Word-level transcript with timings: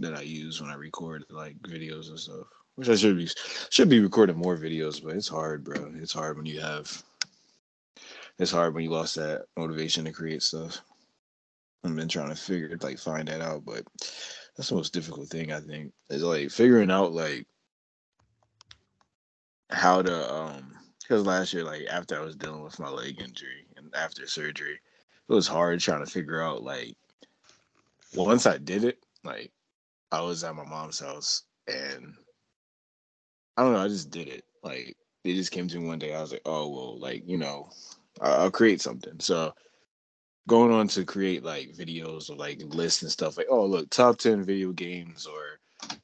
that 0.00 0.16
I 0.16 0.22
use 0.22 0.60
when 0.60 0.70
I 0.70 0.74
record 0.74 1.24
like 1.30 1.58
videos 1.60 2.08
and 2.08 2.18
stuff. 2.18 2.46
Which 2.76 2.88
I 2.88 2.94
should 2.94 3.16
be 3.16 3.28
should 3.70 3.88
be 3.88 4.00
recording 4.00 4.36
more 4.36 4.56
videos, 4.56 5.02
but 5.02 5.16
it's 5.16 5.28
hard, 5.28 5.64
bro. 5.64 5.92
It's 5.96 6.12
hard 6.12 6.36
when 6.36 6.46
you 6.46 6.60
have 6.60 7.02
it's 8.38 8.52
hard 8.52 8.74
when 8.74 8.84
you 8.84 8.90
lost 8.90 9.16
that 9.16 9.46
motivation 9.56 10.04
to 10.04 10.12
create 10.12 10.42
stuff. 10.42 10.80
I've 11.84 11.94
been 11.94 12.08
trying 12.08 12.28
to 12.28 12.36
figure 12.36 12.68
it, 12.68 12.82
like 12.82 12.98
find 12.98 13.28
that 13.28 13.40
out, 13.40 13.64
but 13.64 13.84
that's 14.56 14.68
the 14.68 14.74
most 14.74 14.92
difficult 14.92 15.28
thing 15.28 15.52
I 15.52 15.60
think 15.60 15.92
is 16.10 16.22
like 16.22 16.50
figuring 16.50 16.90
out 16.90 17.12
like 17.12 17.46
how 19.70 20.02
to 20.02 20.34
um 20.34 20.74
because 21.00 21.26
last 21.26 21.52
year 21.52 21.64
like 21.64 21.86
after 21.90 22.18
I 22.18 22.24
was 22.24 22.36
dealing 22.36 22.62
with 22.62 22.78
my 22.78 22.88
leg 22.88 23.20
injury 23.20 23.66
and 23.76 23.92
after 23.94 24.26
surgery, 24.26 24.78
it 25.28 25.32
was 25.32 25.46
hard 25.46 25.80
trying 25.80 26.04
to 26.04 26.10
figure 26.10 26.42
out 26.42 26.62
like 26.62 26.96
once 28.14 28.46
I 28.46 28.58
did 28.58 28.84
it, 28.84 28.98
like 29.24 29.52
I 30.10 30.20
was 30.20 30.44
at 30.44 30.54
my 30.54 30.64
mom's 30.64 31.00
house 31.00 31.44
and 31.66 32.14
I 33.56 33.62
don't 33.62 33.72
know, 33.72 33.84
I 33.84 33.88
just 33.88 34.10
did 34.10 34.28
it. 34.28 34.44
Like 34.62 34.96
it 35.24 35.34
just 35.34 35.52
came 35.52 35.68
to 35.68 35.78
me 35.78 35.86
one 35.86 35.98
day. 35.98 36.14
I 36.14 36.20
was 36.20 36.32
like, 36.32 36.42
oh 36.44 36.68
well, 36.68 36.98
like 36.98 37.22
you 37.26 37.38
know, 37.38 37.70
I'll 38.20 38.50
create 38.50 38.80
something. 38.80 39.18
So 39.20 39.54
going 40.48 40.72
on 40.72 40.88
to 40.88 41.04
create 41.04 41.44
like 41.44 41.74
videos 41.74 42.30
or 42.30 42.36
like 42.36 42.60
lists 42.64 43.02
and 43.02 43.10
stuff 43.10 43.36
like, 43.36 43.48
oh 43.50 43.66
look, 43.66 43.90
top 43.90 44.18
ten 44.18 44.42
video 44.42 44.72
games 44.72 45.26
or 45.26 45.58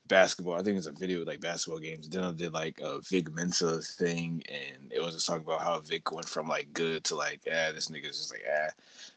basketball. 0.08 0.54
I 0.54 0.62
think 0.62 0.76
it's 0.76 0.86
a 0.86 0.92
video 0.92 1.24
like 1.24 1.40
basketball 1.40 1.80
games. 1.80 2.08
Then 2.08 2.24
I 2.24 2.32
did 2.32 2.52
like 2.52 2.80
a 2.80 3.00
Vic 3.10 3.32
Mensa 3.32 3.80
thing, 3.80 4.42
and 4.48 4.92
it 4.92 5.02
was 5.02 5.14
just 5.14 5.26
talking 5.26 5.44
about 5.44 5.62
how 5.62 5.80
Vic 5.80 6.12
went 6.12 6.28
from 6.28 6.46
like 6.46 6.72
good 6.72 7.04
to 7.04 7.14
like, 7.14 7.40
ah, 7.46 7.72
this 7.72 7.88
nigga's 7.88 8.18
just 8.18 8.32
like 8.32 8.44
ah, 8.48 8.70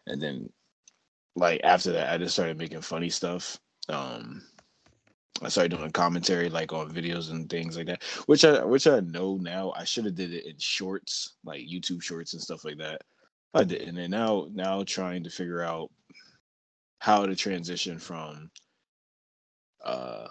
and 0.07 0.21
then 0.21 0.49
like 1.35 1.61
after 1.63 1.91
that, 1.93 2.11
I 2.11 2.17
just 2.17 2.33
started 2.33 2.57
making 2.57 2.81
funny 2.81 3.09
stuff. 3.09 3.59
Um, 3.89 4.41
I 5.41 5.49
started 5.49 5.75
doing 5.77 5.91
commentary 5.91 6.49
like 6.49 6.73
on 6.73 6.91
videos 6.91 7.29
and 7.31 7.49
things 7.49 7.77
like 7.77 7.87
that, 7.87 8.03
which 8.25 8.43
I 8.43 8.63
which 8.63 8.87
I 8.87 8.99
know 9.01 9.37
now 9.37 9.73
I 9.75 9.83
should 9.83 10.05
have 10.05 10.15
did 10.15 10.33
it 10.33 10.45
in 10.45 10.57
shorts, 10.57 11.35
like 11.43 11.61
YouTube 11.61 12.01
shorts 12.01 12.33
and 12.33 12.41
stuff 12.41 12.65
like 12.65 12.77
that. 12.77 13.01
I 13.53 13.63
didn't, 13.63 13.97
and 13.97 14.11
now 14.11 14.47
now 14.51 14.83
trying 14.83 15.23
to 15.23 15.29
figure 15.29 15.63
out 15.63 15.91
how 16.99 17.25
to 17.25 17.35
transition 17.35 17.99
from 17.99 18.49
uh 19.85 20.27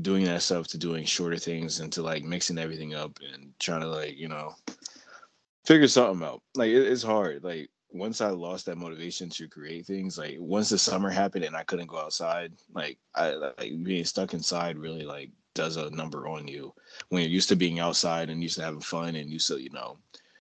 doing 0.00 0.24
that 0.24 0.42
stuff 0.42 0.66
to 0.68 0.78
doing 0.78 1.04
shorter 1.04 1.36
things 1.36 1.80
and 1.80 1.92
to 1.92 2.02
like 2.02 2.24
mixing 2.24 2.58
everything 2.58 2.94
up 2.94 3.18
and 3.32 3.52
trying 3.60 3.80
to 3.80 3.88
like 3.88 4.16
you 4.16 4.28
know 4.28 4.54
figure 5.64 5.88
something 5.88 6.26
out. 6.26 6.42
Like 6.54 6.70
it, 6.70 6.86
it's 6.86 7.02
hard. 7.02 7.44
Like 7.44 7.70
once 7.94 8.20
I 8.20 8.30
lost 8.30 8.66
that 8.66 8.76
motivation 8.76 9.30
to 9.30 9.48
create 9.48 9.86
things, 9.86 10.18
like 10.18 10.36
once 10.40 10.68
the 10.68 10.78
summer 10.78 11.10
happened 11.10 11.44
and 11.44 11.56
I 11.56 11.62
couldn't 11.62 11.86
go 11.86 11.98
outside, 11.98 12.52
like 12.74 12.98
I 13.14 13.30
like 13.34 13.84
being 13.84 14.04
stuck 14.04 14.34
inside 14.34 14.76
really 14.76 15.04
like 15.04 15.30
does 15.54 15.76
a 15.76 15.88
number 15.90 16.26
on 16.26 16.48
you 16.48 16.74
when 17.10 17.22
you're 17.22 17.30
used 17.30 17.48
to 17.50 17.56
being 17.56 17.78
outside 17.78 18.28
and 18.28 18.42
used 18.42 18.56
to 18.56 18.64
having 18.64 18.80
fun 18.80 19.14
and 19.14 19.30
used 19.30 19.46
to 19.46 19.62
you 19.62 19.70
know 19.70 19.96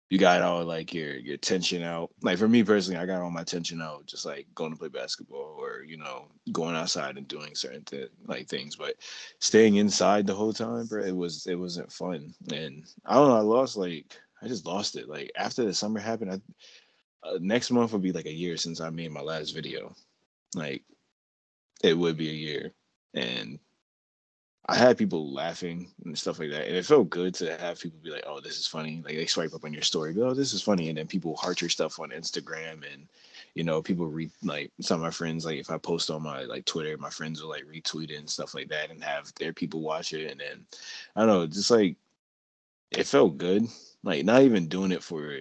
you 0.09 0.17
got 0.17 0.41
all 0.41 0.63
like 0.63 0.93
your 0.93 1.17
your 1.17 1.35
tension 1.37 1.83
out. 1.83 2.11
Like 2.21 2.37
for 2.37 2.47
me 2.47 2.63
personally, 2.63 2.99
I 2.99 3.05
got 3.05 3.21
all 3.21 3.31
my 3.31 3.43
tension 3.43 3.81
out 3.81 4.05
just 4.05 4.25
like 4.25 4.47
going 4.55 4.71
to 4.71 4.77
play 4.77 4.87
basketball 4.87 5.57
or 5.59 5.83
you 5.83 5.97
know 5.97 6.27
going 6.51 6.75
outside 6.75 7.17
and 7.17 7.27
doing 7.27 7.55
certain 7.55 7.83
th- 7.83 8.11
like 8.27 8.47
things. 8.47 8.75
But 8.75 8.95
staying 9.39 9.75
inside 9.75 10.25
the 10.25 10.33
whole 10.35 10.53
time, 10.53 10.85
bro, 10.85 11.03
it 11.03 11.15
was 11.15 11.47
it 11.47 11.55
wasn't 11.55 11.91
fun. 11.91 12.33
And 12.53 12.85
I 13.05 13.15
don't 13.15 13.29
know, 13.29 13.35
I 13.35 13.41
lost 13.41 13.77
like 13.77 14.15
I 14.41 14.47
just 14.47 14.65
lost 14.65 14.95
it. 14.95 15.09
Like 15.09 15.31
after 15.35 15.65
the 15.65 15.73
summer 15.73 15.99
happened, 15.99 16.31
I 16.31 16.39
uh, 17.25 17.37
next 17.41 17.71
month 17.71 17.91
will 17.91 17.99
be 17.99 18.11
like 18.11 18.25
a 18.25 18.33
year 18.33 18.57
since 18.57 18.81
I 18.81 18.89
made 18.89 19.11
my 19.11 19.21
last 19.21 19.51
video. 19.51 19.95
Like 20.53 20.83
it 21.83 21.97
would 21.97 22.17
be 22.17 22.29
a 22.29 22.33
year, 22.33 22.71
and 23.13 23.59
I 24.67 24.75
had 24.75 24.97
people 24.97 25.31
laughing 25.31 25.91
and 26.05 26.17
stuff 26.17 26.39
like 26.39 26.49
that, 26.51 26.67
and 26.67 26.75
it 26.75 26.85
felt 26.85 27.09
good 27.09 27.35
to 27.35 27.57
have 27.57 27.79
people 27.79 27.99
be 28.03 28.09
like, 28.09 28.23
"Oh, 28.25 28.39
this 28.39 28.57
is 28.57 28.67
funny." 28.67 29.01
Like 29.05 29.15
they 29.15 29.25
swipe 29.25 29.53
up 29.53 29.63
on 29.63 29.73
your 29.73 29.81
story, 29.81 30.13
go, 30.13 30.29
"Oh, 30.29 30.33
this 30.33 30.53
is 30.53 30.61
funny," 30.61 30.89
and 30.89 30.97
then 30.97 31.07
people 31.07 31.35
heart 31.35 31.61
your 31.61 31.69
stuff 31.69 31.99
on 31.99 32.09
Instagram, 32.09 32.83
and 32.91 33.07
you 33.53 33.63
know, 33.63 33.81
people 33.81 34.07
read 34.07 34.31
like 34.43 34.71
some 34.81 34.99
of 34.99 35.03
my 35.03 35.11
friends. 35.11 35.45
Like 35.45 35.59
if 35.59 35.69
I 35.69 35.77
post 35.77 36.09
on 36.09 36.23
my 36.23 36.43
like 36.43 36.65
Twitter, 36.65 36.97
my 36.97 37.09
friends 37.09 37.41
will 37.41 37.49
like 37.49 37.65
retweet 37.65 38.11
it 38.11 38.17
and 38.17 38.29
stuff 38.29 38.55
like 38.55 38.69
that, 38.69 38.91
and 38.91 39.03
have 39.03 39.33
their 39.35 39.53
people 39.53 39.81
watch 39.81 40.13
it, 40.13 40.31
and 40.31 40.39
then 40.39 40.65
I 41.15 41.21
don't 41.21 41.29
know, 41.29 41.47
just 41.47 41.71
like 41.71 41.95
it 42.91 43.05
felt 43.07 43.37
good. 43.37 43.67
Like 44.03 44.25
not 44.25 44.41
even 44.43 44.67
doing 44.67 44.91
it 44.91 45.03
for 45.03 45.31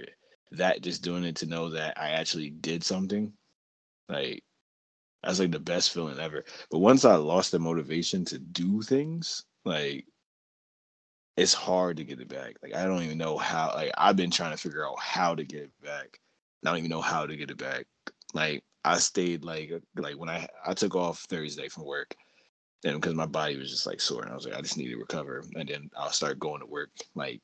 that 0.59 0.83
just 0.83 1.03
doing 1.03 1.25
it 1.25 1.37
to 1.37 1.47
know 1.47 1.71
that 1.71 2.01
I 2.01 2.11
actually 2.11 2.51
did 2.51 2.85
something, 2.85 3.33
like 4.09 4.43
that's 5.23 5.39
like 5.39 5.53
the 5.53 5.59
best 5.59 5.93
feeling 5.93 6.19
ever. 6.19 6.45
But 6.71 6.79
once 6.79 7.05
I 7.05 7.17
lost 7.17 7.51
the 7.53 7.59
motivation 7.59 8.25
to 8.27 8.39
do 8.39 8.83
things, 8.83 9.45
like 9.65 10.07
it's 11.37 11.55
hard 11.55 11.97
to 11.97 12.05
get 12.05 12.21
it 12.21 12.29
back. 12.29 12.57
Like 12.63 12.75
I 12.75 12.85
don't 12.85 13.03
even 13.03 13.19
know 13.19 13.39
how. 13.39 13.73
Like 13.75 13.93
I've 13.97 14.17
been 14.17 14.31
trying 14.31 14.53
to 14.53 14.57
figure 14.57 14.87
out 14.87 14.99
how 15.01 15.35
to 15.35 15.45
get 15.45 15.63
it 15.63 15.73
back. 15.83 16.19
I 16.65 16.71
don't 16.71 16.79
even 16.79 16.91
know 16.91 17.01
how 17.01 17.27
to 17.27 17.37
get 17.37 17.51
it 17.51 17.59
back. 17.59 17.87
Like 18.35 18.63
I 18.85 18.99
stayed 18.99 19.45
like 19.45 19.73
like 19.97 20.19
when 20.19 20.29
I 20.29 20.47
I 20.65 20.75
took 20.75 20.95
off 20.95 21.21
Thursday 21.29 21.69
from 21.69 21.87
work, 21.87 22.15
and 22.85 23.01
because 23.01 23.15
my 23.15 23.27
body 23.27 23.57
was 23.57 23.71
just 23.71 23.87
like 23.87 24.01
sore, 24.01 24.23
and 24.23 24.31
I 24.31 24.35
was 24.35 24.45
like 24.47 24.55
I 24.55 24.61
just 24.61 24.77
need 24.77 24.89
to 24.89 24.97
recover, 24.97 25.43
and 25.55 25.69
then 25.69 25.91
I'll 25.97 26.11
start 26.11 26.39
going 26.39 26.61
to 26.61 26.67
work 26.67 26.91
like 27.15 27.41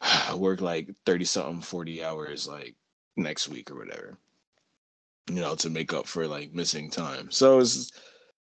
work 0.36 0.60
like 0.60 0.90
30 1.04 1.24
something 1.24 1.62
40 1.62 2.04
hours 2.04 2.46
like 2.48 2.74
next 3.16 3.48
week 3.48 3.70
or 3.70 3.76
whatever 3.76 4.18
you 5.28 5.40
know 5.40 5.54
to 5.56 5.70
make 5.70 5.92
up 5.92 6.06
for 6.06 6.26
like 6.26 6.52
missing 6.52 6.90
time. 6.90 7.30
So 7.30 7.58
it's 7.60 7.90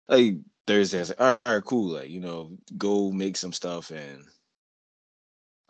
like 0.08 0.36
thursday 0.66 0.98
i 0.98 1.00
was 1.00 1.08
like 1.08 1.20
all 1.20 1.38
right 1.46 1.64
cool 1.64 1.94
like 1.94 2.08
you 2.08 2.20
know 2.20 2.56
go 2.78 3.10
make 3.10 3.36
some 3.36 3.52
stuff 3.52 3.90
and 3.90 4.22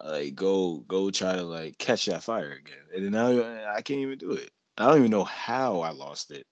like 0.04 0.34
go 0.34 0.78
go 0.88 1.10
try 1.10 1.37
to 1.37 1.43
like 1.43 1.78
catch 1.78 2.06
that 2.06 2.22
fire 2.22 2.53
again. 2.53 2.84
And 2.94 3.04
then 3.04 3.12
now 3.12 3.72
i 3.75 3.81
can't 3.82 4.00
even 4.00 4.19
do 4.19 4.32
it. 4.32 4.50
I 4.78 4.87
don't 4.87 4.99
even 4.99 5.10
know 5.10 5.25
how 5.25 5.81
i 5.81 5.91
lost 5.91 6.31
it. 6.31 6.47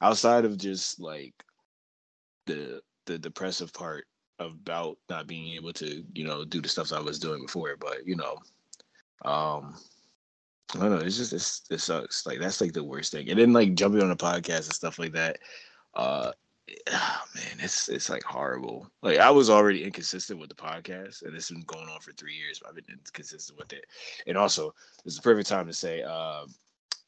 Outside 0.00 0.44
of 0.44 0.56
just 0.58 1.00
like 1.00 1.34
the 2.46 2.80
the 3.06 3.18
depressive 3.18 3.72
part 3.72 4.06
about 4.38 4.98
not 5.08 5.26
being 5.26 5.54
able 5.54 5.72
to 5.72 6.04
you 6.14 6.24
know 6.24 6.44
do 6.44 6.60
the 6.60 6.68
stuff 6.68 6.92
i 6.92 6.98
was 6.98 7.18
doing 7.20 7.42
before 7.42 7.76
but 7.78 8.04
you 8.04 8.16
know 8.16 8.36
um, 9.24 9.74
I 10.74 10.78
don't 10.78 10.90
know. 10.90 11.04
It's 11.04 11.16
just 11.16 11.32
it's, 11.32 11.62
it 11.70 11.80
sucks. 11.80 12.26
Like 12.26 12.38
that's 12.38 12.60
like 12.60 12.72
the 12.72 12.84
worst 12.84 13.12
thing. 13.12 13.28
And 13.28 13.38
then 13.38 13.52
like 13.52 13.74
jumping 13.74 14.02
on 14.02 14.10
a 14.10 14.16
podcast 14.16 14.66
and 14.66 14.74
stuff 14.74 14.98
like 14.98 15.12
that. 15.12 15.38
Uh, 15.94 16.32
oh, 16.90 17.22
man, 17.34 17.56
it's 17.60 17.88
it's 17.88 18.08
like 18.08 18.22
horrible. 18.22 18.90
Like 19.02 19.18
I 19.18 19.30
was 19.30 19.50
already 19.50 19.84
inconsistent 19.84 20.40
with 20.40 20.48
the 20.48 20.54
podcast, 20.54 21.22
and 21.22 21.34
this 21.34 21.48
has 21.48 21.56
been 21.56 21.64
going 21.66 21.88
on 21.88 22.00
for 22.00 22.12
three 22.12 22.34
years. 22.34 22.58
But 22.58 22.70
I've 22.70 22.76
been 22.76 22.98
inconsistent 22.98 23.58
with 23.58 23.72
it. 23.72 23.84
And 24.26 24.38
also, 24.38 24.74
this 25.04 25.14
is 25.14 25.16
the 25.16 25.22
perfect 25.22 25.48
time 25.48 25.66
to 25.66 25.74
say, 25.74 26.02
uh, 26.02 26.46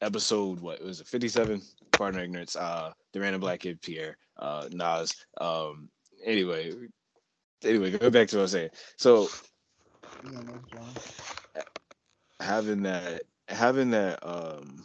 episode 0.01 0.59
what 0.59 0.83
was 0.83 1.01
it, 1.01 1.07
fifty 1.07 1.27
seven? 1.27 1.61
Pardon 1.91 2.21
ignorance. 2.21 2.55
Uh, 2.55 2.91
the 3.13 3.19
random 3.19 3.41
black 3.41 3.61
kid 3.61 3.81
Pierre, 3.81 4.17
uh, 4.37 4.69
Nas. 4.71 5.15
Um, 5.41 5.89
anyway, 6.23 6.71
anyway, 7.63 7.91
go 7.91 8.11
back 8.11 8.27
to 8.27 8.37
what 8.37 8.41
I 8.41 8.43
was 8.43 8.51
saying. 8.51 8.69
So. 8.97 9.27
Having 12.39 12.83
that 12.83 13.23
having 13.47 13.91
that 13.91 14.19
um 14.27 14.83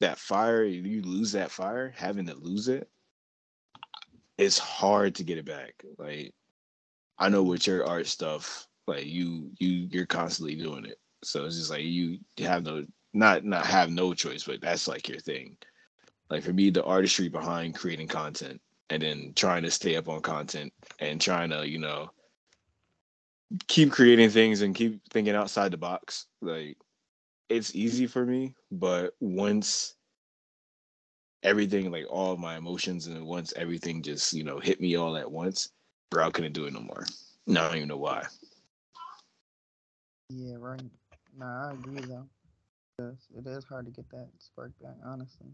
that 0.00 0.18
fire 0.18 0.64
you 0.64 1.02
lose 1.02 1.32
that 1.32 1.50
fire 1.50 1.92
having 1.96 2.26
to 2.26 2.34
lose 2.34 2.68
it 2.68 2.88
it's 4.38 4.58
hard 4.58 5.14
to 5.14 5.24
get 5.24 5.38
it 5.38 5.44
back. 5.44 5.84
Like 5.98 6.32
i 7.18 7.28
know 7.28 7.42
with 7.42 7.66
your 7.66 7.86
art 7.86 8.06
stuff 8.06 8.66
like 8.86 9.04
you 9.04 9.50
you 9.58 9.88
you're 9.90 10.06
constantly 10.06 10.56
doing 10.56 10.86
it. 10.86 10.98
So 11.22 11.44
it's 11.44 11.56
just 11.56 11.70
like 11.70 11.82
you 11.82 12.18
have 12.38 12.64
no 12.64 12.86
not 13.12 13.44
not 13.44 13.66
have 13.66 13.90
no 13.90 14.14
choice 14.14 14.44
but 14.44 14.60
that's 14.60 14.88
like 14.88 15.08
your 15.08 15.18
thing. 15.20 15.56
Like 16.30 16.42
for 16.42 16.52
me 16.52 16.70
the 16.70 16.84
artistry 16.84 17.28
behind 17.28 17.74
creating 17.74 18.08
content 18.08 18.60
and 18.88 19.02
then 19.02 19.32
trying 19.36 19.62
to 19.62 19.70
stay 19.70 19.96
up 19.96 20.08
on 20.08 20.22
content 20.22 20.72
and 20.98 21.20
trying 21.20 21.50
to 21.50 21.68
you 21.68 21.78
know 21.78 22.10
keep 23.68 23.90
creating 23.90 24.30
things 24.30 24.62
and 24.62 24.74
keep 24.74 25.00
thinking 25.10 25.34
outside 25.34 25.72
the 25.72 25.76
box 25.76 26.26
like 26.40 26.76
it's 27.48 27.74
easy 27.74 28.06
for 28.06 28.24
me, 28.24 28.54
but 28.70 29.14
once 29.20 29.96
everything, 31.42 31.90
like 31.90 32.06
all 32.08 32.36
my 32.36 32.56
emotions, 32.56 33.06
and 33.08 33.26
once 33.26 33.52
everything 33.56 34.02
just 34.02 34.32
you 34.32 34.44
know 34.44 34.58
hit 34.60 34.80
me 34.80 34.96
all 34.96 35.16
at 35.16 35.30
once, 35.30 35.70
bro, 36.10 36.26
I 36.26 36.30
couldn't 36.30 36.52
do 36.52 36.66
it 36.66 36.72
no 36.72 36.80
more. 36.80 37.04
No, 37.46 37.62
I 37.62 37.68
don't 37.68 37.76
even 37.78 37.88
know 37.88 37.96
why. 37.96 38.26
Yeah, 40.28 40.56
right. 40.58 40.82
Nah, 41.36 41.70
I 41.70 41.72
agree 41.72 42.02
though. 42.02 42.26
It 43.36 43.46
is 43.46 43.64
hard 43.64 43.86
to 43.86 43.90
get 43.90 44.08
that 44.10 44.28
spark 44.38 44.72
back, 44.82 44.96
honestly. 45.04 45.48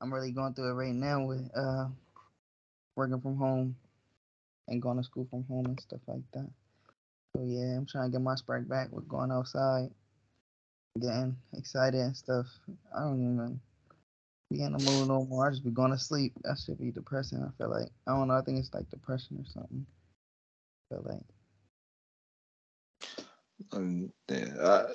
I'm 0.00 0.12
really 0.12 0.30
going 0.30 0.54
through 0.54 0.70
it 0.70 0.74
right 0.74 0.94
now 0.94 1.24
with 1.24 1.50
uh 1.56 1.86
working 2.96 3.20
from 3.20 3.36
home 3.36 3.76
and 4.68 4.80
going 4.80 4.98
to 4.98 5.02
school 5.02 5.26
from 5.30 5.44
home 5.44 5.66
and 5.66 5.80
stuff 5.80 6.00
like 6.06 6.22
that. 6.34 6.48
So 7.36 7.42
yeah, 7.44 7.76
I'm 7.76 7.86
trying 7.86 8.10
to 8.10 8.12
get 8.12 8.22
my 8.22 8.36
spark 8.36 8.68
back 8.68 8.92
with 8.92 9.08
going 9.08 9.32
outside 9.32 9.90
getting 11.00 11.36
excited 11.56 12.00
and 12.00 12.16
stuff. 12.16 12.46
I 12.96 13.00
don't 13.00 13.20
even 13.20 13.60
be 14.50 14.62
in 14.62 14.72
the 14.72 14.78
mood 14.78 15.08
no 15.08 15.24
more. 15.24 15.48
I 15.48 15.50
just 15.50 15.64
be 15.64 15.70
going 15.70 15.90
to 15.90 15.98
sleep. 15.98 16.32
That 16.44 16.58
should 16.58 16.78
be 16.78 16.90
depressing. 16.90 17.42
I 17.42 17.50
feel 17.58 17.70
like 17.70 17.88
I 18.06 18.12
don't 18.12 18.28
know. 18.28 18.34
I 18.34 18.42
think 18.42 18.58
it's 18.58 18.74
like 18.74 18.88
depression 18.90 19.38
or 19.40 19.46
something. 19.46 19.86
I 20.90 20.94
feel 20.94 21.04
like. 21.08 21.22
Um, 23.72 24.12
yeah, 24.28 24.54
I, 24.60 24.92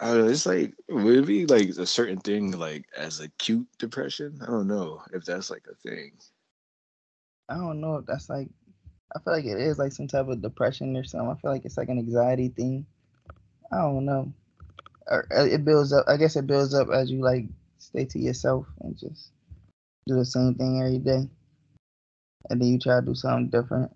I 0.00 0.06
don't 0.08 0.26
know, 0.26 0.28
it's 0.28 0.46
like 0.46 0.74
would 0.88 1.16
it 1.16 1.26
be 1.26 1.46
like 1.46 1.68
a 1.70 1.86
certain 1.86 2.18
thing 2.18 2.52
like 2.52 2.86
as 2.96 3.20
acute 3.20 3.66
depression? 3.78 4.38
I 4.42 4.46
don't 4.46 4.68
know 4.68 5.02
if 5.12 5.24
that's 5.24 5.50
like 5.50 5.64
a 5.70 5.74
thing. 5.88 6.12
I 7.48 7.56
don't 7.56 7.80
know 7.80 7.96
if 7.96 8.06
that's 8.06 8.28
like. 8.28 8.48
I 9.14 9.20
feel 9.20 9.32
like 9.32 9.44
it 9.44 9.58
is 9.58 9.78
like 9.78 9.92
some 9.92 10.08
type 10.08 10.28
of 10.28 10.42
depression 10.42 10.96
or 10.96 11.04
something. 11.04 11.30
I 11.30 11.40
feel 11.40 11.50
like 11.50 11.64
it's 11.64 11.78
like 11.78 11.88
an 11.88 11.98
anxiety 11.98 12.48
thing. 12.48 12.86
I 13.72 13.78
don't 13.78 14.04
know. 14.04 14.32
Or 15.06 15.26
uh, 15.34 15.44
it 15.44 15.64
builds 15.64 15.92
up. 15.92 16.04
I 16.06 16.16
guess 16.16 16.36
it 16.36 16.46
builds 16.46 16.74
up 16.74 16.88
as 16.90 17.10
you 17.10 17.22
like 17.22 17.46
stay 17.78 18.04
to 18.04 18.18
yourself 18.18 18.66
and 18.80 18.96
just 18.96 19.30
do 20.06 20.16
the 20.16 20.24
same 20.24 20.54
thing 20.54 20.82
every 20.82 20.98
day. 20.98 21.28
And 22.50 22.60
then 22.60 22.68
you 22.68 22.78
try 22.78 23.00
to 23.00 23.06
do 23.06 23.14
something 23.14 23.48
different. 23.48 23.90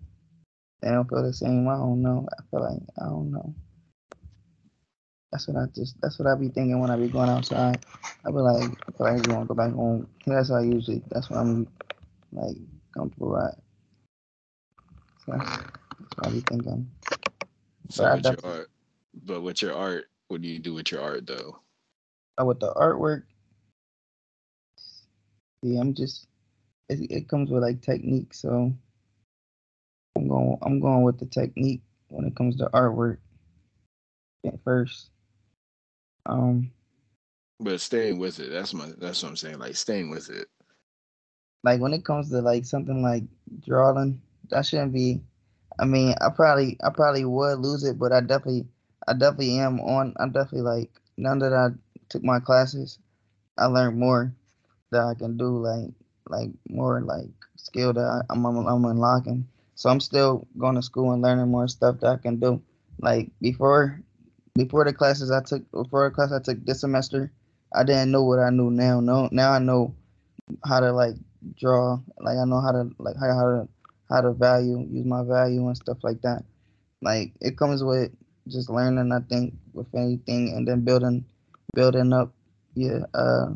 They 0.81 0.89
don't 0.89 1.07
feel 1.07 1.23
the 1.23 1.33
same. 1.33 1.67
I 1.67 1.75
don't 1.75 2.01
know. 2.01 2.27
I 2.31 2.41
feel 2.49 2.61
like 2.61 2.81
I 2.99 3.05
don't 3.05 3.31
know. 3.31 3.53
That's 5.31 5.47
what 5.47 5.57
I 5.57 5.65
just. 5.73 5.99
That's 6.01 6.19
what 6.19 6.27
I 6.27 6.35
be 6.35 6.49
thinking 6.49 6.79
when 6.79 6.91
I 6.91 6.95
be 6.95 7.07
going 7.07 7.29
outside. 7.29 7.83
I 8.25 8.29
be 8.29 8.37
like, 8.37 8.63
I 8.63 8.91
feel 8.91 8.93
like 8.99 9.13
I 9.13 9.17
just 9.17 9.29
want 9.29 9.47
to 9.47 9.47
go 9.47 9.55
back 9.55 9.73
home. 9.73 10.07
That's 10.25 10.49
how 10.49 10.55
I 10.55 10.61
usually. 10.61 11.01
That's 11.09 11.29
what 11.29 11.39
I'm 11.39 11.67
like 12.31 12.57
comfortable 12.95 13.37
at. 13.37 13.55
So 15.25 15.31
that's, 15.31 15.49
that's 15.49 16.17
what 16.17 16.27
I 16.27 16.29
be 16.31 16.39
thinking. 16.41 16.89
So 17.89 18.03
But 18.03 18.15
with 18.15 18.25
your 18.25 18.39
art, 18.43 18.69
but 19.25 19.41
with 19.41 19.61
your 19.61 19.73
art, 19.75 20.05
what 20.27 20.41
do 20.41 20.47
you 20.47 20.59
do 20.59 20.73
with 20.73 20.91
your 20.91 21.01
art 21.01 21.27
though? 21.27 21.59
Uh, 22.39 22.45
with 22.45 22.59
the 22.59 22.73
artwork, 22.73 23.23
yeah, 25.61 25.79
I'm 25.79 25.93
just 25.93 26.27
it, 26.89 27.11
it 27.11 27.29
comes 27.29 27.49
with 27.49 27.63
like 27.63 27.81
technique, 27.81 28.33
so 28.33 28.73
I'm 30.15 30.27
going 30.27 30.57
I'm 30.61 30.79
going 30.79 31.03
with 31.03 31.19
the 31.19 31.25
technique 31.25 31.81
when 32.09 32.25
it 32.25 32.35
comes 32.35 32.57
to 32.57 32.69
artwork 32.73 33.17
at 34.45 34.61
first. 34.63 35.09
Um, 36.25 36.71
But 37.59 37.79
staying 37.81 38.17
with 38.17 38.39
it, 38.39 38.51
that's 38.51 38.73
my 38.73 38.91
that's 38.97 39.23
what 39.23 39.29
I'm 39.29 39.37
saying. 39.37 39.59
Like 39.59 39.75
staying 39.75 40.09
with 40.09 40.29
it. 40.29 40.47
like 41.63 41.79
when 41.79 41.93
it 41.93 42.03
comes 42.03 42.29
to 42.29 42.41
like 42.41 42.65
something 42.65 43.01
like 43.01 43.23
drawing, 43.65 44.21
that 44.49 44.65
shouldn't 44.65 44.93
be. 44.93 45.21
I 45.79 45.85
mean, 45.85 46.15
I 46.21 46.29
probably 46.29 46.77
I 46.83 46.89
probably 46.89 47.25
would 47.25 47.59
lose 47.59 47.83
it, 47.83 47.97
but 47.97 48.11
I 48.11 48.21
definitely 48.21 48.67
I 49.07 49.13
definitely 49.13 49.59
am 49.59 49.79
on. 49.79 50.13
I'm 50.17 50.31
definitely 50.31 50.61
like 50.61 50.91
now 51.17 51.35
that 51.35 51.53
I 51.53 51.69
took 52.09 52.23
my 52.23 52.39
classes, 52.39 52.99
I 53.57 53.65
learned 53.65 53.97
more 53.97 54.33
that 54.91 55.03
I 55.03 55.13
can 55.15 55.37
do. 55.37 55.57
Like 55.57 55.91
like 56.27 56.51
more 56.69 57.01
like 57.01 57.29
skill 57.57 57.93
that 57.93 58.05
I, 58.05 58.21
I'm, 58.29 58.45
I'm 58.45 58.65
I'm 58.67 58.85
unlocking. 58.85 59.47
So 59.75 59.89
I'm 59.89 59.99
still 59.99 60.47
going 60.57 60.75
to 60.75 60.81
school 60.81 61.11
and 61.11 61.21
learning 61.21 61.49
more 61.49 61.67
stuff 61.67 61.99
that 62.01 62.07
I 62.07 62.17
can 62.17 62.39
do. 62.39 62.61
Like 62.99 63.31
before 63.41 63.99
before 64.55 64.85
the 64.85 64.93
classes 64.93 65.31
I 65.31 65.41
took 65.41 65.69
before 65.71 66.09
the 66.09 66.15
class 66.15 66.31
I 66.31 66.39
took 66.39 66.63
this 66.65 66.81
semester, 66.81 67.31
I 67.73 67.83
didn't 67.83 68.11
know 68.11 68.23
what 68.23 68.39
I 68.39 68.49
knew 68.51 68.69
now. 68.69 68.99
No, 68.99 69.29
now 69.31 69.51
I 69.51 69.59
know 69.59 69.95
how 70.65 70.79
to 70.79 70.91
like 70.91 71.15
draw. 71.59 71.99
Like 72.19 72.37
I 72.37 72.45
know 72.45 72.61
how 72.61 72.71
to 72.71 72.91
like 72.99 73.15
how, 73.19 73.33
how 73.33 73.49
to 73.49 73.67
how 74.09 74.21
to 74.21 74.31
value 74.33 74.85
use 74.89 75.05
my 75.05 75.23
value 75.23 75.65
and 75.67 75.77
stuff 75.77 75.97
like 76.03 76.21
that. 76.21 76.43
Like 77.01 77.33
it 77.41 77.57
comes 77.57 77.83
with 77.83 78.11
just 78.47 78.69
learning. 78.69 79.11
I 79.11 79.19
think 79.29 79.53
with 79.73 79.87
anything 79.95 80.53
and 80.55 80.67
then 80.67 80.81
building 80.81 81.25
building 81.73 82.13
up 82.13 82.31
your 82.75 83.07
uh 83.13 83.51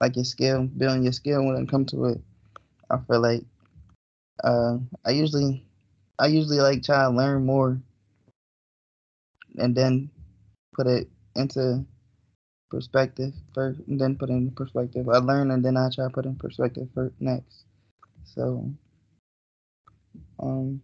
like 0.00 0.16
your 0.16 0.24
skill, 0.24 0.64
building 0.64 1.02
your 1.02 1.12
skill 1.12 1.44
when 1.44 1.56
it 1.56 1.68
comes 1.68 1.90
to 1.92 2.04
it. 2.06 2.20
I 2.90 2.98
feel 2.98 3.20
like 3.20 3.44
uh 4.44 4.78
I 5.04 5.10
usually 5.10 5.64
I 6.18 6.26
usually 6.28 6.60
like 6.60 6.82
try 6.82 7.04
to 7.04 7.10
learn 7.10 7.44
more 7.44 7.80
and 9.56 9.74
then 9.74 10.10
put 10.74 10.86
it 10.86 11.08
into 11.34 11.84
perspective 12.70 13.32
first 13.54 13.80
and 13.88 14.00
then 14.00 14.16
put 14.16 14.30
it 14.30 14.34
in 14.34 14.50
perspective. 14.50 15.08
I 15.08 15.18
learn 15.18 15.50
and 15.50 15.64
then 15.64 15.76
I 15.76 15.90
try 15.94 16.04
to 16.04 16.10
put 16.10 16.26
in 16.26 16.36
perspective 16.36 16.88
first 16.94 17.14
next. 17.20 17.64
So 18.24 18.70
um 20.40 20.82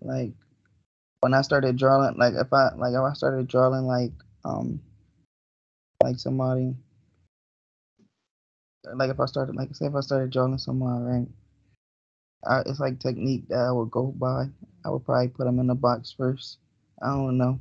like 0.00 0.32
when 1.20 1.34
I 1.34 1.42
started 1.42 1.76
drawing 1.76 2.16
like 2.16 2.34
if 2.34 2.52
I 2.52 2.74
like 2.76 2.92
if 2.92 3.00
I 3.00 3.12
started 3.14 3.48
drawing 3.48 3.86
like 3.86 4.12
um 4.44 4.80
like 6.02 6.18
somebody 6.18 6.74
like 8.94 9.10
if 9.10 9.18
I 9.18 9.26
started 9.26 9.56
like 9.56 9.74
say 9.74 9.86
if 9.86 9.94
I 9.94 10.00
started 10.00 10.30
drawing 10.30 10.58
someone 10.58 11.04
right 11.04 11.28
I, 12.46 12.60
it's 12.66 12.80
like 12.80 13.00
technique 13.00 13.48
that 13.48 13.58
I 13.58 13.72
would 13.72 13.90
go 13.90 14.14
by. 14.16 14.46
I 14.84 14.90
would 14.90 15.04
probably 15.04 15.28
put 15.28 15.44
them 15.44 15.58
in 15.58 15.66
the 15.66 15.74
box 15.74 16.14
first. 16.16 16.58
I 17.02 17.08
don't 17.08 17.36
know. 17.36 17.58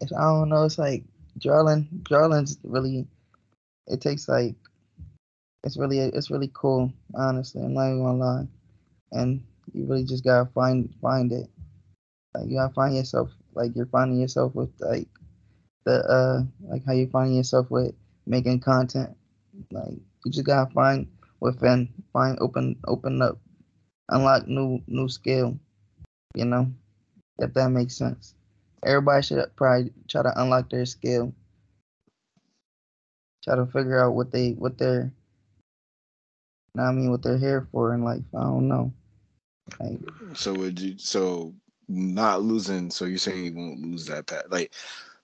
It's, 0.00 0.12
I 0.12 0.20
don't 0.20 0.48
know. 0.48 0.64
It's 0.64 0.78
like 0.78 1.04
drawing. 1.38 1.88
Drawing's 2.02 2.58
really. 2.62 3.06
It 3.86 4.00
takes 4.00 4.28
like. 4.28 4.54
It's 5.64 5.76
really 5.76 5.98
it's 5.98 6.30
really 6.30 6.50
cool. 6.52 6.92
Honestly, 7.14 7.62
I'm 7.62 7.74
not 7.74 7.86
even 7.86 8.02
gonna 8.02 8.18
lie. 8.18 8.46
And 9.12 9.44
you 9.72 9.86
really 9.86 10.04
just 10.04 10.24
gotta 10.24 10.50
find 10.50 10.92
find 11.00 11.32
it. 11.32 11.48
Like 12.34 12.48
you 12.48 12.56
gotta 12.56 12.74
find 12.74 12.94
yourself. 12.94 13.30
Like 13.54 13.74
you're 13.74 13.86
finding 13.86 14.20
yourself 14.20 14.54
with 14.54 14.70
like 14.80 15.08
the 15.84 16.00
uh 16.04 16.42
like 16.68 16.84
how 16.84 16.92
you're 16.92 17.08
finding 17.08 17.36
yourself 17.36 17.70
with 17.70 17.94
making 18.26 18.60
content. 18.60 19.16
Like 19.70 19.98
you 20.24 20.32
just 20.32 20.46
gotta 20.46 20.70
find 20.72 21.06
within 21.40 21.88
find 22.12 22.38
open 22.40 22.76
open 22.86 23.20
up 23.22 23.38
unlock 24.08 24.46
new 24.46 24.80
new 24.86 25.08
skill. 25.08 25.58
You 26.34 26.46
know, 26.46 26.72
if 27.38 27.52
that 27.54 27.70
makes 27.70 27.96
sense. 27.96 28.34
Everybody 28.84 29.22
should 29.22 29.56
probably 29.56 29.92
try 30.08 30.22
to 30.22 30.40
unlock 30.40 30.70
their 30.70 30.86
skill. 30.86 31.32
Try 33.44 33.56
to 33.56 33.66
figure 33.66 34.02
out 34.02 34.14
what 34.14 34.30
they 34.30 34.52
what 34.52 34.78
they're 34.78 35.12
I 36.78 36.90
mean 36.90 37.10
what 37.10 37.22
they're 37.22 37.38
here 37.38 37.68
for 37.70 37.92
in 37.92 38.02
life. 38.02 38.24
I 38.34 38.40
don't 38.40 38.68
know. 38.68 38.92
Like 39.80 39.98
So 40.34 40.54
would 40.54 40.78
you 40.80 40.98
so 40.98 41.54
not 41.88 42.42
losing 42.42 42.90
so 42.90 43.04
you're 43.04 43.18
saying 43.18 43.44
you 43.44 43.54
won't 43.54 43.80
lose 43.80 44.06
that 44.06 44.26
pat 44.26 44.50
like 44.50 44.72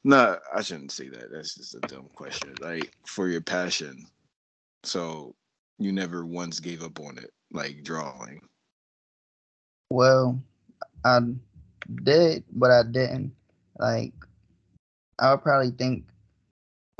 not 0.04 0.40
I 0.54 0.62
shouldn't 0.62 0.92
say 0.92 1.08
that. 1.08 1.30
That's 1.32 1.54
just 1.54 1.74
a 1.74 1.80
dumb 1.80 2.08
question. 2.14 2.54
Like 2.60 2.92
for 3.04 3.28
your 3.28 3.40
passion. 3.40 4.06
So 4.84 5.34
you 5.78 5.92
never 5.92 6.24
once 6.24 6.60
gave 6.60 6.82
up 6.82 6.98
on 7.00 7.18
it, 7.18 7.30
like 7.52 7.82
drawing. 7.84 8.40
well, 9.90 10.40
I 11.04 11.20
did, 12.04 12.44
but 12.52 12.70
I 12.70 12.82
didn't. 12.82 13.32
Like 13.78 14.12
I 15.18 15.32
would 15.32 15.42
probably 15.42 15.70
think 15.72 16.04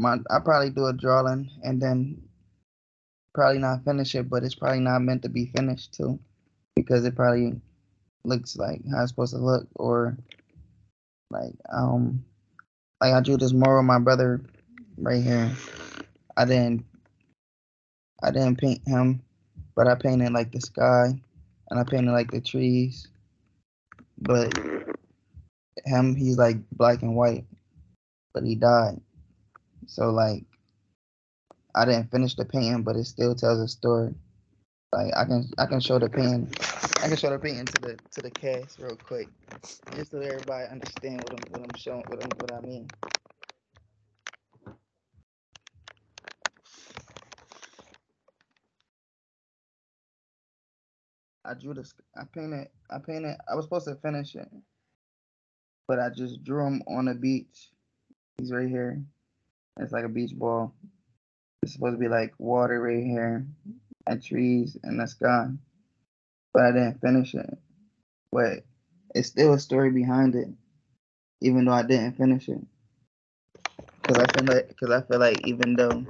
my 0.01 0.19
I 0.31 0.39
probably 0.41 0.71
do 0.71 0.87
a 0.87 0.93
drawing 0.93 1.51
and 1.65 1.81
then 1.81 2.23
probably 3.35 3.59
not 3.59 3.85
finish 3.85 4.15
it, 4.15 4.29
but 4.29 4.43
it's 4.43 4.55
probably 4.55 4.81
not 4.81 5.03
meant 5.03 5.23
to 5.23 5.29
be 5.29 5.47
finished 5.47 5.95
too, 5.95 6.19
because 6.83 7.05
it 7.05 7.17
probably 7.17 7.61
looks 8.25 8.57
like 8.57 8.81
how 8.91 9.03
it's 9.03 9.11
supposed 9.11 9.35
to 9.35 9.39
look, 9.39 9.67
or 9.75 10.17
like 11.31 11.55
um 11.73 12.25
like 13.01 13.13
I 13.13 13.21
drew 13.21 13.37
this 13.37 13.53
mural 13.53 13.83
my 13.83 13.99
brother 13.99 14.41
right 14.97 15.23
here. 15.23 15.51
I 16.37 16.45
didn't 16.45 16.85
I 18.23 18.31
didn't 18.31 18.59
paint 18.59 18.87
him, 18.87 19.23
but 19.75 19.89
I 19.89 19.95
painted 19.97 20.33
like 20.33 20.53
the 20.53 20.61
sky 20.61 21.21
and 21.71 21.81
I 21.81 21.83
painted 21.83 22.13
like 22.13 22.31
the 22.31 22.41
trees. 22.41 23.09
But 24.21 24.57
him 25.85 26.15
he's 26.15 26.39
like 26.39 26.59
black 26.71 27.03
and 27.03 27.17
white, 27.17 27.45
but 28.35 28.45
he 28.45 28.55
died. 28.55 29.01
So 29.87 30.11
like 30.11 30.45
I 31.75 31.85
didn't 31.85 32.11
finish 32.11 32.35
the 32.35 32.45
painting, 32.45 32.83
but 32.83 32.97
it 32.97 33.07
still 33.07 33.35
tells 33.35 33.61
a 33.61 33.69
story. 33.69 34.15
Like 34.93 35.15
I 35.17 35.25
can 35.25 35.51
I 35.59 35.67
can 35.67 35.81
show 35.81 35.99
the 35.99 36.09
painting. 36.09 36.51
I 37.03 37.09
can 37.09 37.17
show 37.17 37.31
the 37.31 37.39
painting 37.39 37.67
to 37.67 37.83
the 37.83 37.99
to 38.13 38.23
the 38.23 38.31
cast 38.31 38.79
real 38.79 38.97
quick, 38.97 39.29
just 39.95 40.11
so 40.11 40.19
everybody 40.19 40.67
understand 40.71 41.23
what 41.23 41.35
I'm 41.35 41.53
what 41.53 41.63
I'm 41.63 41.77
showing 41.79 42.05
what 42.09 42.25
I'm, 42.25 42.31
what 42.39 42.53
I 42.53 42.61
mean. 42.67 42.89
I 51.45 51.55
drew 51.55 51.75
this. 51.75 51.95
I 52.17 52.25
painted. 52.35 52.69
I 52.91 52.99
painted. 52.99 53.37
I 53.51 53.55
was 53.55 53.67
supposed 53.67 53.89
to 53.89 53.95
finish 53.97 54.35
it, 54.37 54.49
but 55.87 55.99
I 56.01 56.09
just 56.11 56.45
drew 56.45 56.67
him 56.67 56.83
on 56.89 57.07
the 57.07 57.15
beach. 57.15 57.71
He's 58.39 58.53
right 58.53 58.69
here. 58.69 59.03
It's 59.79 59.93
like 59.93 60.05
a 60.05 60.09
beach 60.09 60.35
ball. 60.35 60.75
It's 61.63 61.75
supposed 61.75 61.95
to 61.95 61.99
be 61.99 62.09
like 62.09 62.35
water 62.39 62.81
right 62.81 63.05
here, 63.05 63.47
and 64.09 64.23
trees 64.23 64.77
and 64.83 65.01
the 65.01 65.07
sky. 65.07 65.49
But 66.55 66.63
I 66.65 66.73
didn't 66.73 67.01
finish 67.01 67.35
it. 67.35 67.59
But 68.33 68.65
it's 69.15 69.29
still 69.29 69.55
a 69.55 69.59
story 69.59 69.91
behind 69.91 70.35
it, 70.35 70.49
even 71.41 71.65
though 71.65 71.73
I 71.73 71.83
didn't 71.83 72.17
finish 72.17 72.49
it. 72.49 72.61
Cause 74.05 74.19
I 74.19 74.27
feel 74.33 74.45
like, 74.45 74.77
cause 74.79 74.91
I 74.91 75.03
feel 75.03 75.21
like 75.21 75.47
even 75.47 75.77
though 75.77 76.05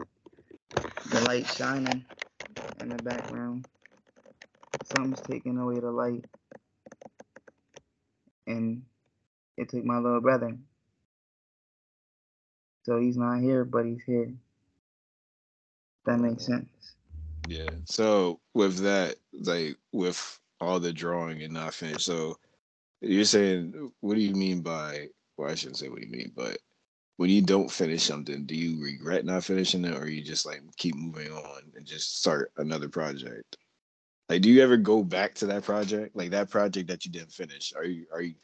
the 1.10 1.20
light 1.22 1.46
shining 1.46 2.04
in 2.80 2.90
the 2.90 3.02
background. 3.02 3.64
Something's 4.84 5.20
taking 5.22 5.58
away 5.58 5.80
the 5.80 5.90
light. 5.90 6.24
And 8.46 8.82
it 9.56 9.68
took 9.68 9.84
my 9.84 9.98
little 9.98 10.20
brother. 10.20 10.56
So 12.84 12.98
he's 12.98 13.16
not 13.16 13.40
here, 13.40 13.64
but 13.64 13.84
he's 13.84 14.02
here. 14.06 14.32
That 16.06 16.18
makes 16.18 16.46
sense. 16.46 16.68
Yeah. 17.48 17.70
So 17.86 18.40
with 18.52 18.76
that, 18.78 19.16
like 19.32 19.78
with 19.92 20.38
all 20.60 20.78
the 20.78 20.92
drawing 20.92 21.42
and 21.42 21.54
not 21.54 21.72
finished, 21.72 22.04
so 22.04 22.36
you're 23.00 23.24
saying, 23.24 23.90
what 24.00 24.16
do 24.16 24.20
you 24.20 24.34
mean 24.34 24.60
by? 24.60 25.06
Well, 25.38 25.50
I 25.50 25.54
shouldn't 25.54 25.78
say 25.78 25.88
what 25.88 26.00
do 26.00 26.06
you 26.06 26.12
mean, 26.12 26.32
but 26.36 26.58
when 27.16 27.30
you 27.30 27.40
don't 27.40 27.70
finish 27.70 28.02
something, 28.02 28.44
do 28.44 28.54
you 28.54 28.82
regret 28.84 29.24
not 29.24 29.44
finishing 29.44 29.84
it, 29.86 29.96
or 29.96 30.08
you 30.08 30.22
just 30.22 30.44
like 30.44 30.60
keep 30.76 30.94
moving 30.94 31.32
on 31.32 31.62
and 31.74 31.86
just 31.86 32.18
start 32.18 32.52
another 32.58 32.88
project? 32.88 33.56
Like, 34.28 34.42
do 34.42 34.50
you 34.50 34.62
ever 34.62 34.76
go 34.76 35.02
back 35.02 35.34
to 35.36 35.46
that 35.46 35.62
project, 35.62 36.14
like 36.14 36.30
that 36.32 36.50
project 36.50 36.88
that 36.88 37.06
you 37.06 37.10
didn't 37.10 37.32
finish? 37.32 37.72
Are 37.74 37.84
you 37.84 38.04
are 38.12 38.20
you 38.20 38.34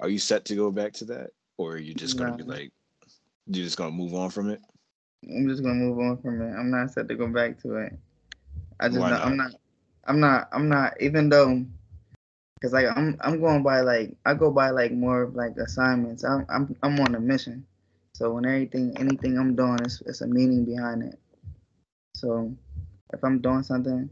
are 0.00 0.08
you 0.08 0.18
set 0.18 0.46
to 0.46 0.56
go 0.56 0.70
back 0.70 0.94
to 0.94 1.04
that, 1.06 1.30
or 1.58 1.72
are 1.74 1.78
you 1.78 1.92
just 1.92 2.16
gonna 2.16 2.36
be 2.36 2.42
like, 2.42 2.72
you're 3.48 3.64
just 3.64 3.76
gonna 3.76 3.90
move 3.90 4.14
on 4.14 4.30
from 4.30 4.48
it? 4.48 4.62
I'm 5.28 5.46
just 5.46 5.62
gonna 5.62 5.74
move 5.74 5.98
on 5.98 6.16
from 6.22 6.40
it. 6.40 6.54
I'm 6.54 6.70
not 6.70 6.90
set 6.90 7.06
to 7.08 7.16
go 7.16 7.28
back 7.28 7.60
to 7.62 7.76
it. 7.76 7.92
I 8.80 8.88
just 8.88 9.00
not? 9.00 9.24
I'm 9.24 9.36
not 9.36 9.50
I'm 10.06 10.20
not 10.20 10.48
I'm 10.52 10.68
not 10.68 11.00
even 11.00 11.28
though 11.28 11.64
because 12.54 12.72
like 12.72 12.86
I'm 12.96 13.16
I'm 13.20 13.40
going 13.40 13.62
by 13.62 13.80
like 13.80 14.16
I 14.24 14.34
go 14.34 14.50
by 14.50 14.70
like 14.70 14.92
more 14.92 15.22
of 15.22 15.34
like 15.34 15.56
assignments. 15.56 16.24
I'm 16.24 16.46
I'm 16.48 16.76
I'm 16.82 17.00
on 17.00 17.14
a 17.14 17.20
mission. 17.20 17.66
So 18.14 18.32
when 18.32 18.46
everything 18.46 18.94
anything 18.98 19.38
I'm 19.38 19.54
doing 19.54 19.78
it's 19.82 20.00
it's 20.02 20.20
a 20.20 20.26
meaning 20.26 20.64
behind 20.64 21.02
it. 21.02 21.18
So 22.14 22.54
if 23.12 23.22
I'm 23.24 23.40
doing 23.40 23.62
something 23.62 24.08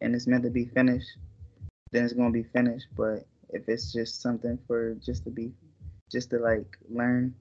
and 0.00 0.14
it's 0.14 0.26
meant 0.26 0.44
to 0.44 0.50
be 0.50 0.66
finished, 0.66 1.10
then 1.90 2.04
it's 2.04 2.12
gonna 2.12 2.30
be 2.30 2.44
finished. 2.44 2.86
But 2.96 3.26
if 3.50 3.68
it's 3.68 3.92
just 3.92 4.20
something 4.20 4.58
for 4.66 4.94
just 4.94 5.24
to 5.24 5.30
be 5.30 5.52
just 6.10 6.30
to 6.30 6.38
like 6.38 6.76
learn 6.88 7.34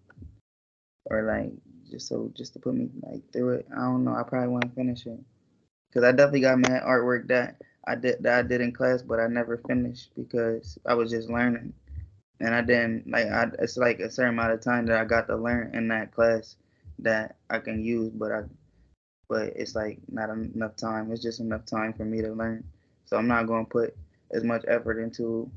or 1.05 1.24
like 1.24 1.51
just 1.89 2.07
so 2.07 2.31
just 2.36 2.53
to 2.53 2.60
put 2.60 2.74
me 2.74 2.89
like 3.01 3.21
through 3.33 3.55
it, 3.55 3.67
I 3.75 3.81
don't 3.81 4.05
know. 4.05 4.15
I 4.15 4.24
probably 4.24 4.50
want 4.50 4.63
to 4.63 4.71
finish 4.71 5.05
it 5.05 5.19
because 5.91 6.05
I 6.05 6.12
definitely 6.12 6.41
got 6.41 6.60
my 6.60 6.79
artwork 6.79 7.27
that 7.27 7.62
I 7.86 7.95
did 7.95 8.24
that 8.24 8.39
I 8.39 8.41
did 8.48 8.62
in 8.62 8.71
class, 8.71 9.01
but 9.01 9.19
I 9.19 9.27
never 9.27 9.57
finished 9.57 10.12
because 10.15 10.77
I 10.86 10.93
was 10.93 11.12
just 11.12 11.29
learning, 11.29 11.74
and 12.39 12.55
I 12.55 12.62
didn't 12.62 13.10
like. 13.10 13.27
I 13.27 13.48
it's 13.60 13.77
like 13.77 14.00
a 14.00 14.10
certain 14.10 14.33
amount 14.33 14.53
of 14.53 14.62
time 14.62 14.86
that 14.86 14.98
I 14.98 15.05
got 15.05 15.27
to 15.27 15.36
learn 15.36 15.75
in 15.75 15.88
that 15.89 16.13
class 16.13 16.55
that 17.00 17.36
I 17.50 17.60
can 17.60 17.83
use, 17.83 18.12
but 18.13 18.31
I, 18.31 18.43
but 19.27 19.53
it's 19.55 19.75
like 19.75 20.00
not 20.10 20.29
enough 20.29 20.75
time. 20.75 21.12
It's 21.12 21.21
just 21.21 21.39
enough 21.39 21.65
time 21.65 21.93
for 21.93 22.05
me 22.05 22.21
to 22.21 22.31
learn. 22.31 22.63
So 23.05 23.17
I'm 23.17 23.27
not 23.27 23.48
going 23.48 23.65
to 23.65 23.69
put 23.71 23.98
as 24.31 24.43
much 24.43 24.63
effort 24.67 25.01
into 25.01 25.51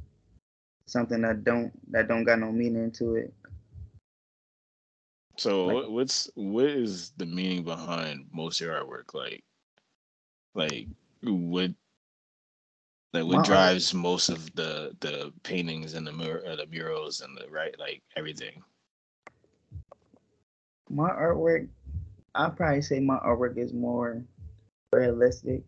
something 0.87 1.21
that 1.23 1.45
don't 1.45 1.73
that 1.93 2.09
don't 2.09 2.25
got 2.25 2.41
no 2.41 2.51
meaning 2.51 2.91
to 2.93 3.15
it. 3.17 3.35
So 5.37 5.67
like, 5.67 5.89
what's 5.89 6.31
what 6.35 6.67
is 6.67 7.13
the 7.17 7.27
meaning 7.27 7.65
behind 7.65 8.27
most 8.33 8.61
of 8.61 8.67
your 8.67 8.75
artwork? 8.75 9.15
Like, 9.15 9.45
like 10.55 10.87
what 11.23 11.71
like 13.13 13.25
what 13.25 13.45
drives 13.45 13.95
most 13.95 14.29
of 14.29 14.55
the 14.55 14.97
the 15.01 15.33
paintings 15.43 15.95
and 15.95 16.07
the 16.07 16.13
mur- 16.13 16.43
uh, 16.47 16.57
the 16.57 16.67
murals 16.67 17.21
and 17.21 17.37
the 17.37 17.49
right 17.49 17.79
like 17.79 18.03
everything. 18.17 18.63
My 20.91 21.11
artwork, 21.11 21.69
I 22.35 22.51
probably 22.51 22.83
say 22.83 23.01
my 23.01 23.19
artwork 23.19 23.57
is 23.57 23.73
more 23.73 24.23
realistic. 24.93 25.63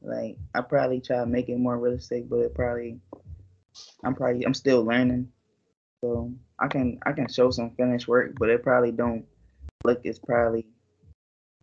Like 0.00 0.36
I 0.54 0.60
probably 0.60 1.00
try 1.00 1.18
to 1.18 1.26
make 1.26 1.48
it 1.48 1.58
more 1.58 1.78
realistic, 1.78 2.28
but 2.28 2.40
it 2.40 2.54
probably 2.54 3.00
I'm 4.04 4.14
probably 4.14 4.44
I'm 4.44 4.54
still 4.54 4.84
learning. 4.84 5.28
So 6.02 6.32
I 6.60 6.68
can 6.68 6.98
I 7.04 7.12
can 7.12 7.28
show 7.28 7.50
some 7.50 7.70
finished 7.76 8.08
work, 8.08 8.32
but 8.38 8.50
it 8.50 8.62
probably 8.62 8.92
don't 8.92 9.24
look 9.84 10.04
as 10.06 10.18
probably 10.18 10.66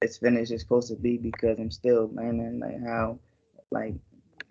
as 0.01 0.17
finished 0.17 0.51
as 0.51 0.61
supposed 0.61 0.89
to 0.89 0.95
be 0.95 1.17
because 1.17 1.57
I'm 1.59 1.71
still 1.71 2.09
learning 2.13 2.59
like 2.59 2.81
how 2.85 3.19
like 3.71 3.95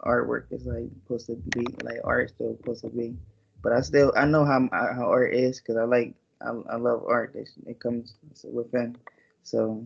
artwork 0.01 0.53
is 0.53 0.67
like 0.67 0.91
supposed 1.03 1.27
to 1.27 1.37
be 1.37 1.67
like 1.83 2.01
art 2.05 2.31
still 2.31 2.57
supposed 2.57 2.83
to 2.83 2.91
be. 2.91 3.17
But 3.63 3.73
I 3.73 3.81
still 3.81 4.13
I 4.17 4.25
know 4.27 4.45
how 4.45 4.69
how 4.73 5.07
art 5.09 5.35
is 5.35 5.61
because 5.61 5.77
I 5.77 5.85
like 5.85 6.15
I, 6.43 6.51
I 6.71 6.77
love 6.77 7.05
art. 7.07 7.35
It, 7.35 7.49
it 7.67 7.81
comes 7.81 8.15
within, 8.45 8.97
so 9.43 9.85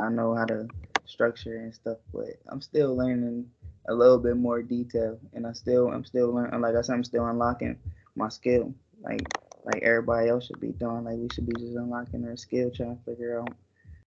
I 0.00 0.08
know 0.08 0.34
how 0.34 0.44
to 0.46 0.68
structure 1.04 1.56
and 1.56 1.74
stuff. 1.74 1.98
But 2.12 2.38
I'm 2.48 2.60
still 2.60 2.96
learning 2.96 3.50
a 3.88 3.94
little 3.94 4.18
bit 4.18 4.36
more 4.36 4.62
detail, 4.62 5.18
and 5.34 5.46
I 5.46 5.52
still 5.52 5.88
I'm 5.88 6.04
still 6.04 6.32
learning. 6.32 6.60
Like 6.60 6.76
I 6.76 6.82
said, 6.82 6.94
I'm 6.94 7.04
still 7.04 7.26
unlocking 7.26 7.78
my 8.16 8.28
skill. 8.28 8.74
Like 9.02 9.26
like 9.64 9.82
everybody 9.82 10.28
else 10.28 10.46
should 10.46 10.60
be 10.60 10.72
doing. 10.72 11.04
Like 11.04 11.16
we 11.16 11.28
should 11.32 11.46
be 11.46 11.54
just 11.54 11.76
unlocking 11.76 12.24
our 12.26 12.36
skill, 12.36 12.70
trying 12.70 12.96
to 12.96 13.04
figure 13.04 13.40
out 13.40 13.54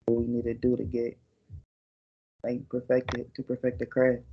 we 0.09 0.27
need 0.27 0.43
to 0.45 0.53
do 0.53 0.75
to 0.75 0.83
get 0.83 1.17
like 2.43 2.67
perfect 2.69 3.15
it 3.17 3.33
to 3.35 3.43
perfect 3.43 3.79
the 3.79 3.85
craft. 3.85 4.23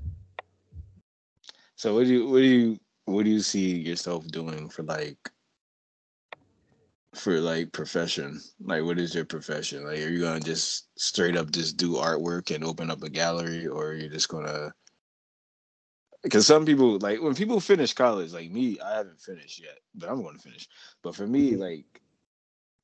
So 1.77 1.95
what 1.95 2.07
do 2.07 2.13
you 2.13 2.29
what 2.29 2.39
do 2.39 2.47
you 2.47 2.79
what 3.05 3.25
do 3.25 3.31
you 3.31 3.41
see 3.41 3.77
yourself 3.79 4.27
doing 4.29 4.69
for 4.69 4.83
like 4.83 5.31
for 7.15 7.41
like 7.41 7.73
profession? 7.73 8.41
Like 8.61 8.85
what 8.85 8.99
is 8.99 9.15
your 9.15 9.25
profession? 9.25 9.85
Like 9.85 9.99
are 9.99 10.09
you 10.09 10.21
gonna 10.21 10.41
just 10.41 10.89
straight 10.99 11.37
up 11.37 11.51
just 11.51 11.77
do 11.77 11.95
artwork 11.95 12.55
and 12.55 12.65
open 12.65 12.91
up 12.91 13.03
a 13.03 13.11
gallery 13.11 13.67
or 13.67 13.89
are 13.89 13.95
you 13.95 14.09
just 14.09 14.29
gonna 14.29 14.73
because 16.23 16.47
some 16.47 16.65
people 16.65 16.99
like 16.99 17.21
when 17.21 17.35
people 17.35 17.61
finish 17.61 17.93
college, 17.93 18.33
like 18.33 18.51
me, 18.51 18.79
I 18.81 18.97
haven't 18.97 19.21
finished 19.21 19.63
yet, 19.63 19.79
but 19.95 20.09
I'm 20.09 20.23
to 20.23 20.39
finish. 20.39 20.69
But 21.03 21.15
for 21.15 21.27
me, 21.27 21.55
like 21.57 22.03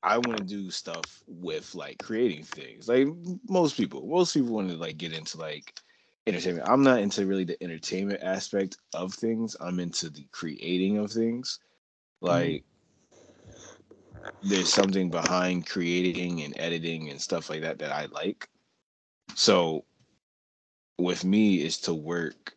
I 0.03 0.17
want 0.17 0.37
to 0.37 0.43
do 0.43 0.69
stuff 0.69 1.23
with 1.27 1.73
like 1.73 1.97
creating 1.99 2.43
things. 2.43 2.89
Like 2.89 3.07
most 3.47 3.77
people, 3.77 4.05
most 4.05 4.33
people 4.33 4.53
want 4.53 4.69
to 4.69 4.75
like 4.75 4.97
get 4.97 5.13
into 5.13 5.37
like 5.37 5.79
entertainment. 6.27 6.67
I'm 6.69 6.83
not 6.83 6.99
into 6.99 7.25
really 7.25 7.45
the 7.45 7.61
entertainment 7.63 8.21
aspect 8.21 8.77
of 8.93 9.13
things. 9.13 9.55
I'm 9.61 9.79
into 9.79 10.09
the 10.09 10.27
creating 10.31 10.97
of 10.97 11.11
things. 11.11 11.59
Mm-hmm. 12.21 12.27
Like 12.27 12.63
mm. 14.21 14.31
there's 14.43 14.71
something 14.71 15.09
behind 15.09 15.67
creating 15.67 16.41
and 16.41 16.53
editing 16.57 17.09
and 17.09 17.21
stuff 17.21 17.49
like 17.49 17.61
that 17.61 17.79
that 17.79 17.93
I 17.93 18.07
like. 18.07 18.49
So 19.35 19.85
with 20.97 21.23
me 21.23 21.61
is 21.63 21.77
to 21.79 21.93
work 21.93 22.55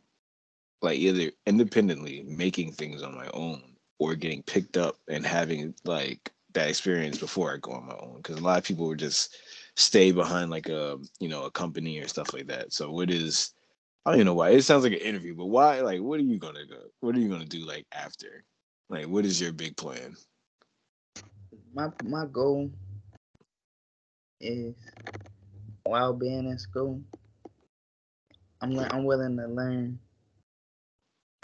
like 0.83 0.99
either 0.99 1.31
independently 1.47 2.25
making 2.27 2.73
things 2.73 3.03
on 3.03 3.15
my 3.15 3.29
own 3.33 3.63
or 3.99 4.15
getting 4.15 4.43
picked 4.43 4.77
up 4.77 4.99
and 5.09 5.25
having 5.25 5.75
like 5.85 6.33
that 6.57 6.71
experience 6.71 7.19
before 7.19 7.55
I 7.55 7.59
go 7.59 7.73
on 7.73 7.87
my 7.87 7.97
own 8.01 8.19
because 8.19 8.39
a 8.39 8.45
lot 8.45 8.59
of 8.59 8.65
people 8.65 8.89
would 8.89 9.01
just 9.01 9.37
stay 9.77 10.13
behind 10.13 10.51
like 10.51 10.69
a 10.69 10.99
you 11.21 11.29
know 11.29 11.45
a 11.47 11.53
company 11.53 12.01
or 12.01 12.09
stuff 12.09 12.35
like 12.35 12.49
that. 12.49 12.75
So 12.75 12.93
what 12.93 13.11
is 13.11 13.55
I 14.07 14.11
don't 14.11 14.19
even 14.21 14.27
know 14.27 14.35
why. 14.35 14.51
It 14.51 14.63
sounds 14.63 14.85
like 14.85 14.95
an 14.95 15.01
interview, 15.01 15.35
but 15.37 15.47
why? 15.47 15.81
Like, 15.83 16.01
what 16.01 16.21
are 16.21 16.25
you 16.25 16.39
gonna 16.39 16.67
go? 16.67 16.81
What 17.01 17.17
are 17.17 17.21
you 17.21 17.29
gonna 17.29 17.47
do 17.47 17.67
like 17.67 17.87
after? 17.93 18.45
Like, 18.91 19.07
what 19.07 19.27
is 19.27 19.41
your 19.41 19.53
big 19.53 19.77
plan? 19.77 20.17
My 21.75 21.89
my 22.05 22.27
goal 22.27 22.71
is 24.41 24.75
while 25.85 26.13
being 26.15 26.47
in 26.49 26.59
school, 26.59 27.03
I'm 28.61 28.79
I'm 28.79 29.05
willing 29.05 29.37
to 29.37 29.47
learn 29.49 30.01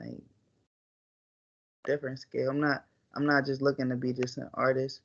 like 0.00 0.22
different 1.84 2.18
skill. 2.20 2.50
I'm 2.50 2.60
not 2.60 2.84
I'm 3.14 3.26
not 3.26 3.46
just 3.46 3.62
looking 3.62 3.88
to 3.90 3.96
be 3.96 4.12
just 4.12 4.38
an 4.38 4.48
artist 4.54 5.00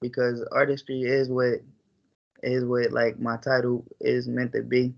because 0.00 0.46
artistry 0.52 1.02
is 1.02 1.28
what 1.28 1.60
is 2.42 2.64
what 2.64 2.92
like 2.92 3.18
my 3.18 3.36
title 3.36 3.84
is 4.00 4.28
meant 4.28 4.52
to 4.52 4.62
be. 4.62 4.94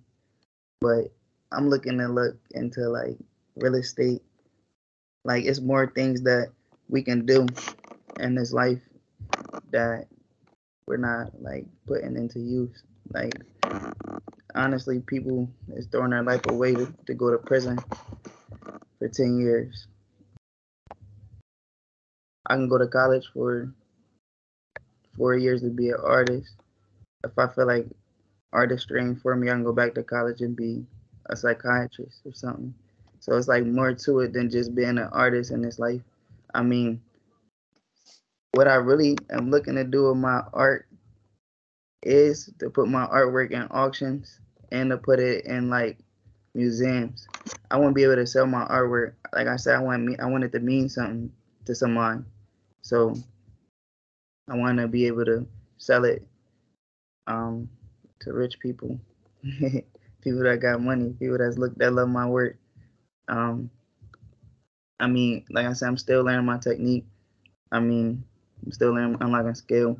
But 0.80 1.12
I'm 1.52 1.68
looking 1.68 1.98
to 1.98 2.08
look 2.08 2.36
into 2.52 2.88
like 2.88 3.16
real 3.56 3.74
estate. 3.76 4.22
Like 5.24 5.44
it's 5.44 5.60
more 5.60 5.90
things 5.94 6.22
that 6.22 6.50
we 6.88 7.02
can 7.02 7.26
do 7.26 7.46
in 8.20 8.34
this 8.34 8.52
life 8.52 8.80
that 9.72 10.06
we're 10.86 10.96
not 10.96 11.40
like 11.40 11.66
putting 11.86 12.16
into 12.16 12.38
use. 12.38 12.82
Like 13.12 13.34
honestly, 14.54 15.00
people 15.00 15.48
is 15.74 15.86
throwing 15.86 16.10
their 16.10 16.22
life 16.22 16.42
away 16.48 16.74
to, 16.74 16.92
to 17.06 17.14
go 17.14 17.30
to 17.30 17.38
prison 17.38 17.78
for 18.98 19.08
ten 19.08 19.38
years. 19.38 19.86
I 22.48 22.54
can 22.54 22.68
go 22.68 22.78
to 22.78 22.86
college 22.86 23.26
for 23.32 23.72
four 25.16 25.36
years 25.36 25.62
to 25.62 25.70
be 25.70 25.90
an 25.90 26.00
artist. 26.02 26.54
If 27.24 27.38
I 27.38 27.48
feel 27.48 27.66
like 27.66 27.86
artistry 28.52 29.00
ain't 29.00 29.20
for 29.20 29.34
me, 29.34 29.48
I 29.48 29.52
can 29.52 29.64
go 29.64 29.72
back 29.72 29.94
to 29.94 30.02
college 30.02 30.40
and 30.40 30.54
be 30.54 30.84
a 31.26 31.36
psychiatrist 31.36 32.20
or 32.24 32.32
something. 32.34 32.74
So 33.20 33.36
it's 33.36 33.48
like 33.48 33.64
more 33.64 33.92
to 33.94 34.20
it 34.20 34.32
than 34.32 34.50
just 34.50 34.74
being 34.74 34.98
an 34.98 35.08
artist 35.12 35.50
in 35.50 35.62
this 35.62 35.78
life. 35.78 36.02
I 36.54 36.62
mean, 36.62 37.00
what 38.52 38.68
I 38.68 38.76
really 38.76 39.16
am 39.30 39.50
looking 39.50 39.74
to 39.74 39.84
do 39.84 40.08
with 40.08 40.16
my 40.16 40.42
art 40.52 40.86
is 42.02 42.50
to 42.60 42.70
put 42.70 42.88
my 42.88 43.06
artwork 43.06 43.50
in 43.50 43.62
auctions 43.62 44.38
and 44.70 44.90
to 44.90 44.96
put 44.96 45.18
it 45.18 45.44
in 45.46 45.68
like 45.68 45.98
museums. 46.54 47.26
I 47.70 47.78
want 47.78 47.90
to 47.90 47.94
be 47.94 48.04
able 48.04 48.16
to 48.16 48.26
sell 48.26 48.46
my 48.46 48.64
artwork. 48.66 49.14
Like 49.32 49.48
I 49.48 49.56
said, 49.56 49.74
I 49.74 49.80
want 49.80 50.04
me 50.04 50.16
I 50.18 50.26
want 50.26 50.44
it 50.44 50.52
to 50.52 50.60
mean 50.60 50.88
something 50.88 51.32
to 51.64 51.74
someone. 51.74 52.24
So 52.86 53.14
I 54.48 54.54
want 54.56 54.78
to 54.78 54.86
be 54.86 55.08
able 55.08 55.24
to 55.24 55.44
sell 55.76 56.04
it 56.04 56.22
um 57.26 57.68
to 58.20 58.32
rich 58.32 58.60
people, 58.60 59.00
people 60.22 60.42
that 60.44 60.60
got 60.62 60.80
money, 60.80 61.12
people 61.18 61.36
that's 61.36 61.58
look 61.58 61.74
that 61.78 61.92
love 61.92 62.08
my 62.08 62.28
work. 62.28 62.56
Um, 63.26 63.70
I 65.00 65.08
mean, 65.08 65.44
like 65.50 65.66
I 65.66 65.72
said, 65.72 65.88
I'm 65.88 65.96
still 65.98 66.22
learning 66.22 66.46
my 66.46 66.58
technique. 66.58 67.06
I 67.72 67.80
mean, 67.80 68.22
I'm 68.64 68.70
still 68.70 68.92
learning 68.94 69.18
unlocking 69.20 69.56
skill. 69.56 69.98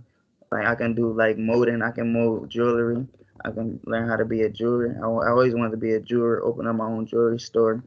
Like 0.52 0.66
I 0.66 0.76
can 0.76 0.94
do 0.94 1.12
like 1.12 1.38
molding, 1.38 1.82
I 1.82 1.90
can 1.90 2.12
mold 2.12 2.48
jewelry. 2.48 3.04
I 3.44 3.50
can 3.50 3.80
learn 3.84 4.08
how 4.08 4.14
to 4.14 4.24
be 4.24 4.42
a 4.42 4.48
jeweler. 4.48 4.96
I, 5.02 5.06
I 5.26 5.30
always 5.30 5.56
wanted 5.56 5.72
to 5.72 5.76
be 5.76 5.94
a 5.94 6.00
jeweler, 6.00 6.40
open 6.44 6.68
up 6.68 6.76
my 6.76 6.86
own 6.86 7.04
jewelry 7.04 7.40
store. 7.40 7.82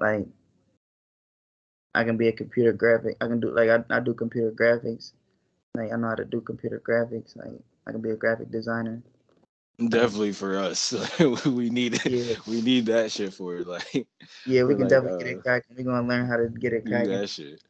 Like 0.00 0.26
I 1.96 2.04
can 2.04 2.18
be 2.18 2.28
a 2.28 2.32
computer 2.32 2.74
graphic. 2.74 3.16
I 3.22 3.26
can 3.26 3.40
do 3.40 3.50
like 3.50 3.70
I, 3.70 3.82
I 3.88 4.00
do 4.00 4.12
computer 4.12 4.52
graphics. 4.52 5.12
Like 5.74 5.92
I 5.92 5.96
know 5.96 6.08
how 6.08 6.14
to 6.14 6.26
do 6.26 6.42
computer 6.42 6.80
graphics. 6.86 7.34
Like 7.36 7.58
I 7.86 7.92
can 7.92 8.02
be 8.02 8.10
a 8.10 8.16
graphic 8.16 8.50
designer. 8.50 9.02
Definitely 9.78 10.32
for 10.32 10.58
us, 10.58 10.92
we 11.46 11.70
need 11.70 11.94
it. 11.94 12.06
Yeah. 12.06 12.36
We 12.46 12.60
need 12.60 12.86
that 12.86 13.12
shit 13.12 13.32
for 13.32 13.56
it. 13.56 13.66
Like 13.66 14.06
yeah, 14.46 14.64
we 14.64 14.74
can 14.74 14.82
like, 14.82 14.90
definitely 14.90 15.14
uh, 15.14 15.18
get 15.18 15.26
it 15.28 15.38
uh, 15.38 15.42
cracking. 15.42 15.76
We're 15.76 15.84
gonna 15.84 16.06
learn 16.06 16.26
how 16.26 16.36
to 16.36 16.48
get 16.48 16.74
it 16.74 16.86
cracking. 16.86 17.12
That 17.12 17.30
shit. 17.30 17.62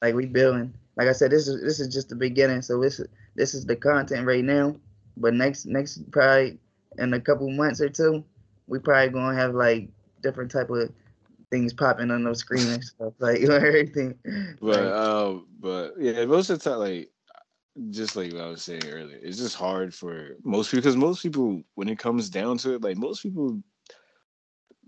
Like 0.00 0.14
we 0.14 0.26
building. 0.26 0.72
Like 0.96 1.08
I 1.08 1.12
said, 1.12 1.32
this 1.32 1.48
is 1.48 1.60
this 1.60 1.80
is 1.80 1.92
just 1.92 2.08
the 2.08 2.16
beginning. 2.16 2.62
So 2.62 2.80
this 2.80 3.00
this 3.34 3.54
is 3.54 3.66
the 3.66 3.74
content 3.74 4.24
right 4.24 4.44
now. 4.44 4.76
But 5.16 5.34
next 5.34 5.66
next 5.66 6.08
probably 6.12 6.58
in 6.98 7.12
a 7.12 7.20
couple 7.20 7.50
months 7.50 7.80
or 7.80 7.88
two, 7.88 8.24
we 8.68 8.78
probably 8.78 9.10
gonna 9.10 9.36
have 9.36 9.54
like 9.54 9.88
different 10.22 10.52
type 10.52 10.70
of 10.70 10.90
things 11.50 11.72
popping 11.72 12.10
on 12.10 12.24
the 12.24 12.34
screen 12.34 12.68
and 12.68 12.84
stuff 12.84 13.12
like 13.18 13.40
you 13.40 13.48
know, 13.48 13.56
everything. 13.56 14.14
But 14.60 14.84
like, 14.84 14.92
um, 14.92 15.46
but 15.60 15.94
yeah, 15.98 16.24
most 16.24 16.50
of 16.50 16.62
the 16.62 16.70
time, 16.70 16.78
like 16.80 17.10
just 17.90 18.16
like 18.16 18.32
what 18.32 18.42
I 18.42 18.48
was 18.48 18.62
saying 18.62 18.86
earlier, 18.86 19.18
it's 19.22 19.38
just 19.38 19.56
hard 19.56 19.94
for 19.94 20.36
most 20.44 20.70
people 20.70 20.82
because 20.82 20.96
most 20.96 21.22
people, 21.22 21.62
when 21.74 21.88
it 21.88 21.98
comes 21.98 22.30
down 22.30 22.58
to 22.58 22.74
it, 22.74 22.82
like 22.82 22.96
most 22.96 23.22
people, 23.22 23.60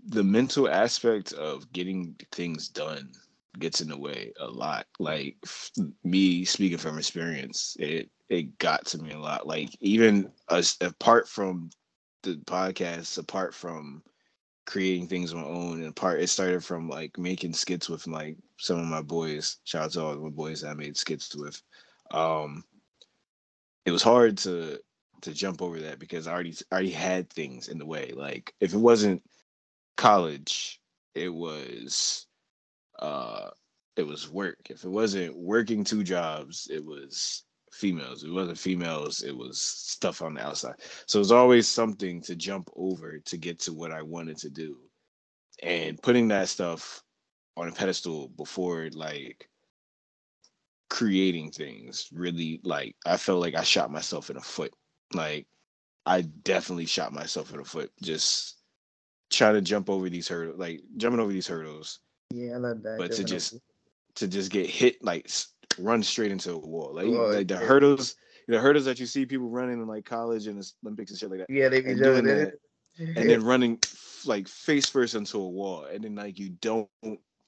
the 0.07 0.23
mental 0.23 0.69
aspect 0.69 1.33
of 1.33 1.71
getting 1.73 2.15
things 2.31 2.69
done 2.69 3.11
gets 3.59 3.81
in 3.81 3.89
the 3.89 3.97
way 3.97 4.31
a 4.39 4.47
lot. 4.47 4.87
Like 4.99 5.37
me 6.03 6.45
speaking 6.45 6.77
from 6.77 6.97
experience, 6.97 7.75
it 7.79 8.09
it 8.29 8.57
got 8.57 8.85
to 8.87 8.97
me 8.99 9.11
a 9.11 9.19
lot. 9.19 9.47
Like 9.47 9.69
even 9.79 10.31
as 10.49 10.77
apart 10.81 11.27
from 11.27 11.69
the 12.23 12.35
podcast, 12.45 13.17
apart 13.17 13.53
from 13.53 14.03
creating 14.67 15.07
things 15.07 15.33
on 15.33 15.41
my 15.41 15.47
own, 15.47 15.83
and 15.83 15.95
part 15.95 16.21
it 16.21 16.27
started 16.27 16.63
from 16.63 16.89
like 16.89 17.17
making 17.17 17.53
skits 17.53 17.89
with 17.89 18.05
like 18.05 18.37
some 18.59 18.77
of 18.77 18.85
my 18.85 19.01
boys. 19.01 19.57
Shout 19.63 19.85
out 19.85 19.91
to 19.93 20.01
all 20.03 20.15
my 20.15 20.29
boys 20.29 20.61
that 20.61 20.69
I 20.69 20.73
made 20.75 20.97
skits 20.97 21.35
with. 21.35 21.59
Um, 22.11 22.63
it 23.85 23.91
was 23.91 24.03
hard 24.03 24.37
to 24.39 24.79
to 25.21 25.33
jump 25.33 25.61
over 25.61 25.79
that 25.79 25.97
because 25.97 26.27
I 26.27 26.33
already 26.33 26.55
already 26.71 26.91
had 26.91 27.29
things 27.31 27.69
in 27.69 27.79
the 27.79 27.85
way. 27.85 28.13
Like 28.15 28.53
if 28.59 28.73
it 28.73 28.77
wasn't 28.77 29.23
college, 29.95 30.79
it 31.15 31.29
was 31.33 32.27
uh 32.99 33.49
it 33.95 34.05
was 34.05 34.29
work. 34.29 34.69
If 34.69 34.83
it 34.83 34.89
wasn't 34.89 35.35
working 35.35 35.83
two 35.83 36.03
jobs, 36.03 36.67
it 36.71 36.85
was 36.85 37.43
females. 37.77 38.23
It 38.23 38.31
wasn't 38.31 38.57
females, 38.57 39.21
it 39.21 39.35
was 39.35 39.61
stuff 39.61 40.21
on 40.21 40.33
the 40.33 40.45
outside. 40.45 40.75
So 41.05 41.19
it 41.19 41.21
was 41.21 41.31
always 41.31 41.67
something 41.67 42.21
to 42.23 42.35
jump 42.35 42.69
over 42.75 43.19
to 43.19 43.37
get 43.37 43.59
to 43.61 43.73
what 43.73 43.91
I 43.91 44.01
wanted 44.01 44.37
to 44.39 44.49
do. 44.49 44.77
And 45.63 46.01
putting 46.01 46.27
that 46.29 46.49
stuff 46.49 47.03
on 47.55 47.67
a 47.67 47.71
pedestal 47.71 48.29
before 48.29 48.89
like 48.93 49.49
creating 50.89 51.51
things 51.51 52.07
really 52.13 52.61
like 52.63 52.95
I 53.05 53.17
felt 53.17 53.41
like 53.41 53.55
I 53.55 53.63
shot 53.63 53.91
myself 53.91 54.29
in 54.29 54.35
the 54.35 54.41
foot. 54.41 54.73
Like 55.13 55.47
I 56.05 56.21
definitely 56.21 56.85
shot 56.85 57.13
myself 57.13 57.51
in 57.51 57.57
the 57.57 57.65
foot 57.65 57.91
just 58.01 58.57
trying 59.31 59.55
to 59.55 59.61
jump 59.61 59.89
over 59.89 60.09
these 60.09 60.27
hurdles, 60.27 60.59
like 60.59 60.81
jumping 60.97 61.19
over 61.19 61.31
these 61.31 61.47
hurdles 61.47 61.99
yeah, 62.33 62.53
I 62.53 62.57
love 62.57 62.83
that. 62.83 62.97
But 62.97 63.11
to 63.13 63.23
just 63.23 63.57
to 64.15 64.27
just 64.27 64.51
get 64.51 64.65
hit 64.65 65.03
like 65.03 65.29
run 65.79 66.03
straight 66.03 66.31
into 66.31 66.51
a 66.51 66.57
wall, 66.57 66.91
like, 66.93 67.07
like 67.07 67.47
the 67.47 67.57
hurdles, 67.57 68.15
the 68.47 68.59
hurdles 68.59 68.85
that 68.85 68.99
you 68.99 69.05
see 69.05 69.25
people 69.25 69.49
running 69.49 69.81
in 69.81 69.87
like 69.87 70.05
college 70.05 70.47
and 70.47 70.63
Olympics 70.83 71.11
and 71.11 71.19
shit 71.19 71.29
like 71.29 71.39
that. 71.39 71.49
Yeah, 71.49 71.69
they 71.69 71.81
be 71.81 71.95
doing 71.95 72.25
that, 72.25 72.53
and 72.99 73.29
then 73.29 73.43
running 73.43 73.79
like 74.25 74.47
face 74.47 74.89
first 74.89 75.15
into 75.15 75.37
a 75.37 75.47
wall, 75.47 75.85
and 75.85 76.03
then 76.03 76.15
like 76.15 76.39
you 76.39 76.49
don't 76.61 76.89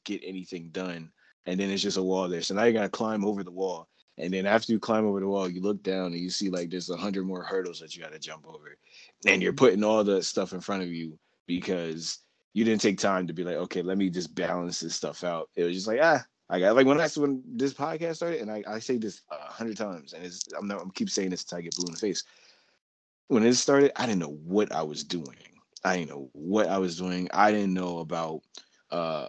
get 0.06 0.22
anything 0.24 0.70
done, 0.72 1.12
and 1.46 1.60
then 1.60 1.70
it's 1.70 1.84
just 1.84 1.98
a 1.98 2.04
wall 2.04 2.28
there. 2.28 2.42
So 2.42 2.54
now 2.56 2.64
you 2.64 2.74
gotta 2.74 2.90
climb 2.90 3.26
over 3.26 3.44
the 3.44 3.52
wall. 3.52 3.88
And 4.22 4.34
then 4.34 4.46
after 4.46 4.74
you 4.74 4.80
climb 4.80 5.06
over 5.06 5.22
the 5.22 5.30
wall, 5.30 5.48
you 5.48 5.62
look 5.62 5.82
down 5.82 6.08
and 6.08 6.20
you 6.20 6.30
see 6.30 6.50
like 6.50 6.70
there's 6.70 6.90
a 6.90 6.98
hundred 6.98 7.26
more 7.26 7.42
hurdles 7.42 7.80
that 7.80 7.96
you 7.96 8.04
got 8.04 8.12
to 8.12 8.20
jump 8.20 8.46
over, 8.46 8.78
and 9.26 9.42
you're 9.42 9.54
putting 9.54 9.82
all 9.82 10.04
the 10.04 10.22
stuff 10.22 10.52
in 10.52 10.60
front 10.60 10.84
of 10.84 10.90
you 10.90 11.18
because 11.48 12.20
you 12.52 12.66
didn't 12.66 12.82
take 12.82 12.98
time 12.98 13.28
to 13.28 13.34
be 13.34 13.46
like, 13.46 13.56
okay, 13.56 13.82
let 13.82 13.98
me 13.98 14.10
just 14.10 14.36
balance 14.36 14.82
this 14.82 14.94
stuff 14.94 15.24
out. 15.24 15.50
It 15.56 15.64
was 15.64 15.74
just 15.74 15.88
like, 15.88 16.00
ah, 16.04 16.22
I 16.50 16.60
got 16.60 16.76
like 16.76 16.88
when 16.88 17.00
I 17.00 17.08
when 17.16 17.44
this 17.46 17.74
podcast 17.74 18.18
started, 18.18 18.42
and 18.42 18.52
I, 18.52 18.64
I 18.68 18.80
say 18.80 18.98
this 18.98 19.22
a 19.32 19.52
hundred 19.52 19.78
times, 19.78 20.14
and 20.14 20.26
it's 20.26 20.48
I'm 20.58 20.68
not 20.68 20.82
I'm 20.82 20.92
keep 20.92 21.10
saying 21.10 21.30
this 21.30 21.44
until 21.44 21.60
I 21.60 21.62
get 21.62 21.76
blue 21.76 21.88
in 21.88 21.94
the 21.94 22.00
face. 22.00 22.24
When 23.28 23.46
it 23.46 23.54
started, 23.54 23.92
I 23.96 24.08
didn't 24.08 24.20
know 24.20 24.40
what 24.44 24.72
I 24.72 24.82
was 24.82 25.04
doing. 25.04 25.38
I 25.84 25.98
didn't 25.98 26.10
know 26.10 26.30
what 26.34 26.68
I 26.68 26.80
was 26.80 26.98
doing. 26.98 27.30
I 27.32 27.52
didn't 27.52 27.76
know 27.76 28.00
about 28.00 28.42
uh 28.90 29.28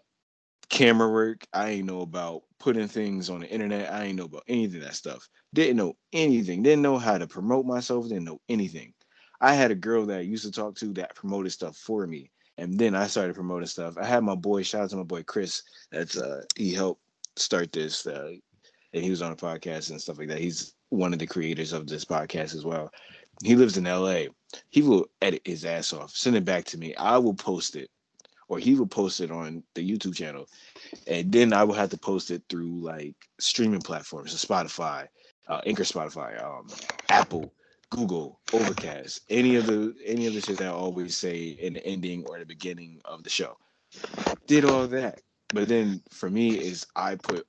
camera 0.71 1.11
work. 1.11 1.47
I 1.53 1.71
didn't 1.71 1.87
know 1.87 2.01
about 2.01 2.43
putting 2.59 2.89
things 2.89 3.29
on 3.29 3.41
the 3.41 3.49
internet. 3.49 3.93
I 3.93 4.05
didn't 4.05 4.17
know 4.17 4.25
about 4.25 4.45
any 4.49 4.65
of 4.65 4.73
that 4.81 4.95
stuff. 4.95 5.29
Didn't 5.53 5.77
know 5.77 5.97
anything. 6.15 6.63
Didn't 6.63 6.83
know 6.83 6.97
how 6.97 7.19
to 7.19 7.27
promote 7.27 7.67
myself. 7.67 8.09
Didn't 8.09 8.25
know 8.25 8.41
anything. 8.49 8.95
I 9.43 9.55
had 9.55 9.71
a 9.71 9.75
girl 9.75 10.07
that 10.07 10.19
I 10.19 10.23
used 10.23 10.45
to 10.45 10.53
talk 10.53 10.77
to 10.77 10.93
that 10.95 11.15
promoted 11.15 11.53
stuff 11.53 11.77
for 11.77 12.07
me 12.07 12.31
and 12.61 12.79
then 12.79 12.95
I 12.95 13.07
started 13.07 13.35
promoting 13.35 13.67
stuff. 13.67 13.97
I 13.97 14.05
had 14.05 14.23
my 14.23 14.35
boy, 14.35 14.63
shout 14.63 14.83
out 14.83 14.91
to 14.91 14.97
my 14.97 15.03
boy 15.03 15.23
Chris. 15.23 15.63
That's 15.91 16.19
uh 16.19 16.43
he 16.57 16.75
helped 16.75 17.03
start 17.37 17.73
this, 17.73 18.07
uh, 18.07 18.33
and 18.93 19.05
he 19.05 19.11
was 19.11 19.23
on 19.23 19.33
a 19.33 19.37
podcast 19.37 19.91
and 19.91 20.01
stuff 20.01 20.19
like 20.19 20.29
that. 20.29 20.41
He's 20.41 20.75
one 20.91 21.13
of 21.13 21.19
the 21.19 21.27
creators 21.27 21.73
of 21.73 21.87
this 21.87 22.05
podcast 22.05 22.55
as 22.55 22.65
well. 22.65 22.91
He 23.43 23.57
lives 23.57 23.77
in 23.79 23.85
LA. 23.85 24.25
He 24.69 24.83
will 24.83 25.07
edit 25.23 25.43
his 25.45 25.65
ass 25.65 25.93
off, 25.93 26.11
send 26.11 26.37
it 26.37 26.45
back 26.45 26.65
to 26.67 26.79
me. 26.79 26.95
I 26.97 27.17
will 27.19 27.35
post 27.35 27.77
it, 27.77 27.91
or 28.49 28.59
he 28.59 28.75
will 28.75 28.87
post 28.87 29.21
it 29.21 29.31
on 29.31 29.63
the 29.75 29.89
YouTube 29.89 30.15
channel, 30.15 30.47
and 31.07 31.31
then 31.31 31.53
I 31.53 31.65
will 31.65 31.75
have 31.75 31.91
to 31.91 31.99
post 31.99 32.31
it 32.31 32.43
through 32.49 32.81
like 32.81 33.15
streaming 33.39 33.81
platforms, 33.81 34.33
so 34.33 34.47
Spotify, 34.47 35.07
uh, 35.49 35.61
Anchor, 35.67 35.85
Spotify, 35.85 36.43
um, 36.43 36.67
Apple, 37.09 37.53
Google, 37.91 38.41
Overcast, 38.53 39.21
any 39.31 39.57
of 39.57 39.67
the 39.67 39.95
any 40.05 40.27
of 40.27 40.35
the 40.35 40.41
shit 40.41 40.59
that 40.59 40.69
I 40.69 40.73
always 40.73 41.17
say 41.17 41.57
in 41.61 41.75
the 41.75 41.87
ending 41.87 42.25
or 42.27 42.39
the 42.39 42.47
beginning 42.47 43.01
of 43.05 43.23
the 43.23 43.31
show. 43.31 43.57
Did 44.47 44.65
all 44.65 44.87
that. 44.89 45.21
But 45.53 45.69
then 45.69 46.03
for 46.11 46.31
me 46.31 46.55
is 46.61 46.87
I 46.95 47.17
put 47.17 47.47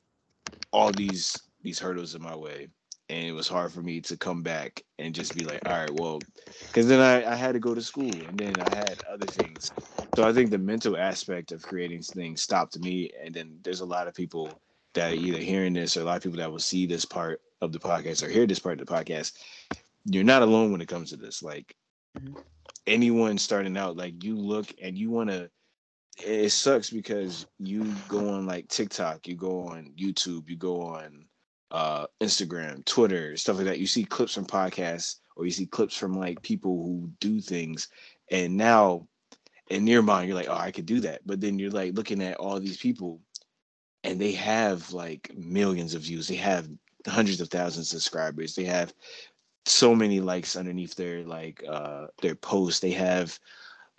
all 0.72 0.92
these 0.92 1.42
these 1.62 1.80
hurdles 1.80 2.16
in 2.16 2.22
my 2.22 2.36
way 2.36 2.70
and 3.10 3.28
it 3.28 3.34
was 3.34 3.48
hard 3.48 3.72
for 3.72 3.82
me 3.82 4.02
to 4.02 4.18
come 4.18 4.42
back 4.42 4.82
and 4.98 5.14
just 5.14 5.36
be 5.36 5.44
like, 5.44 5.62
all 5.66 5.74
right, 5.74 5.94
well, 5.94 6.26
because 6.68 6.88
then 6.88 7.00
I, 7.00 7.32
I 7.32 7.36
had 7.36 7.54
to 7.54 7.60
go 7.60 7.76
to 7.76 7.82
school 7.82 8.24
and 8.24 8.40
then 8.40 8.60
I 8.60 8.72
had 8.72 9.02
other 9.12 9.28
things. 9.28 9.72
So 10.16 10.28
I 10.28 10.34
think 10.34 10.50
the 10.50 10.58
mental 10.58 10.98
aspect 10.98 11.52
of 11.52 11.62
creating 11.62 12.02
things 12.02 12.42
stopped 12.42 12.80
me. 12.80 13.12
And 13.24 13.34
then 13.34 13.60
there's 13.64 13.82
a 13.82 13.86
lot 13.86 14.08
of 14.08 14.16
people 14.16 14.62
that 14.94 15.12
are 15.12 15.16
either 15.16 15.40
hearing 15.40 15.74
this 15.74 15.96
or 15.98 16.02
a 16.02 16.04
lot 16.06 16.18
of 16.18 16.24
people 16.24 16.40
that 16.40 16.52
will 16.52 16.60
see 16.60 16.86
this 16.86 17.06
part 17.06 17.42
of 17.62 17.72
the 17.72 17.80
podcast 17.80 18.24
or 18.24 18.30
hear 18.30 18.48
this 18.48 18.60
part 18.60 18.80
of 18.80 18.88
the 18.88 18.94
podcast 18.94 19.34
you're 20.06 20.24
not 20.24 20.42
alone 20.42 20.72
when 20.72 20.82
it 20.82 20.88
comes 20.88 21.12
to 21.12 21.18
this. 21.18 21.44
Like 21.44 21.76
mm-hmm. 22.18 22.34
anyone 22.88 23.38
starting 23.38 23.78
out, 23.78 23.98
like 23.98 24.24
you 24.24 24.38
look 24.38 24.74
and 24.82 24.98
you 24.98 25.12
want 25.12 25.30
to. 25.30 25.50
It 26.18 26.52
sucks 26.52 26.90
because 26.90 27.48
you 27.60 27.94
go 28.08 28.30
on 28.30 28.46
like 28.46 28.68
TikTok, 28.68 29.28
you 29.28 29.36
go 29.36 29.68
on 29.68 29.94
YouTube, 29.98 30.50
you 30.50 30.56
go 30.56 30.82
on 30.82 31.26
uh, 31.72 32.06
Instagram, 32.22 32.84
Twitter, 32.86 33.36
stuff 33.38 33.58
like 33.58 33.66
that. 33.66 33.80
You 33.80 33.88
see 33.88 34.04
clips 34.04 34.34
from 34.34 34.46
podcasts 34.46 35.18
or 35.36 35.46
you 35.46 35.52
see 35.52 35.66
clips 35.66 35.96
from 35.96 36.14
like 36.14 36.42
people 36.42 36.84
who 36.84 37.10
do 37.20 37.40
things, 37.40 37.88
and 38.30 38.58
now 38.58 39.08
in 39.70 39.88
your 39.88 40.02
mind 40.02 40.28
you're 40.28 40.36
like, 40.36 40.50
oh, 40.50 40.58
I 40.58 40.72
could 40.72 40.86
do 40.86 41.00
that. 41.02 41.26
But 41.26 41.40
then 41.40 41.58
you're 41.58 41.72
like 41.72 41.94
looking 41.96 42.22
at 42.22 42.38
all 42.38 42.60
these 42.60 42.78
people, 42.78 43.22
and 44.04 44.20
they 44.20 44.34
have 44.34 44.92
like 44.92 45.32
millions 45.36 45.96
of 45.96 46.02
views. 46.02 46.28
They 46.28 46.36
have 46.36 46.68
hundreds 47.08 47.42
of 47.42 47.50
thousands 47.50 47.88
of 47.94 48.02
subscribers. 48.02 48.54
They 48.54 48.66
have 48.66 48.94
so 49.66 49.96
many 49.96 50.20
likes 50.20 50.56
underneath 50.56 50.96
their 50.96 51.24
like 51.24 51.64
uh 51.68 52.08
their 52.22 52.36
posts. 52.36 52.82
They 52.82 52.92
have 52.92 53.40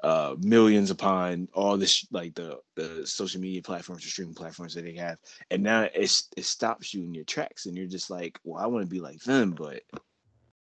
uh 0.03 0.35
millions 0.41 0.91
upon 0.91 1.49
all 1.55 1.77
this 1.77 2.07
like 2.11 2.35
the 2.35 2.59
the 2.77 3.07
social 3.07 3.41
media 3.41 3.63
platforms 3.63 4.05
or 4.05 4.09
streaming 4.09 4.35
platforms 4.35 4.75
that 4.75 4.85
they 4.85 4.95
have 4.95 5.19
and 5.51 5.63
now 5.63 5.87
it's 5.95 6.29
it 6.37 6.45
stops 6.45 6.93
you 6.93 7.05
in 7.05 7.15
your 7.15 7.25
tracks 7.25 7.67
and 7.67 7.77
you're 7.77 7.87
just 7.87 8.11
like 8.11 8.39
well 8.45 8.63
i 8.63 8.67
want 8.67 8.83
to 8.83 8.91
be 8.91 9.01
like 9.01 9.21
them 9.21 9.53
but 9.53 9.83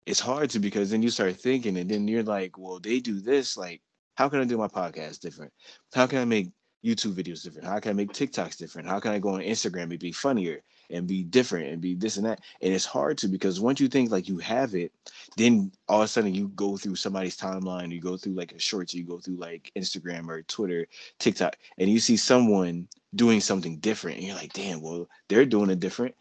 it's 0.07 0.21
hard 0.21 0.51
to 0.51 0.59
because 0.59 0.91
then 0.91 1.03
you 1.03 1.11
start 1.11 1.35
thinking 1.37 1.79
and 1.79 1.91
then 1.91 2.07
you're 2.07 2.23
like 2.23 2.59
well 2.59 2.79
they 2.79 3.01
do 3.01 3.21
this 3.21 3.57
like 3.57 3.81
How 4.17 4.29
can 4.29 4.41
I 4.41 4.45
do 4.45 4.59
my 4.59 4.69
podcast 4.69 5.21
different? 5.21 5.53
How 5.93 6.07
can 6.07 6.19
I 6.19 6.25
make 6.25 6.51
YouTube 6.85 7.15
videos 7.15 7.43
different? 7.43 7.67
How 7.67 7.81
can 7.81 7.91
I 7.91 7.95
make 7.95 8.13
TikToks 8.13 8.57
different? 8.57 8.89
How 8.89 9.01
can 9.01 9.13
I 9.13 9.19
go 9.19 9.31
on 9.31 9.41
Instagram 9.41 9.91
and 9.91 9.99
be 9.99 10.13
funnier 10.13 10.63
and 10.91 11.07
be 11.07 11.23
different 11.23 11.69
and 11.69 11.81
be 11.81 11.95
this 11.95 12.17
and 12.17 12.27
that? 12.27 12.41
And 12.61 12.73
it's 12.73 12.85
hard 12.85 13.19
to 13.19 13.29
because 13.29 13.61
once 13.61 13.81
you 13.81 13.89
think 13.89 14.11
like 14.11 14.29
you 14.29 14.39
have 14.39 14.75
it, 14.75 14.93
then 15.37 15.73
all 15.89 16.01
of 16.01 16.05
a 16.05 16.09
sudden 16.09 16.35
you 16.35 16.49
go 16.49 16.77
through 16.77 16.97
somebody's 16.97 17.37
timeline, 17.37 17.93
you 17.93 18.01
go 18.01 18.17
through 18.17 18.35
like 18.35 18.53
a 18.53 18.59
shorts, 18.59 18.95
you 18.95 19.05
go 19.05 19.19
through 19.19 19.37
like 19.37 19.71
Instagram 19.77 20.29
or 20.29 20.43
Twitter, 20.43 20.87
TikTok, 21.19 21.57
and 21.79 21.91
you 21.91 21.99
see 21.99 22.17
someone 22.17 22.89
doing 23.15 23.41
something 23.41 23.79
different 23.79 24.19
and 24.19 24.27
you're 24.27 24.37
like, 24.37 24.53
damn, 24.53 24.81
well, 24.81 25.09
they're 25.29 25.47
doing 25.47 25.71
it 25.71 25.81
different. 25.81 26.15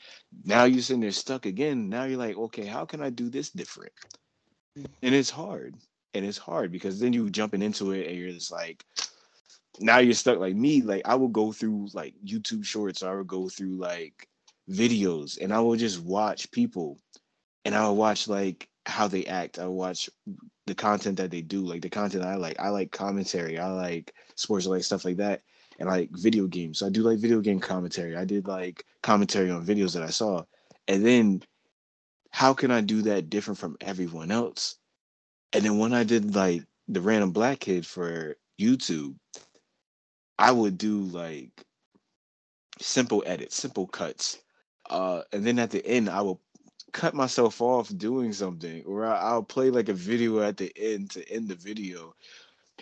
Now 0.45 0.65
you're 0.65 0.81
sitting 0.81 1.01
there 1.01 1.11
stuck 1.11 1.45
again. 1.45 1.89
Now 1.89 2.03
you're 2.03 2.17
like, 2.17 2.37
okay, 2.37 2.65
how 2.65 2.85
can 2.85 3.01
I 3.01 3.09
do 3.09 3.29
this 3.29 3.49
different? 3.49 3.93
Mm-hmm. 4.77 4.85
And 5.01 5.15
it's 5.15 5.29
hard. 5.29 5.75
And 6.15 6.23
it's 6.23 6.37
hard 6.37 6.71
because 6.71 6.99
then 6.99 7.11
you 7.11 7.29
jumping 7.29 7.63
into 7.63 7.91
it 7.91 8.07
and 8.07 8.15
you're 8.15 8.31
just 8.31 8.51
like, 8.51 8.85
now 9.79 9.97
you're 9.97 10.13
stuck 10.13 10.39
like 10.39 10.55
me. 10.55 10.81
Like 10.81 11.01
I 11.05 11.15
will 11.15 11.29
go 11.29 11.51
through 11.51 11.89
like 11.93 12.13
YouTube 12.25 12.65
shorts, 12.65 13.01
or 13.01 13.11
I 13.11 13.15
would 13.15 13.27
go 13.27 13.49
through 13.49 13.77
like 13.77 14.27
videos 14.69 15.37
and 15.41 15.53
I 15.53 15.59
will 15.59 15.75
just 15.75 16.01
watch 16.01 16.51
people 16.51 16.97
and 17.65 17.75
I 17.75 17.85
will 17.87 17.95
watch 17.95 18.27
like 18.27 18.69
how 18.85 19.07
they 19.07 19.25
act. 19.25 19.59
I 19.59 19.67
watch 19.67 20.09
the 20.65 20.75
content 20.75 21.17
that 21.17 21.31
they 21.31 21.41
do, 21.41 21.61
like 21.61 21.81
the 21.81 21.89
content 21.89 22.23
I 22.23 22.35
like. 22.35 22.59
I 22.59 22.69
like 22.69 22.91
commentary, 22.91 23.57
I 23.57 23.71
like 23.71 24.13
sports, 24.35 24.67
I 24.67 24.71
like 24.71 24.83
stuff 24.83 25.05
like 25.05 25.17
that. 25.17 25.41
And 25.79 25.89
I 25.89 25.93
like 25.93 26.09
video 26.11 26.47
games. 26.47 26.79
So 26.79 26.85
I 26.85 26.89
do 26.89 27.01
like 27.01 27.17
video 27.17 27.41
game 27.41 27.59
commentary. 27.59 28.15
I 28.15 28.25
did 28.25 28.47
like 28.47 28.85
commentary 29.01 29.49
on 29.49 29.65
videos 29.65 29.93
that 29.93 30.03
I 30.03 30.11
saw. 30.11 30.43
And 30.87 31.05
then 31.05 31.41
how 32.29 32.53
can 32.53 32.71
I 32.71 32.81
do 32.81 33.01
that 33.03 33.29
different 33.29 33.57
from 33.57 33.77
everyone 33.81 34.31
else? 34.31 34.77
And 35.51 35.63
then 35.63 35.77
when 35.79 35.93
I 35.93 36.03
did 36.03 36.35
like 36.35 36.63
the 36.87 37.01
random 37.01 37.31
black 37.31 37.61
kid 37.61 37.85
for 37.85 38.35
YouTube, 38.59 39.15
I 40.37 40.51
would 40.51 40.77
do 40.77 41.01
like 41.01 41.51
simple 42.79 43.23
edits, 43.25 43.55
simple 43.55 43.87
cuts. 43.87 44.39
Uh, 44.93 45.23
and 45.31 45.43
then 45.43 45.57
at 45.57 45.71
the 45.71 45.85
end, 45.85 46.07
I 46.07 46.21
will 46.21 46.39
cut 46.91 47.15
myself 47.15 47.61
off 47.61 47.95
doing 47.97 48.31
something, 48.31 48.83
or 48.85 49.05
I, 49.05 49.33
will 49.33 49.43
play 49.43 49.71
like 49.71 49.89
a 49.89 49.93
video 49.93 50.41
at 50.41 50.55
the 50.55 50.71
end 50.77 51.09
to 51.11 51.27
end 51.31 51.49
the 51.49 51.55
video. 51.55 52.15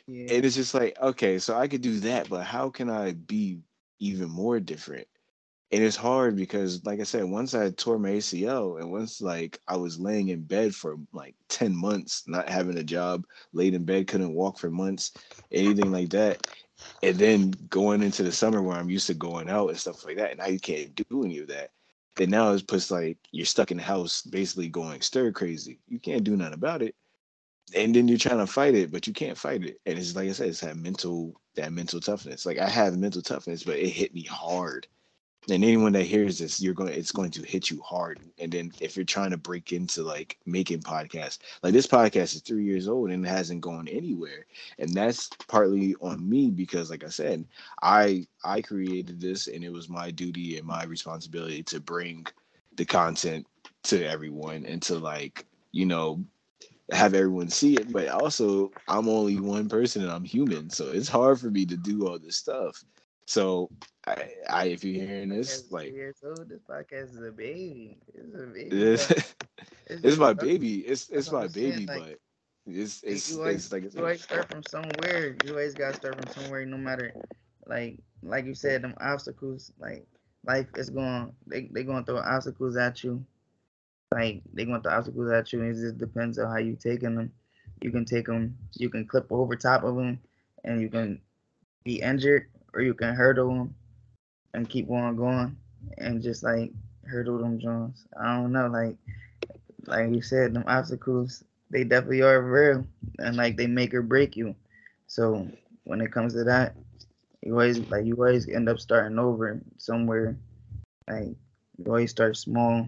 Yeah. 0.07 0.33
And 0.33 0.45
it's 0.45 0.57
just 0.57 0.73
like, 0.73 0.97
okay, 1.01 1.39
so 1.39 1.55
I 1.55 1.69
could 1.69 1.81
do 1.81 2.01
that, 2.01 2.27
but 2.29 2.43
how 2.43 2.69
can 2.69 2.89
I 2.89 3.13
be 3.13 3.59
even 3.99 4.29
more 4.29 4.59
different? 4.59 5.07
And 5.71 5.81
it's 5.81 5.95
hard 5.95 6.35
because, 6.35 6.85
like 6.85 6.99
I 6.99 7.03
said, 7.03 7.23
once 7.23 7.53
I 7.53 7.69
tore 7.69 7.97
my 7.97 8.09
ACL 8.09 8.81
and 8.81 8.91
once 8.91 9.21
like 9.21 9.57
I 9.69 9.77
was 9.77 9.97
laying 9.97 10.27
in 10.27 10.41
bed 10.41 10.75
for 10.75 10.97
like 11.13 11.35
10 11.47 11.73
months, 11.73 12.23
not 12.27 12.49
having 12.49 12.77
a 12.77 12.83
job, 12.83 13.25
laid 13.53 13.73
in 13.73 13.85
bed, 13.85 14.07
couldn't 14.07 14.33
walk 14.33 14.59
for 14.59 14.69
months, 14.69 15.13
anything 15.49 15.93
like 15.93 16.09
that 16.09 16.45
and 17.03 17.15
then 17.15 17.53
going 17.69 18.01
into 18.01 18.23
the 18.23 18.31
summer 18.31 18.61
where 18.61 18.75
I'm 18.75 18.89
used 18.89 19.07
to 19.07 19.13
going 19.13 19.49
out 19.49 19.69
and 19.69 19.77
stuff 19.77 20.05
like 20.05 20.17
that, 20.17 20.31
and 20.31 20.39
now 20.39 20.47
you 20.47 20.59
can't 20.59 20.93
do 20.95 21.23
any 21.23 21.39
of 21.39 21.47
that. 21.47 21.71
Then 22.15 22.29
now 22.29 22.51
it's 22.51 22.63
just 22.63 22.91
like 22.91 23.17
you're 23.31 23.45
stuck 23.45 23.71
in 23.71 23.77
the 23.77 23.83
house, 23.83 24.21
basically 24.21 24.67
going 24.67 25.01
stir 25.01 25.31
crazy. 25.31 25.79
You 25.87 25.99
can't 25.99 26.23
do 26.23 26.35
nothing 26.35 26.53
about 26.53 26.81
it, 26.81 26.95
and 27.75 27.95
then 27.95 28.07
you're 28.07 28.17
trying 28.17 28.39
to 28.39 28.47
fight 28.47 28.75
it, 28.75 28.91
but 28.91 29.07
you 29.07 29.13
can't 29.13 29.37
fight 29.37 29.63
it. 29.63 29.79
And 29.85 29.97
it's 29.97 30.15
like 30.15 30.29
I 30.29 30.33
said, 30.33 30.49
it's 30.49 30.61
that 30.61 30.75
mental, 30.75 31.39
that 31.55 31.71
mental 31.71 31.99
toughness. 31.99 32.45
Like 32.45 32.57
I 32.57 32.67
have 32.69 32.97
mental 32.97 33.21
toughness, 33.21 33.63
but 33.63 33.77
it 33.77 33.89
hit 33.89 34.13
me 34.13 34.23
hard 34.23 34.87
and 35.49 35.63
anyone 35.63 35.91
that 35.93 36.03
hears 36.03 36.37
this 36.37 36.61
you're 36.61 36.73
going 36.73 36.93
it's 36.93 37.11
going 37.11 37.31
to 37.31 37.41
hit 37.43 37.69
you 37.69 37.81
hard. 37.81 38.19
And 38.39 38.51
then 38.51 38.71
if 38.79 38.95
you're 38.95 39.05
trying 39.05 39.31
to 39.31 39.37
break 39.37 39.71
into 39.73 40.03
like 40.03 40.37
making 40.45 40.81
podcasts 40.81 41.39
like 41.63 41.73
this 41.73 41.87
podcast 41.87 42.35
is 42.35 42.41
three 42.41 42.63
years 42.63 42.87
old 42.87 43.09
and 43.09 43.25
it 43.25 43.29
hasn't 43.29 43.61
gone 43.61 43.87
anywhere. 43.87 44.45
And 44.77 44.93
that's 44.93 45.29
partly 45.47 45.95
on 46.01 46.27
me 46.27 46.51
because 46.51 46.89
like 46.89 47.03
i 47.03 47.09
said 47.09 47.45
i 47.81 48.25
i 48.43 48.61
created 48.61 49.19
this 49.19 49.47
and 49.47 49.63
it 49.63 49.71
was 49.71 49.89
my 49.89 50.11
duty 50.11 50.57
and 50.57 50.67
my 50.67 50.83
responsibility 50.83 51.63
to 51.63 51.79
bring 51.79 52.27
the 52.75 52.85
content 52.85 53.45
to 53.83 54.05
everyone 54.05 54.65
and 54.65 54.81
to 54.83 54.95
like 54.97 55.45
you 55.71 55.85
know 55.85 56.23
have 56.91 57.13
everyone 57.13 57.49
see 57.49 57.79
it. 57.79 57.91
But 57.91 58.09
also 58.09 58.73
i'm 58.87 59.09
only 59.09 59.39
one 59.39 59.69
person 59.69 60.03
and 60.03 60.11
i'm 60.11 60.23
human. 60.23 60.69
So 60.69 60.89
it's 60.91 61.09
hard 61.09 61.39
for 61.39 61.49
me 61.49 61.65
to 61.65 61.77
do 61.77 62.07
all 62.07 62.19
this 62.19 62.37
stuff 62.37 62.83
so 63.31 63.69
I, 64.07 64.29
I 64.49 64.65
if 64.65 64.83
you're 64.83 65.05
hearing 65.05 65.29
this, 65.29 65.71
like 65.71 65.93
years 65.93 66.21
old, 66.23 66.39
oh, 66.39 66.43
this 66.43 66.61
podcast 66.63 67.13
is 67.15 67.21
a 67.23 67.31
baby. 67.31 67.97
It's 68.13 68.35
a 68.35 68.47
baby. 68.47 68.91
It's, 69.87 70.03
it's, 70.03 70.03
it's 70.03 70.17
my 70.17 70.33
baby. 70.33 70.79
It's 70.79 71.09
it's 71.09 71.31
my 71.31 71.47
baby, 71.47 71.85
like, 71.87 72.01
but 72.01 72.19
it's 72.65 73.03
it's, 73.03 73.31
you 73.31 73.39
always, 73.39 73.65
it's 73.65 73.71
like 73.71 73.93
you 73.93 73.99
always 73.99 74.21
start 74.21 74.47
from 74.49 74.63
somewhere. 74.63 75.35
You 75.43 75.51
always 75.51 75.75
gotta 75.75 75.95
start 75.95 76.15
from 76.15 76.27
somewhere, 76.43 76.65
no 76.65 76.77
matter 76.77 77.13
like 77.67 77.99
like 78.23 78.45
you 78.45 78.53
said, 78.55 78.81
them 78.83 78.95
obstacles. 78.99 79.71
Like 79.79 80.07
life 80.45 80.67
is 80.75 80.89
going, 80.89 81.33
they 81.47 81.69
they 81.71 81.83
going 81.83 82.03
to 82.05 82.11
throw 82.11 82.21
obstacles 82.21 82.77
at 82.77 83.03
you. 83.03 83.25
Like 84.11 84.43
they 84.53 84.65
going 84.65 84.81
to 84.81 84.89
throw 84.89 84.97
obstacles 84.97 85.31
at 85.31 85.51
you. 85.53 85.61
and 85.61 85.71
It 85.71 85.81
just 85.81 85.97
depends 85.97 86.39
on 86.39 86.51
how 86.51 86.57
you 86.57 86.75
taking 86.75 87.15
them. 87.15 87.33
You 87.81 87.91
can 87.91 88.05
take 88.05 88.27
them. 88.27 88.57
You 88.77 88.89
can 88.89 89.07
clip 89.07 89.31
over 89.31 89.55
top 89.55 89.83
of 89.83 89.95
them, 89.95 90.21
and 90.63 90.81
you 90.81 90.89
can 90.89 91.21
be 91.83 92.01
injured 92.01 92.50
or 92.73 92.81
you 92.81 92.93
can 92.93 93.13
hurdle 93.13 93.49
them 93.49 93.75
and 94.53 94.69
keep 94.69 94.89
on 94.89 95.15
going 95.15 95.57
and 95.97 96.21
just 96.21 96.43
like 96.43 96.71
hurdle 97.05 97.37
them 97.39 97.59
Jones. 97.59 98.05
I 98.19 98.35
don't 98.35 98.51
know, 98.51 98.67
like 98.67 98.95
like 99.87 100.13
you 100.13 100.21
said, 100.21 100.53
them 100.53 100.63
obstacles 100.67 101.43
they 101.71 101.83
definitely 101.85 102.21
are 102.21 102.41
real 102.41 102.85
and 103.19 103.37
like 103.37 103.55
they 103.55 103.67
make 103.67 103.93
or 103.93 104.01
break 104.01 104.35
you. 104.35 104.55
So 105.07 105.47
when 105.85 106.01
it 106.01 106.11
comes 106.11 106.33
to 106.33 106.43
that, 106.43 106.75
you 107.41 107.53
always 107.53 107.79
like 107.89 108.05
you 108.05 108.15
always 108.15 108.47
end 108.47 108.69
up 108.69 108.79
starting 108.79 109.17
over 109.17 109.61
somewhere. 109.77 110.37
Like 111.09 111.35
you 111.77 111.85
always 111.87 112.11
start 112.11 112.37
small. 112.37 112.87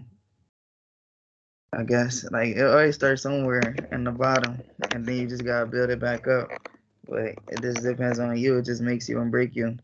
I 1.72 1.82
guess 1.82 2.24
like 2.30 2.56
it 2.56 2.64
always 2.64 2.94
starts 2.94 3.22
somewhere 3.22 3.74
in 3.90 4.04
the 4.04 4.12
bottom, 4.12 4.62
and 4.92 5.04
then 5.04 5.16
you 5.16 5.26
just 5.26 5.44
gotta 5.44 5.66
build 5.66 5.90
it 5.90 5.98
back 5.98 6.28
up. 6.28 6.50
But 7.08 7.34
it 7.48 7.60
just 7.62 7.82
depends 7.82 8.18
on 8.18 8.36
you. 8.36 8.58
It 8.58 8.64
just 8.64 8.82
makes 8.82 9.08
you 9.08 9.20
and 9.20 9.30
break 9.30 9.54
you. 9.54 9.78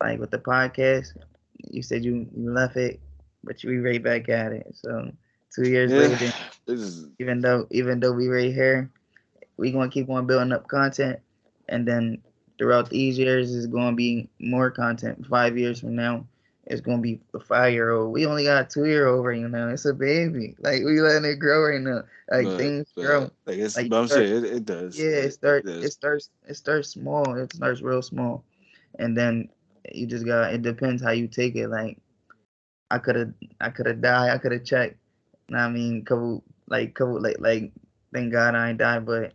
Like 0.00 0.18
with 0.18 0.30
the 0.30 0.38
podcast, 0.38 1.16
you 1.58 1.82
said 1.82 2.04
you, 2.04 2.26
you 2.34 2.52
left 2.52 2.76
it, 2.76 3.00
but 3.44 3.62
you 3.62 3.82
right 3.82 4.02
back 4.02 4.28
at 4.28 4.52
it. 4.52 4.68
So 4.74 5.10
two 5.54 5.68
years 5.68 5.90
yeah, 5.90 5.98
later, 5.98 6.32
is... 6.66 7.06
even 7.18 7.40
though 7.40 7.66
even 7.70 8.00
though 8.00 8.12
we 8.12 8.28
right 8.28 8.52
here, 8.52 8.90
we 9.56 9.72
gonna 9.72 9.90
keep 9.90 10.08
on 10.08 10.26
building 10.26 10.52
up 10.52 10.68
content, 10.68 11.20
and 11.68 11.86
then 11.86 12.22
throughout 12.58 12.90
these 12.90 13.18
years 13.18 13.52
is 13.52 13.66
gonna 13.66 13.96
be 13.96 14.28
more 14.38 14.70
content. 14.70 15.26
Five 15.26 15.58
years 15.58 15.80
from 15.80 15.96
now, 15.96 16.26
it's 16.70 16.80
gonna 16.80 17.02
be 17.02 17.20
a 17.34 17.40
five 17.40 17.72
year 17.72 17.90
old. 17.90 18.12
We 18.12 18.26
only 18.26 18.44
got 18.44 18.70
two 18.70 18.84
year 18.84 19.08
old 19.08 19.26
right 19.26 19.40
now. 19.40 19.68
It's 19.68 19.84
a 19.86 19.92
baby. 19.92 20.54
Like 20.60 20.84
we 20.84 21.00
letting 21.00 21.28
it 21.28 21.40
grow 21.40 21.68
right 21.68 21.80
now. 21.80 22.04
Like 22.30 22.46
but, 22.46 22.58
things 22.58 22.92
but, 22.94 23.02
grow. 23.02 23.20
Like 23.44 23.58
it's, 23.58 23.76
like 23.76 23.92
I'm 23.92 24.06
saying 24.06 24.44
it, 24.44 24.44
it, 24.44 24.64
does. 24.64 24.96
Yeah, 24.96 25.06
it, 25.06 25.24
it 25.24 25.34
starts. 25.34 25.68
It, 25.68 25.90
starts. 25.90 26.30
It 26.48 26.54
starts 26.54 26.90
small. 26.90 27.34
It 27.34 27.52
starts 27.52 27.82
real 27.82 28.02
small, 28.02 28.44
and 29.00 29.18
then 29.18 29.48
you 29.92 30.06
just 30.06 30.24
got. 30.24 30.54
It 30.54 30.62
depends 30.62 31.02
how 31.02 31.10
you 31.10 31.26
take 31.26 31.56
it. 31.56 31.66
Like 31.66 31.98
I 32.88 32.98
could 32.98 33.16
have. 33.16 33.32
I 33.60 33.70
could 33.70 33.86
have 33.86 34.00
died. 34.00 34.30
I 34.30 34.38
could 34.38 34.52
have 34.52 34.64
checked. 34.64 34.96
I 35.52 35.68
mean, 35.68 36.04
couple 36.04 36.44
like 36.68 36.94
couple 36.94 37.20
like 37.20 37.40
like. 37.40 37.72
Thank 38.14 38.32
God 38.32 38.54
I 38.54 38.70
ain't 38.70 38.78
died, 38.78 39.06
but 39.06 39.34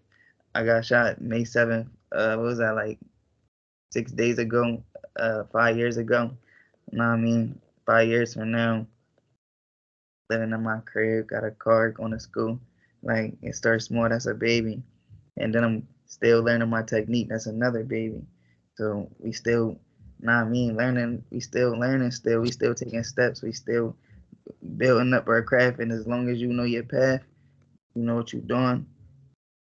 I 0.54 0.64
got 0.64 0.86
shot 0.86 1.20
May 1.20 1.44
seventh. 1.44 1.88
Uh, 2.14 2.36
what 2.38 2.46
was 2.46 2.60
that 2.60 2.76
like? 2.76 2.98
Six 3.92 4.14
days 4.14 4.40
ago. 4.40 4.82
Uh, 5.18 5.44
five 5.52 5.78
years 5.78 5.96
ago 5.96 6.32
you 6.92 6.98
know 6.98 7.06
what 7.06 7.14
I 7.14 7.18
mean? 7.18 7.60
Five 7.86 8.08
years 8.08 8.34
from 8.34 8.52
now, 8.52 8.86
living 10.30 10.52
in 10.52 10.64
my 10.64 10.80
crib, 10.80 11.28
got 11.28 11.44
a 11.44 11.52
car, 11.52 11.92
going 11.92 12.12
to 12.12 12.20
school. 12.20 12.60
Like 13.04 13.34
it 13.42 13.56
starts 13.56 13.86
small, 13.86 14.10
that's 14.10 14.26
a 14.26 14.34
baby. 14.34 14.82
And 15.38 15.54
then 15.54 15.64
I'm 15.64 15.88
still 16.08 16.42
learning 16.44 16.70
my 16.70 16.82
technique, 16.82 17.30
that's 17.30 17.46
another 17.46 17.84
baby. 17.84 18.22
So 18.76 19.10
we 19.20 19.32
still, 19.32 19.78
know 20.20 20.34
what 20.34 20.42
I 20.42 20.44
mean, 20.46 20.78
learning, 20.78 21.24
we 21.30 21.40
still 21.40 21.78
learning 21.78 22.12
still, 22.12 22.42
we 22.42 22.52
still 22.52 22.74
taking 22.74 23.04
steps, 23.04 23.42
we 23.42 23.52
still 23.52 23.96
building 24.78 25.14
up 25.14 25.28
our 25.28 25.44
craft. 25.44 25.80
And 25.80 25.92
as 25.92 26.08
long 26.08 26.30
as 26.30 26.40
you 26.40 26.48
know 26.48 26.64
your 26.64 26.84
path, 26.84 27.22
you 27.94 28.02
know 28.02 28.16
what 28.16 28.34
you're 28.34 28.42
doing, 28.42 28.88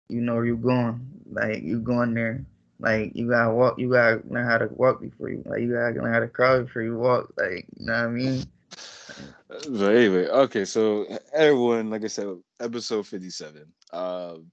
you 0.08 0.20
know 0.20 0.34
where 0.34 0.46
you're 0.46 0.56
going. 0.56 1.10
Like 1.30 1.62
you 1.62 1.80
going 1.80 2.14
there 2.14 2.44
like 2.78 3.12
you 3.14 3.28
gotta 3.28 3.52
walk, 3.52 3.78
you 3.78 3.90
gotta 3.90 4.22
know 4.32 4.44
how 4.44 4.58
to 4.58 4.68
walk 4.72 5.00
before 5.00 5.30
you 5.30 5.42
like 5.46 5.60
you 5.60 5.72
gotta 5.72 5.94
know 5.94 6.10
how 6.10 6.20
to 6.20 6.28
crawl 6.28 6.62
before 6.62 6.82
you 6.82 6.96
walk. 6.96 7.32
Like 7.37 7.66
you 7.76 7.87
know 7.87 7.92
what 7.92 8.02
I 8.02 8.08
mean? 8.08 8.44
But 9.48 9.94
anyway, 9.94 10.26
okay, 10.26 10.64
so 10.64 11.06
everyone, 11.32 11.90
like 11.90 12.04
I 12.04 12.08
said, 12.08 12.28
episode 12.60 13.06
fifty-seven. 13.06 13.66
Um, 13.92 14.50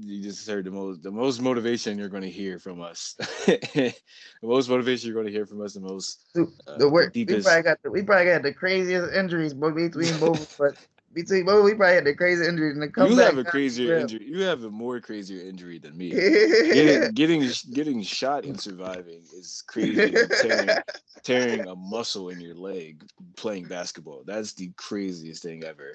you 0.00 0.22
just 0.22 0.46
heard 0.48 0.64
the 0.64 0.70
most 0.70 1.02
the 1.02 1.10
most 1.10 1.40
motivation 1.40 1.98
you're 1.98 2.08
going 2.08 2.22
to 2.30 2.30
hear 2.30 2.58
from 2.58 2.80
us. 2.80 3.14
the 3.46 3.94
most 4.42 4.68
motivation 4.68 5.08
you're 5.08 5.14
going 5.14 5.26
to 5.26 5.32
hear 5.32 5.46
from 5.46 5.62
us. 5.62 5.74
The 5.74 5.80
most 5.80 6.20
uh, 6.36 6.76
the 6.78 6.88
work. 6.88 7.12
Deepest... 7.12 7.38
We 7.38 7.42
probably 7.42 7.62
got 7.62 7.82
the, 7.82 7.90
we 7.90 8.02
probably 8.02 8.26
got 8.26 8.42
the 8.42 8.52
craziest 8.52 9.14
injuries, 9.14 9.54
but 9.54 9.74
between 9.74 10.18
both. 10.18 10.58
But 10.58 10.76
between 11.14 11.44
both, 11.44 11.64
we 11.64 11.74
probably 11.74 11.94
had 11.94 12.04
the 12.04 12.14
crazy 12.14 12.46
injury 12.46 12.70
and 12.70 12.82
the 12.82 12.88
comeback. 12.88 13.16
You 13.16 13.22
have 13.22 13.38
a 13.38 13.44
crazier 13.44 13.98
injury. 13.98 14.24
You 14.24 14.42
have 14.42 14.64
a 14.64 14.70
more 14.70 15.00
crazier 15.00 15.46
injury 15.46 15.78
than 15.78 15.96
me. 15.96 16.10
Getting 16.10 17.10
getting 17.14 17.50
getting 17.72 18.02
shot 18.02 18.44
and 18.44 18.60
surviving 18.60 19.22
is 19.36 19.62
crazy. 19.66 20.14
Tearing, 20.40 20.68
tearing 21.22 21.68
a 21.68 21.76
muscle 21.76 22.30
in 22.30 22.40
your 22.40 22.54
leg 22.54 23.04
playing 23.36 23.64
basketball. 23.64 24.22
That's 24.26 24.52
the 24.52 24.72
craziest 24.76 25.42
thing 25.42 25.64
ever. 25.64 25.94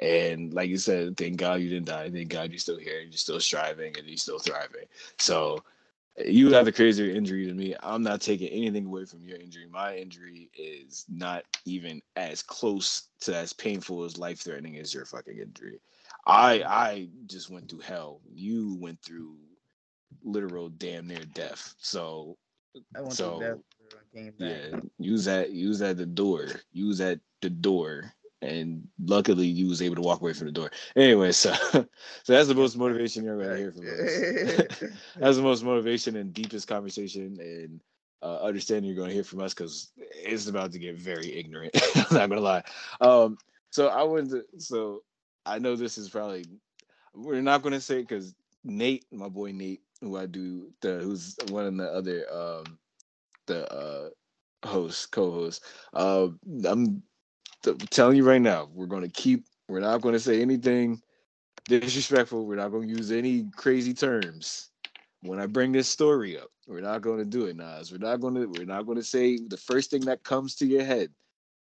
And 0.00 0.54
like 0.54 0.68
you 0.68 0.78
said, 0.78 1.16
thank 1.16 1.38
God 1.38 1.60
you 1.60 1.68
didn't 1.68 1.86
die. 1.86 2.10
Thank 2.10 2.28
God 2.28 2.50
you're 2.50 2.58
still 2.58 2.78
here. 2.78 3.00
And 3.00 3.10
you're 3.10 3.18
still 3.18 3.40
striving 3.40 3.96
and 3.98 4.06
you're 4.06 4.16
still 4.16 4.38
thriving. 4.38 4.86
So 5.18 5.62
you 6.26 6.52
have 6.52 6.66
a 6.66 6.72
crazier 6.72 7.14
injury 7.14 7.46
than 7.46 7.56
me. 7.56 7.74
I'm 7.82 8.02
not 8.02 8.20
taking 8.20 8.48
anything 8.48 8.86
away 8.86 9.04
from 9.04 9.24
your 9.26 9.38
injury. 9.38 9.66
My 9.70 9.96
injury 9.96 10.50
is 10.54 11.04
not 11.08 11.44
even 11.64 12.00
as 12.16 12.42
close 12.42 13.08
to 13.20 13.34
as 13.36 13.52
painful 13.52 14.04
as 14.04 14.18
life 14.18 14.40
threatening 14.40 14.78
as 14.78 14.94
your 14.94 15.04
fucking 15.04 15.38
injury. 15.38 15.80
I 16.26 16.62
I 16.62 17.08
just 17.26 17.50
went 17.50 17.68
through 17.70 17.80
hell. 17.80 18.20
You 18.32 18.76
went 18.80 19.02
through 19.02 19.36
literal 20.22 20.68
damn 20.68 21.06
near 21.08 21.24
death. 21.34 21.74
So 21.78 22.36
I 22.94 23.00
went 23.00 23.12
So, 23.12 23.38
to 23.38 23.38
death 23.38 23.58
and 23.92 24.12
came 24.12 24.32
back. 24.38 24.62
yeah, 24.72 24.80
use 24.98 25.24
that 25.26 25.50
use 25.50 25.82
at 25.82 25.96
the 25.96 26.06
door. 26.06 26.48
Use 26.72 27.00
at 27.00 27.20
the 27.40 27.50
door. 27.50 28.14
And 28.42 28.88
luckily 28.98 29.46
you 29.46 29.68
was 29.68 29.82
able 29.82 29.96
to 29.96 30.02
walk 30.02 30.20
away 30.20 30.32
from 30.32 30.46
the 30.46 30.52
door. 30.52 30.70
Anyway, 30.96 31.32
so 31.32 31.52
so 31.72 31.86
that's 32.26 32.48
the 32.48 32.54
most 32.54 32.76
motivation 32.76 33.24
you're 33.24 33.38
gonna 33.38 33.56
hear 33.56 33.72
from 33.72 33.90
us. 33.90 34.24
that's 35.18 35.36
the 35.36 35.42
most 35.42 35.64
motivation 35.64 36.16
and 36.16 36.32
deepest 36.32 36.66
conversation 36.68 37.36
and 37.40 37.80
uh, 38.22 38.38
understanding 38.42 38.90
you're 38.92 39.06
to 39.06 39.12
hear 39.12 39.24
from 39.24 39.40
us 39.40 39.54
because 39.54 39.92
it's 39.96 40.46
about 40.48 40.72
to 40.72 40.78
get 40.78 40.96
very 40.96 41.36
ignorant. 41.36 41.72
I'm 41.96 42.16
not 42.16 42.28
gonna 42.28 42.40
lie. 42.40 42.62
Um, 43.00 43.38
so 43.70 43.88
I 43.88 44.02
wanted 44.04 44.30
to. 44.30 44.60
So 44.60 45.02
I 45.44 45.58
know 45.58 45.76
this 45.76 45.98
is 45.98 46.08
probably 46.08 46.44
we're 47.14 47.42
not 47.42 47.62
gonna 47.62 47.80
say 47.80 48.00
because 48.00 48.34
Nate, 48.64 49.04
my 49.12 49.28
boy 49.28 49.52
Nate, 49.52 49.82
who 50.00 50.16
I 50.16 50.26
do 50.26 50.72
the 50.80 50.98
who's 51.00 51.36
one 51.50 51.66
of 51.66 51.76
the 51.76 51.86
other 51.90 52.24
um 52.32 52.78
the 53.46 53.72
uh 53.72 54.10
hosts, 54.64 55.06
co-hosts. 55.06 55.64
um 55.94 56.38
I'm 56.64 57.02
t- 57.62 57.74
telling 57.90 58.16
you 58.16 58.24
right 58.24 58.42
now, 58.42 58.68
we're 58.72 58.86
gonna 58.86 59.08
keep. 59.08 59.44
We're 59.68 59.80
not 59.80 60.00
gonna 60.00 60.18
say 60.18 60.40
anything 60.40 61.02
disrespectful. 61.66 62.46
We're 62.46 62.56
not 62.56 62.70
gonna 62.70 62.86
use 62.86 63.12
any 63.12 63.50
crazy 63.56 63.94
terms 63.94 64.70
when 65.22 65.40
I 65.40 65.46
bring 65.46 65.72
this 65.72 65.88
story 65.88 66.38
up. 66.38 66.48
We're 66.66 66.80
not 66.80 67.00
going 67.00 67.18
to 67.18 67.24
do 67.24 67.46
it, 67.46 67.56
Nas. 67.56 67.90
We're 67.90 67.98
not 67.98 68.20
going 68.20 68.34
to. 68.34 68.46
We're 68.46 68.66
not 68.66 68.84
going 68.84 68.98
to 68.98 69.04
say 69.04 69.38
the 69.38 69.56
first 69.56 69.90
thing 69.90 70.02
that 70.02 70.22
comes 70.22 70.54
to 70.56 70.66
your 70.66 70.84
head. 70.84 71.10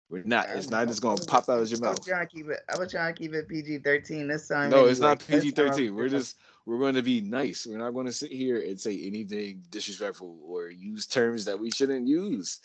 We're 0.10 0.24
not. 0.24 0.48
It's 0.50 0.70
not 0.70 0.88
just 0.88 1.02
going 1.02 1.18
to 1.18 1.26
pop 1.26 1.50
out 1.50 1.60
of 1.60 1.70
your 1.70 1.80
mouth. 1.80 1.90
I 1.90 1.92
was 1.92 2.06
trying 2.06 2.28
to 2.28 2.36
keep 2.36 2.50
it. 2.50 2.60
I 2.72 2.78
was 2.78 2.92
trying 2.92 3.14
to 3.14 3.20
keep 3.20 3.34
it 3.34 3.48
PG 3.48 3.80
thirteen 3.80 4.28
this 4.28 4.48
time. 4.48 4.70
No, 4.70 4.86
it's 4.86 5.00
not 5.00 5.26
PG 5.26 5.52
thirteen. 5.52 5.96
We're 5.96 6.10
just 6.10 6.38
we're 6.68 6.78
going 6.78 6.96
to 6.96 7.02
be 7.02 7.22
nice. 7.22 7.66
We're 7.66 7.80
not 7.80 7.92
going 7.92 8.06
to 8.06 8.12
sit 8.12 8.32
here 8.32 8.62
and 8.62 8.80
say 8.80 9.02
anything 9.04 9.64
disrespectful 9.72 10.38
or 10.46 10.70
use 10.70 11.08
terms 11.08 11.46
that 11.46 11.60
we 11.60 11.72
shouldn't 11.72 12.08
use. 12.08 12.60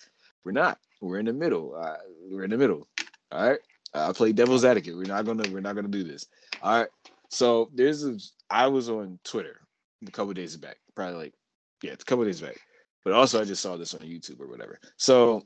We're 0.44 0.52
not. 0.52 0.78
We're 1.00 1.18
in 1.18 1.26
the 1.26 1.32
middle. 1.32 1.74
Uh, 1.74 1.96
we're 2.30 2.44
in 2.44 2.50
the 2.50 2.58
middle. 2.58 2.86
All 3.32 3.48
right. 3.48 3.60
I 3.94 4.12
play 4.12 4.32
devil's 4.32 4.64
advocate. 4.64 4.96
We're 4.96 5.04
not 5.04 5.24
gonna. 5.24 5.48
We're 5.50 5.60
not 5.60 5.74
gonna 5.74 5.88
do 5.88 6.04
this. 6.04 6.26
All 6.62 6.80
right. 6.80 6.88
So 7.30 7.70
there's 7.74 8.04
a. 8.04 8.18
I 8.50 8.66
was 8.66 8.88
on 8.88 9.18
Twitter 9.24 9.60
a 10.06 10.10
couple 10.10 10.32
days 10.34 10.56
back. 10.56 10.76
Probably 10.94 11.16
like 11.16 11.34
yeah, 11.82 11.92
it's 11.92 12.02
a 12.02 12.06
couple 12.06 12.24
days 12.24 12.40
back. 12.40 12.56
But 13.04 13.12
also 13.12 13.40
I 13.40 13.44
just 13.44 13.62
saw 13.62 13.76
this 13.76 13.94
on 13.94 14.00
YouTube 14.00 14.40
or 14.40 14.48
whatever. 14.48 14.78
So 14.96 15.44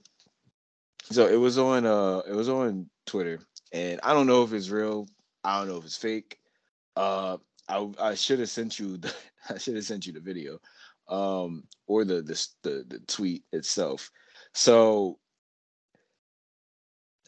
so 1.10 1.26
it 1.26 1.36
was 1.36 1.58
on 1.58 1.86
uh 1.86 2.22
it 2.28 2.34
was 2.34 2.48
on 2.48 2.88
Twitter 3.06 3.40
and 3.72 4.00
I 4.02 4.12
don't 4.12 4.26
know 4.26 4.42
if 4.42 4.52
it's 4.52 4.70
real. 4.70 5.06
I 5.44 5.58
don't 5.58 5.68
know 5.68 5.76
if 5.76 5.84
it's 5.84 5.96
fake. 5.96 6.38
Uh 6.96 7.36
I 7.68 7.88
I 8.00 8.14
should 8.14 8.38
have 8.40 8.50
sent 8.50 8.78
you 8.78 8.96
the 8.96 9.14
I 9.50 9.58
should 9.58 9.76
have 9.76 9.84
sent 9.84 10.06
you 10.06 10.12
the 10.12 10.20
video 10.20 10.58
um 11.08 11.64
or 11.86 12.04
the 12.04 12.22
the 12.22 12.46
the, 12.62 12.84
the 12.88 12.98
tweet 13.00 13.44
itself. 13.52 14.10
So 14.54 15.18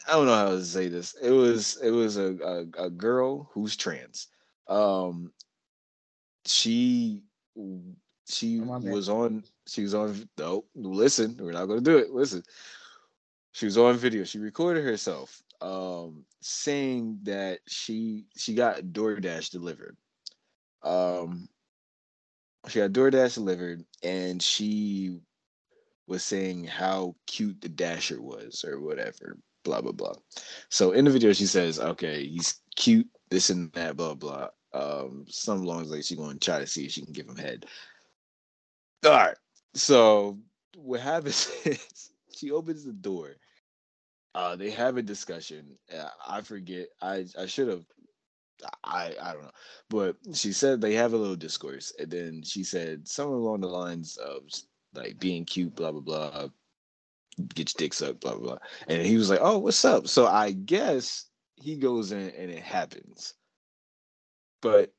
I 0.08 0.12
don't 0.12 0.26
know 0.26 0.34
how 0.34 0.50
to 0.50 0.64
say 0.64 0.88
this. 0.88 1.14
It 1.22 1.30
was 1.30 1.76
it 1.82 1.90
was 1.90 2.16
a, 2.16 2.34
a, 2.78 2.84
a 2.86 2.90
girl 2.90 3.48
who's 3.52 3.76
trans. 3.76 4.28
Um 4.68 5.32
she 6.46 7.22
she 8.28 8.60
Oh, 8.60 8.64
my 8.64 8.78
bad. 8.78 8.92
was 8.92 9.08
on 9.08 9.44
she 9.66 9.82
was 9.82 9.94
on 9.94 10.28
no 10.38 10.64
listen 10.74 11.36
we're 11.38 11.52
not 11.52 11.66
gonna 11.66 11.80
do 11.80 11.98
it 11.98 12.10
listen 12.10 12.42
she 13.52 13.64
was 13.66 13.76
on 13.78 13.96
video 13.96 14.24
she 14.24 14.38
recorded 14.38 14.84
herself 14.84 15.42
um 15.60 16.24
saying 16.40 17.18
that 17.22 17.60
she 17.66 18.24
she 18.36 18.54
got 18.54 18.80
DoorDash 18.82 19.50
delivered 19.50 19.96
um 20.82 21.48
she 22.68 22.78
got 22.80 22.92
DoorDash 22.92 23.34
delivered 23.34 23.84
and 24.02 24.42
she 24.42 25.20
was 26.06 26.22
saying 26.24 26.64
how 26.64 27.14
cute 27.26 27.60
the 27.60 27.68
dasher 27.68 28.20
was 28.20 28.64
or 28.64 28.80
whatever 28.80 29.36
blah 29.64 29.80
blah 29.80 29.92
blah 29.92 30.14
so 30.68 30.92
in 30.92 31.04
the 31.04 31.10
video 31.10 31.32
she 31.32 31.46
says 31.46 31.78
okay 31.78 32.26
he's 32.26 32.60
cute 32.76 33.08
this 33.30 33.50
and 33.50 33.72
that 33.72 33.96
blah 33.96 34.14
blah 34.14 34.48
um 34.72 35.24
some 35.28 35.64
long 35.64 35.84
like 35.88 36.02
she 36.02 36.16
gonna 36.16 36.38
try 36.38 36.58
to 36.58 36.66
see 36.66 36.84
if 36.84 36.92
she 36.92 37.02
can 37.02 37.12
give 37.12 37.28
him 37.28 37.36
head 37.36 37.66
all 39.04 39.10
right. 39.10 39.36
So 39.74 40.38
what 40.76 41.00
happens 41.00 41.50
is 41.64 42.10
she 42.34 42.50
opens 42.50 42.84
the 42.84 42.92
door. 42.92 43.32
Uh, 44.34 44.56
they 44.56 44.70
have 44.70 44.96
a 44.96 45.02
discussion. 45.02 45.76
I 46.26 46.40
forget. 46.40 46.88
I 47.00 47.26
I 47.38 47.46
should 47.46 47.68
have. 47.68 47.84
I 48.84 49.14
I 49.20 49.32
don't 49.32 49.42
know. 49.42 49.50
But 49.90 50.16
she 50.34 50.52
said 50.52 50.80
they 50.80 50.94
have 50.94 51.12
a 51.12 51.16
little 51.16 51.36
discourse, 51.36 51.92
and 51.98 52.10
then 52.10 52.42
she 52.42 52.64
said 52.64 53.08
somewhere 53.08 53.38
along 53.38 53.60
the 53.60 53.68
lines 53.68 54.16
of 54.16 54.42
like 54.94 55.18
being 55.18 55.44
cute, 55.44 55.74
blah 55.74 55.92
blah 55.92 56.00
blah. 56.00 56.48
Get 57.54 57.72
your 57.72 57.78
dick 57.78 57.94
sucked, 57.94 58.20
blah 58.20 58.34
blah 58.34 58.40
blah. 58.40 58.58
And 58.88 59.02
he 59.06 59.16
was 59.16 59.30
like, 59.30 59.40
"Oh, 59.42 59.58
what's 59.58 59.84
up?" 59.84 60.06
So 60.08 60.26
I 60.26 60.52
guess 60.52 61.26
he 61.56 61.76
goes 61.76 62.12
in 62.12 62.30
and 62.30 62.50
it 62.50 62.62
happens. 62.62 63.34
But 64.60 64.92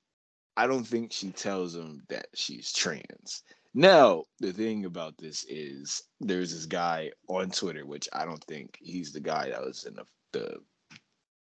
I 0.55 0.67
don't 0.67 0.85
think 0.85 1.11
she 1.11 1.31
tells 1.31 1.75
him 1.75 2.03
that 2.09 2.27
she's 2.33 2.71
trans. 2.71 3.43
Now, 3.73 4.23
the 4.39 4.53
thing 4.53 4.85
about 4.85 5.17
this 5.17 5.45
is 5.49 6.03
there's 6.19 6.53
this 6.53 6.65
guy 6.65 7.11
on 7.27 7.49
Twitter, 7.49 7.85
which 7.85 8.07
I 8.13 8.23
don't 8.25 8.43
think 8.43 8.77
he's 8.79 9.11
the 9.11 9.19
guy 9.19 9.49
that 9.49 9.61
was 9.61 9.85
in 9.85 9.95
the 9.95 10.05
the, 10.31 10.57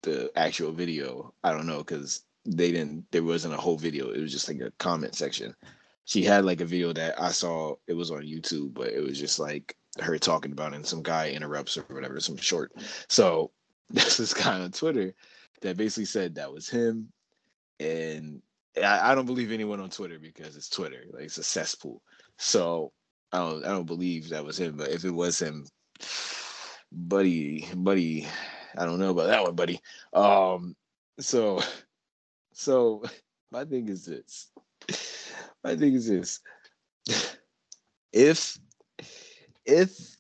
the 0.02 0.30
actual 0.36 0.72
video. 0.72 1.34
I 1.42 1.52
don't 1.52 1.66
know 1.66 1.78
because 1.78 2.22
they 2.46 2.72
didn't. 2.72 3.04
There 3.10 3.24
wasn't 3.24 3.54
a 3.54 3.58
whole 3.58 3.76
video. 3.76 4.10
It 4.10 4.20
was 4.20 4.32
just 4.32 4.48
like 4.48 4.60
a 4.60 4.72
comment 4.78 5.14
section. 5.14 5.54
She 6.06 6.22
had 6.22 6.44
like 6.44 6.60
a 6.60 6.66
video 6.66 6.92
that 6.94 7.20
I 7.20 7.30
saw. 7.30 7.74
It 7.86 7.94
was 7.94 8.10
on 8.10 8.22
YouTube, 8.22 8.74
but 8.74 8.88
it 8.88 9.02
was 9.02 9.18
just 9.18 9.38
like 9.38 9.76
her 10.00 10.18
talking 10.18 10.52
about 10.52 10.72
it, 10.72 10.76
and 10.76 10.87
some 10.87 11.02
guy 11.02 11.30
interrupts 11.30 11.76
or 11.76 11.83
whatever, 11.83 12.20
some 12.20 12.37
short. 12.37 12.72
So 13.09 13.50
this 13.90 14.35
guy 14.35 14.61
on 14.61 14.72
Twitter 14.72 15.14
that 15.61 15.76
basically 15.76 16.07
said 16.07 16.35
that 16.35 16.52
was 16.52 16.68
him, 16.68 17.12
and 17.80 18.42
I, 18.83 19.12
I 19.12 19.14
don't 19.14 19.26
believe 19.26 19.52
anyone 19.52 19.80
on 19.80 19.90
Twitter 19.90 20.18
because 20.18 20.57
it's 20.57 20.68
Twitter. 20.68 21.04
Like 21.12 21.24
it's 21.24 21.38
a 21.38 21.44
cesspool. 21.44 22.02
So 22.38 22.92
I 23.33 23.38
don't 23.38 23.64
I 23.64 23.68
don't 23.68 23.87
believe 23.87 24.28
that 24.28 24.44
was 24.44 24.59
him. 24.59 24.76
But 24.76 24.90
if 24.90 25.04
it 25.04 25.11
was 25.11 25.40
him, 25.40 25.66
buddy, 26.92 27.68
buddy, 27.74 28.26
I 28.76 28.85
don't 28.85 28.98
know 28.98 29.11
about 29.11 29.28
that 29.28 29.42
one, 29.42 29.54
buddy. 29.54 29.80
Um 30.12 30.74
so 31.20 31.61
so 32.52 33.04
my 33.50 33.64
thing 33.64 33.88
is 33.88 34.07
this. 34.07 34.50
My 35.62 35.76
thing 35.76 35.94
is 35.94 36.09
this. 36.09 36.40
If 38.12 38.59
if 39.66 40.16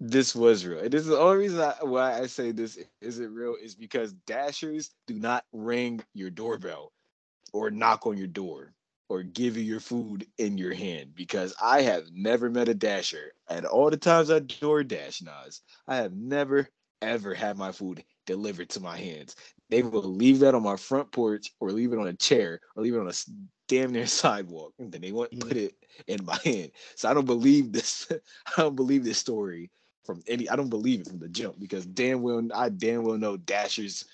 this 0.00 0.34
was 0.34 0.66
real, 0.66 0.80
and 0.80 0.90
this 0.92 1.02
is 1.02 1.08
the 1.08 1.18
only 1.18 1.38
reason 1.38 1.60
I, 1.60 1.74
why 1.82 2.18
I 2.20 2.26
say 2.26 2.52
this 2.52 2.78
isn't 3.00 3.34
real 3.34 3.56
is 3.62 3.74
because 3.74 4.12
dashers 4.26 4.90
do 5.06 5.14
not 5.18 5.44
ring 5.52 6.02
your 6.14 6.30
doorbell 6.30 6.92
or 7.52 7.70
knock 7.70 8.06
on 8.06 8.18
your 8.18 8.26
door 8.26 8.74
or 9.08 9.22
give 9.22 9.56
you 9.56 9.62
your 9.62 9.80
food 9.80 10.26
in 10.38 10.58
your 10.58 10.74
hand 10.74 11.14
because 11.14 11.54
I 11.62 11.82
have 11.82 12.04
never 12.12 12.50
met 12.50 12.68
a 12.68 12.74
dasher. 12.74 13.32
And 13.48 13.64
all 13.66 13.90
the 13.90 13.96
times 13.96 14.30
I 14.30 14.40
door 14.40 14.84
dash 14.84 15.22
Nas, 15.22 15.62
I 15.88 15.96
have 15.96 16.14
never 16.14 16.68
ever 17.02 17.34
had 17.34 17.56
my 17.58 17.72
food 17.72 18.04
delivered 18.26 18.70
to 18.70 18.80
my 18.80 18.96
hands. 18.96 19.36
They 19.68 19.82
will 19.82 20.02
leave 20.02 20.40
that 20.40 20.54
on 20.54 20.62
my 20.62 20.76
front 20.76 21.10
porch 21.10 21.52
or 21.60 21.72
leave 21.72 21.92
it 21.92 21.98
on 21.98 22.06
a 22.06 22.14
chair 22.14 22.60
or 22.76 22.82
leave 22.82 22.94
it 22.94 23.00
on 23.00 23.08
a 23.08 23.12
damn 23.68 23.92
near 23.92 24.06
sidewalk 24.06 24.74
and 24.78 24.92
then 24.92 25.00
they 25.00 25.12
won't 25.12 25.32
Yeah. 25.32 25.44
put 25.44 25.56
it 25.56 25.74
in 26.06 26.24
my 26.24 26.38
hand. 26.44 26.70
So 26.94 27.08
I 27.10 27.14
don't 27.14 27.26
believe 27.26 27.72
this. 27.72 28.06
I 28.56 28.62
don't 28.62 28.76
believe 28.76 29.04
this 29.04 29.18
story 29.18 29.70
from 30.04 30.22
any. 30.28 30.48
I 30.48 30.56
don't 30.56 30.70
believe 30.70 31.00
it 31.00 31.08
from 31.08 31.18
the 31.18 31.28
jump 31.28 31.58
because 31.58 31.84
damn 31.86 32.22
well 32.22 32.46
I 32.54 32.68
damn 32.68 33.02
well 33.02 33.18
know 33.18 33.36
dashers 33.36 34.04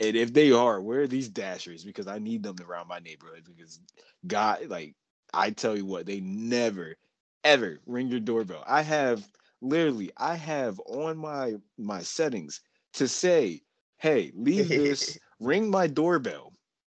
and 0.00 0.16
if 0.16 0.32
they 0.32 0.52
are, 0.52 0.80
where 0.80 1.02
are 1.02 1.06
these 1.08 1.28
dashers? 1.28 1.84
Because 1.84 2.06
I 2.06 2.18
need 2.18 2.42
them 2.42 2.56
around 2.66 2.88
my 2.88 3.00
neighborhood. 3.00 3.44
Because 3.44 3.80
God, 4.26 4.66
like 4.68 4.94
I 5.34 5.50
tell 5.50 5.76
you 5.76 5.86
what, 5.86 6.06
they 6.06 6.20
never, 6.20 6.96
ever 7.44 7.80
ring 7.86 8.08
your 8.08 8.20
doorbell. 8.20 8.62
I 8.66 8.82
have 8.82 9.26
literally, 9.60 10.10
I 10.16 10.36
have 10.36 10.80
on 10.86 11.18
my 11.18 11.54
my 11.78 12.00
settings 12.02 12.60
to 12.94 13.08
say 13.08 13.62
hey, 13.98 14.32
leave 14.34 14.68
this, 14.68 15.18
ring 15.40 15.70
my 15.70 15.86
doorbell, 15.86 16.52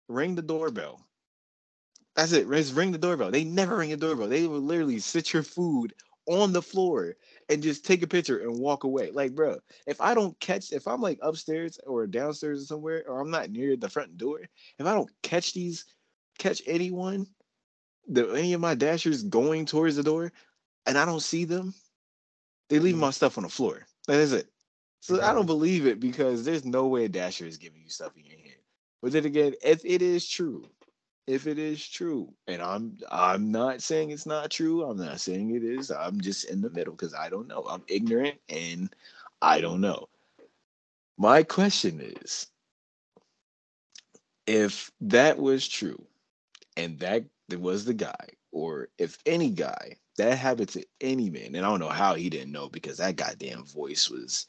ring 0.07 0.35
the 0.35 0.41
doorbell. 0.41 1.05
That's 2.15 2.33
it. 2.33 2.49
Just 2.49 2.75
ring 2.75 2.91
the 2.91 2.97
doorbell. 2.97 3.31
They 3.31 3.43
never 3.43 3.77
ring 3.77 3.91
the 3.91 3.97
doorbell. 3.97 4.27
They 4.27 4.45
will 4.45 4.59
literally 4.59 4.99
sit 4.99 5.31
your 5.31 5.43
food 5.43 5.93
on 6.27 6.51
the 6.51 6.62
floor 6.62 7.15
and 7.47 7.63
just 7.63 7.85
take 7.85 8.03
a 8.03 8.07
picture 8.07 8.39
and 8.39 8.59
walk 8.59 8.83
away. 8.83 9.09
Like, 9.12 9.33
bro, 9.33 9.57
if 9.88 9.99
I 9.99 10.13
don't 10.13 10.39
catch, 10.39 10.71
if 10.71 10.88
I'm 10.88 11.01
like 11.01 11.17
upstairs 11.21 11.79
or 11.88 12.05
downstairs 12.07 12.63
or 12.63 12.65
somewhere, 12.65 13.03
or 13.07 13.19
I'm 13.19 13.31
not 13.31 13.49
near 13.49 13.75
the 13.75 13.89
front 13.89 14.17
door, 14.17 14.41
if 14.77 14.85
I 14.85 14.93
don't 14.93 15.09
catch 15.23 15.53
these, 15.53 15.85
catch 16.38 16.62
anyone, 16.67 17.25
the 18.07 18.29
any 18.31 18.53
of 18.53 18.62
my 18.62 18.75
dashers 18.75 19.23
going 19.23 19.65
towards 19.65 19.95
the 19.95 20.03
door, 20.03 20.31
and 20.85 20.97
I 20.97 21.05
don't 21.05 21.21
see 21.21 21.45
them, 21.45 21.73
they 22.69 22.79
leave 22.79 22.93
mm-hmm. 22.93 23.01
my 23.01 23.12
stuff 23.12 23.38
on 23.38 23.43
the 23.43 23.49
floor. 23.49 23.85
That 24.07 24.19
is 24.19 24.33
it. 24.33 24.47
So 25.01 25.21
I 25.21 25.33
don't 25.33 25.45
believe 25.45 25.88
it 25.88 25.99
because 25.99 26.43
there's 26.43 26.65
no 26.65 26.88
way 26.88 27.07
dasher 27.07 27.45
is 27.45 27.57
giving 27.57 27.81
you 27.81 27.89
stuff 27.89 28.17
in 28.17 28.25
your 28.25 28.38
hand. 28.38 28.57
But 29.01 29.13
then 29.13 29.25
again, 29.25 29.53
if 29.63 29.83
it 29.85 30.01
is 30.01 30.27
true, 30.27 30.65
if 31.25 31.47
it 31.47 31.57
is 31.57 31.88
true, 31.88 32.33
and 32.47 32.62
I'm 32.62 32.97
I'm 33.12 33.51
not 33.51 33.81
saying 33.81 34.12
it's 34.12 34.25
not 34.25 34.51
true, 34.51 34.83
I'm 34.83 34.97
not 34.97 35.19
saying 35.19 35.55
it 35.55 35.63
is. 35.63 35.91
I'm 35.91 36.19
just 36.19 36.49
in 36.49 36.62
the 36.62 36.69
middle 36.71 36.93
because 36.93 37.13
I 37.13 37.29
don't 37.29 37.47
know. 37.47 37.65
I'm 37.69 37.83
ignorant 37.88 38.39
and 38.49 38.93
I 39.41 39.62
don't 39.62 39.81
know. 39.81 40.09
My 41.17 41.43
question 41.43 42.01
is 42.01 42.47
if 44.47 44.91
that 45.01 45.38
was 45.38 45.67
true 45.67 46.03
and 46.75 46.99
that 46.99 47.25
was 47.57 47.85
the 47.85 47.93
guy, 47.93 48.29
or 48.51 48.89
if 48.97 49.17
any 49.25 49.49
guy 49.49 49.95
that 50.17 50.38
happened 50.38 50.69
to 50.69 50.83
any 51.01 51.29
man, 51.29 51.55
and 51.55 51.65
I 51.65 51.69
don't 51.69 51.79
know 51.79 51.89
how 51.89 52.15
he 52.15 52.29
didn't 52.29 52.51
know 52.51 52.69
because 52.69 52.97
that 52.97 53.15
goddamn 53.15 53.63
voice 53.65 54.09
was 54.09 54.47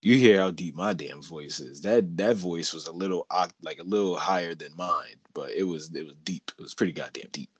you 0.00 0.16
hear 0.16 0.40
how 0.40 0.50
deep 0.50 0.76
my 0.76 0.92
damn 0.92 1.22
voice 1.22 1.60
is. 1.60 1.80
That 1.82 2.16
that 2.16 2.36
voice 2.36 2.72
was 2.72 2.86
a 2.86 2.92
little 2.92 3.26
like 3.62 3.78
a 3.78 3.84
little 3.84 4.16
higher 4.16 4.54
than 4.54 4.76
mine, 4.76 5.16
but 5.34 5.50
it 5.50 5.64
was 5.64 5.94
it 5.94 6.04
was 6.04 6.14
deep. 6.24 6.50
It 6.58 6.62
was 6.62 6.74
pretty 6.74 6.92
goddamn 6.92 7.28
deep. 7.32 7.50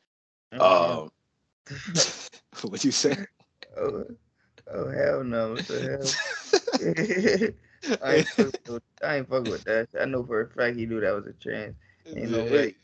Oh, 0.53 1.11
um, 1.71 1.77
what 2.71 2.85
you 2.85 2.93
say? 2.93 3.17
Oh, 3.77 4.05
oh 4.73 4.91
hell 4.91 5.23
no! 5.23 5.53
What 5.53 5.69
the 5.69 7.55
hell? 7.85 7.99
I 8.03 8.15
ain't, 8.17 8.29
fuck 8.29 8.55
with, 8.67 8.83
I 9.05 9.17
ain't 9.17 9.29
fuck 9.29 9.45
with 9.45 9.63
that. 9.65 9.89
I 10.01 10.05
know 10.07 10.25
for 10.25 10.41
a 10.41 10.49
fact 10.49 10.77
he 10.77 10.87
knew 10.87 11.01
that 11.01 11.15
was 11.15 11.27
a 11.27 11.33
trans. 11.35 11.77
Ain't 12.17 12.31
no 12.31 12.43
way. 12.45 12.75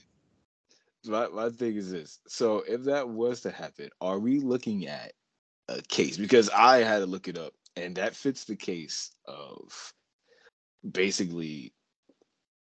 My 1.07 1.27
my 1.29 1.51
thing 1.51 1.75
is 1.75 1.91
this. 1.91 2.21
So 2.29 2.63
if 2.69 2.85
that 2.85 3.09
was 3.09 3.41
to 3.41 3.51
happen, 3.51 3.89
are 4.01 4.21
we 4.21 4.39
looking 4.39 4.87
at 4.87 5.15
a 5.69 5.83
case? 5.83 6.17
Because 6.17 6.49
I 6.51 6.79
had 6.85 7.01
to 7.01 7.07
look 7.07 7.27
it 7.27 7.39
up 7.39 7.55
and 7.77 7.97
that 7.97 8.15
fits 8.15 8.45
the 8.45 8.57
case 8.57 9.13
of 9.27 9.93
basically 10.93 11.73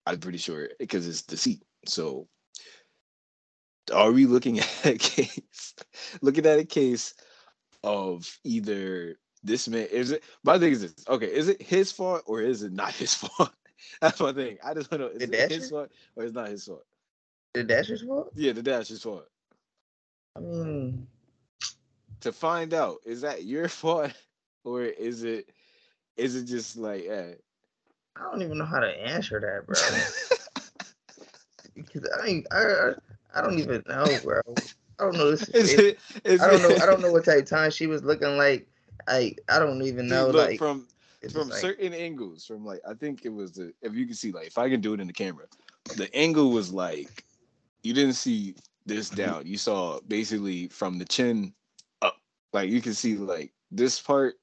i'm 0.06 0.18
pretty 0.18 0.38
sure 0.38 0.68
because 0.78 1.06
it's 1.08 1.22
deceit. 1.22 1.62
So 1.86 2.28
are 3.94 4.12
we 4.12 4.26
looking 4.26 4.58
at 4.60 4.86
a 4.86 4.98
case 4.98 5.74
looking 6.22 6.46
at 6.46 6.58
a 6.58 6.64
case 6.64 7.14
of 7.82 8.28
either 8.44 9.16
this 9.42 9.68
man 9.68 9.86
is 9.90 10.10
it 10.12 10.22
my 10.44 10.58
thing 10.58 10.72
is 10.72 10.82
this 10.82 10.94
okay 11.08 11.26
is 11.26 11.48
it 11.48 11.60
his 11.62 11.90
fault 11.90 12.22
or 12.26 12.40
is 12.42 12.62
it 12.62 12.72
not 12.72 12.92
his 13.02 13.14
fault? 13.14 13.52
That's 14.02 14.20
my 14.20 14.32
thing. 14.32 14.58
I 14.64 14.74
just 14.74 14.90
want 14.90 15.02
to 15.02 15.06
know 15.08 15.12
is 15.12 15.18
the 15.18 15.24
it 15.24 15.30
dasher? 15.32 15.54
his 15.54 15.70
fault 15.70 15.90
or 16.16 16.24
is 16.24 16.32
not 16.34 16.48
his 16.48 16.64
fault? 16.66 16.84
The 17.54 17.64
dasher's 17.64 18.02
fault? 18.02 18.30
Yeah 18.34 18.52
the 18.52 18.62
dasher's 18.62 19.02
fault. 19.02 19.26
I 20.36 20.40
mean 20.40 21.06
to 22.20 22.32
find 22.32 22.74
out 22.74 22.98
is 23.06 23.22
that 23.22 23.44
your 23.44 23.68
fault 23.80 24.12
or 24.64 24.82
is 24.82 25.24
it 25.24 25.50
is 26.16 26.36
it 26.36 26.44
just 26.44 26.76
like 26.76 27.04
eh? 27.06 27.34
I 28.16 28.22
don't 28.22 28.42
even 28.42 28.58
know 28.58 28.66
how 28.66 28.80
to 28.80 28.88
answer 28.88 29.40
that, 29.40 29.66
bro. 29.66 29.76
because 31.74 32.08
I, 32.22 32.42
I 32.52 32.92
I 33.34 33.40
don't 33.40 33.58
even 33.58 33.82
know, 33.88 34.06
bro. 34.22 34.40
I 34.98 35.04
don't 35.04 35.16
know. 35.16 35.30
This, 35.30 35.48
is 35.48 35.74
it, 35.74 35.98
is 36.24 36.40
I 36.40 36.50
don't 36.50 36.62
know. 36.62 36.76
I 36.76 36.86
don't 36.86 37.00
know 37.00 37.12
what 37.12 37.24
type 37.24 37.38
of 37.38 37.48
time 37.48 37.70
she 37.70 37.86
was 37.86 38.02
looking 38.02 38.36
like. 38.36 38.66
I 39.08 39.34
I 39.48 39.58
don't 39.58 39.82
even 39.82 40.08
know. 40.08 40.26
Look, 40.26 40.48
like 40.48 40.58
from 40.58 40.86
from 41.32 41.48
like, 41.48 41.58
certain 41.58 41.94
angles, 41.94 42.44
from 42.46 42.64
like 42.64 42.80
I 42.88 42.94
think 42.94 43.24
it 43.24 43.30
was 43.30 43.52
the 43.52 43.72
if 43.82 43.94
you 43.94 44.06
can 44.06 44.14
see 44.14 44.32
like 44.32 44.46
if 44.46 44.58
I 44.58 44.68
can 44.68 44.80
do 44.80 44.94
it 44.94 45.00
in 45.00 45.06
the 45.06 45.12
camera, 45.12 45.46
the 45.96 46.14
angle 46.14 46.50
was 46.50 46.72
like 46.72 47.24
you 47.82 47.94
didn't 47.94 48.14
see 48.14 48.54
this 48.86 49.10
down. 49.10 49.46
You 49.46 49.56
saw 49.56 50.00
basically 50.08 50.68
from 50.68 50.98
the 50.98 51.04
chin 51.04 51.54
up. 52.02 52.16
Like 52.52 52.70
you 52.70 52.80
can 52.80 52.94
see 52.94 53.16
like 53.16 53.52
this 53.70 54.00
part 54.00 54.34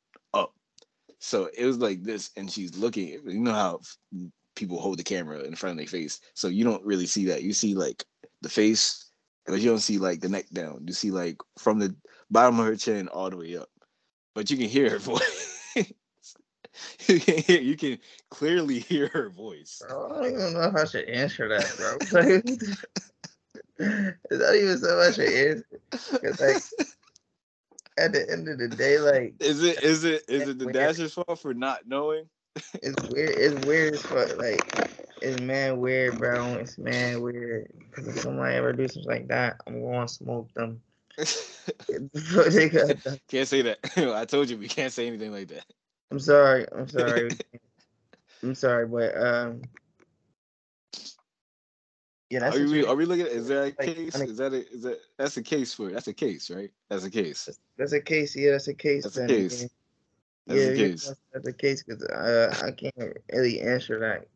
so 1.19 1.49
it 1.57 1.65
was 1.65 1.77
like 1.77 2.03
this, 2.03 2.31
and 2.37 2.49
she's 2.49 2.77
looking. 2.77 3.07
You 3.07 3.39
know 3.39 3.53
how 3.53 3.79
people 4.55 4.79
hold 4.79 4.99
the 4.99 5.03
camera 5.03 5.41
in 5.41 5.55
front 5.55 5.71
of 5.71 5.77
their 5.77 5.87
face, 5.87 6.19
so 6.33 6.47
you 6.47 6.63
don't 6.63 6.85
really 6.85 7.05
see 7.05 7.25
that. 7.25 7.43
You 7.43 7.53
see 7.53 7.75
like 7.75 8.05
the 8.41 8.49
face, 8.49 9.11
but 9.45 9.59
you 9.59 9.69
don't 9.69 9.79
see 9.79 9.97
like 9.97 10.21
the 10.21 10.29
neck 10.29 10.49
down. 10.51 10.83
You 10.85 10.93
see 10.93 11.11
like 11.11 11.37
from 11.57 11.79
the 11.79 11.95
bottom 12.29 12.59
of 12.59 12.65
her 12.65 12.75
chin 12.75 13.07
all 13.07 13.29
the 13.29 13.37
way 13.37 13.57
up, 13.57 13.69
but 14.35 14.49
you 14.49 14.57
can 14.57 14.67
hear 14.67 14.89
her 14.91 14.99
voice. 14.99 15.57
you 17.07 17.19
can 17.19 17.37
hear, 17.43 17.61
you 17.61 17.75
can 17.75 17.97
clearly 18.29 18.79
hear 18.79 19.07
her 19.07 19.29
voice. 19.29 19.81
Bro, 19.87 20.05
I 20.05 20.09
don't 20.09 20.33
even 20.33 20.53
know 20.53 20.71
how 20.71 20.81
I 20.81 20.85
should 20.85 21.09
answer 21.09 21.47
that, 21.49 22.09
bro. 22.11 22.41
it's 23.79 24.17
not 24.31 24.55
even 24.55 24.77
so 24.77 24.97
much 24.97 25.17
an 25.19 25.63
answer. 25.93 26.43
Like 26.43 26.63
at 27.97 28.13
the 28.13 28.29
end 28.29 28.47
of 28.47 28.57
the 28.57 28.67
day, 28.67 28.99
like 28.99 29.35
is 29.39 29.63
it 29.63 29.83
is 29.83 30.03
it 30.03 30.23
is 30.27 30.47
it 30.47 30.59
the 30.59 30.71
Dasher's 30.71 31.13
fault 31.13 31.39
for 31.39 31.53
not 31.53 31.87
knowing? 31.87 32.25
It's 32.81 32.99
weird. 33.09 33.35
It's 33.37 33.65
weird 33.67 33.93
as 33.93 34.01
fuck. 34.01 34.35
Like 34.37 34.89
it's 35.21 35.39
man 35.41 35.77
weird, 35.77 36.17
bro. 36.17 36.55
It's 36.55 36.79
man 36.79 37.21
weird. 37.21 37.71
Because 37.77 38.07
if 38.07 38.21
somebody 38.21 38.55
ever 38.55 38.73
do 38.73 38.87
something 38.87 39.11
like 39.11 39.27
that, 39.27 39.57
I'm 39.67 39.81
going 39.81 40.07
to 40.07 40.11
smoke 40.11 40.51
them. 40.55 40.81
can't 43.27 43.47
say 43.47 43.61
that. 43.61 43.77
I 44.15 44.25
told 44.25 44.49
you 44.49 44.57
we 44.57 44.67
can't 44.67 44.91
say 44.91 45.05
anything 45.05 45.31
like 45.31 45.49
that. 45.49 45.65
I'm 46.11 46.19
sorry. 46.19 46.65
I'm 46.75 46.87
sorry. 46.87 47.29
I'm 48.43 48.55
sorry, 48.55 48.87
but 48.87 49.17
um, 49.17 49.61
yeah, 52.29 52.39
that's. 52.39 52.57
Are 52.57 52.65
we, 52.65 52.85
are 52.85 52.95
we 52.95 53.05
looking? 53.05 53.25
At, 53.25 53.31
is 53.31 53.47
there 53.47 53.61
a 53.61 53.65
like, 53.65 53.79
case? 53.79 54.15
is 54.15 54.37
that 54.37 54.53
a, 54.53 54.69
is 54.73 54.81
that 54.83 54.99
that's 55.17 55.37
a 55.37 55.43
case 55.43 55.73
for 55.73 55.89
that's 55.89 56.07
a 56.07 56.13
case, 56.13 56.49
right? 56.49 56.69
That's 56.89 57.05
a 57.05 57.09
case. 57.09 57.49
That's, 57.77 57.93
a 57.93 58.01
case. 58.01 58.35
Yeah, 58.35 58.51
that's 58.51 58.67
a 58.67 58.73
case. 58.73 59.03
That's 59.03 59.17
a 59.17 59.27
case. 59.27 59.61
Yeah, 59.61 59.67
that's 60.47 60.59
yeah, 60.59 60.67
a 60.67 60.75
case. 60.75 61.07
That's, 61.07 61.19
that's 61.33 61.47
a 61.47 61.53
case 61.53 61.83
because 61.83 62.03
uh, 62.03 62.53
I 62.65 62.71
can't 62.71 63.17
really 63.31 63.61
answer 63.61 63.99
that. 63.99 64.27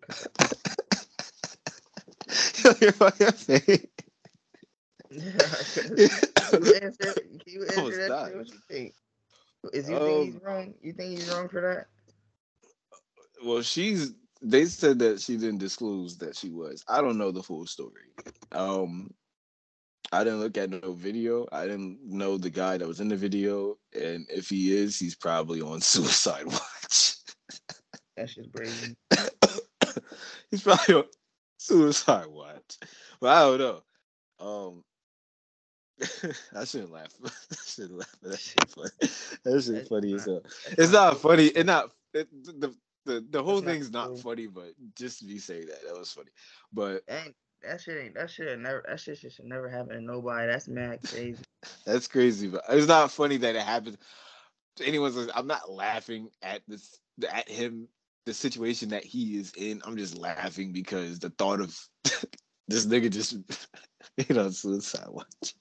You're 2.82 2.92
fucking 2.94 3.32
fake. 3.32 3.90
you 5.10 5.22
answer, 6.82 7.16
you 7.46 7.66
answer 7.78 8.08
that? 8.08 8.32
What 8.36 8.48
you 8.48 8.60
think? 8.70 8.94
Is 9.74 9.90
you 9.90 9.98
um, 9.98 10.04
think 10.04 10.34
he's 10.34 10.44
wrong? 10.44 10.74
You 10.82 10.94
think 10.94 11.12
he's 11.12 11.30
wrong 11.30 11.50
for 11.50 11.62
that? 11.62 11.88
Well, 13.46 13.62
she's 13.62 14.14
they 14.42 14.66
said 14.66 15.00
that 15.00 15.22
she 15.22 15.38
didn't 15.38 15.60
disclose 15.60 16.18
that 16.18 16.36
she 16.36 16.50
was. 16.50 16.84
I 16.88 17.02
don't 17.02 17.18
know 17.18 17.32
the 17.32 17.44
full 17.44 17.66
story. 17.68 18.14
Um, 18.52 19.14
I 20.12 20.24
didn't 20.24 20.40
look 20.40 20.58
at 20.58 20.70
no 20.70 20.94
video. 20.94 21.48
I 21.52 21.64
didn't 21.64 22.00
know 22.04 22.38
the 22.38 22.50
guy 22.50 22.78
that 22.78 22.88
was 22.88 23.00
in 23.00 23.08
the 23.08 23.16
video, 23.16 23.78
and 23.94 24.26
if 24.30 24.50
he 24.50 24.76
is, 24.76 24.98
he's 24.98 25.16
probably 25.16 25.62
on 25.62 25.82
suicide 25.82 26.46
watch. 26.46 27.16
That's 28.18 28.36
just 28.36 28.52
crazy. 28.52 28.96
he's 30.52 30.64
probably 30.64 30.96
on 30.96 31.06
suicide 31.58 32.28
watch. 32.28 32.78
But 33.20 33.30
I 33.30 33.42
don't 33.42 33.60
know. 33.60 33.84
Um, 34.40 34.84
I 36.56 36.66
shouldn't 36.66 36.92
laugh. 36.92 37.14
I 37.26 37.56
shouldn't 37.66 38.00
laugh. 38.00 38.16
That 38.24 38.40
shit 38.40 38.70
funny. 38.70 38.90
That 39.44 39.62
shit 39.64 39.88
funny 39.88 40.14
as 40.16 40.26
hell. 40.26 40.42
It's 40.78 40.92
not 40.92 41.22
funny. 41.22 41.46
It's 41.46 41.66
not. 41.66 41.92
It, 42.14 42.28
the 42.44 42.76
the 43.06 43.26
the 43.30 43.44
whole 43.44 43.62
That's 43.62 43.74
thing's 43.74 43.92
not, 43.92 44.08
cool. 44.08 44.18
funny, 44.18 44.48
but 44.48 44.74
just 44.96 45.24
me 45.24 45.38
saying 45.38 45.68
that 45.68 45.84
that 45.86 45.98
was 45.98 46.12
funny. 46.12 46.32
But 46.74 47.04
ain't 47.10 47.36
that 47.64 47.82
shit 47.82 48.04
ain't 48.04 48.16
that 48.16 48.30
shit 48.30 48.60
never 48.60 48.84
that 48.88 49.00
shit 49.00 49.18
should 49.18 49.46
never 49.46 49.70
happen 49.70 49.95
to 49.95 50.02
nobody. 50.02 50.47
That's 50.47 50.68
mad 50.68 50.99
crazy. 51.08 51.43
That's 51.86 52.08
crazy, 52.08 52.47
but 52.47 52.64
it's 52.70 52.88
not 52.88 53.12
funny 53.12 53.38
that 53.38 53.56
it 53.56 53.62
happened. 53.62 53.97
Anyone's 54.84 55.30
I'm 55.36 55.47
not 55.47 55.72
laughing 55.72 56.30
at 56.41 56.62
this 56.68 56.99
at 57.32 57.49
him 57.49 57.88
the 58.26 58.34
situation 58.34 58.89
that 58.89 59.04
he 59.04 59.38
is 59.38 59.54
in. 59.58 59.82
I'm 59.86 59.97
just 59.97 60.18
laughing 60.18 60.72
because 60.72 61.20
the 61.20 61.30
thought 61.32 61.60
of 61.60 61.78
this 62.68 62.86
nigga 62.86 63.10
just 63.10 63.34
you 64.18 64.36
know 64.36 64.49
suicide 64.49 65.08
watch. 65.10 65.56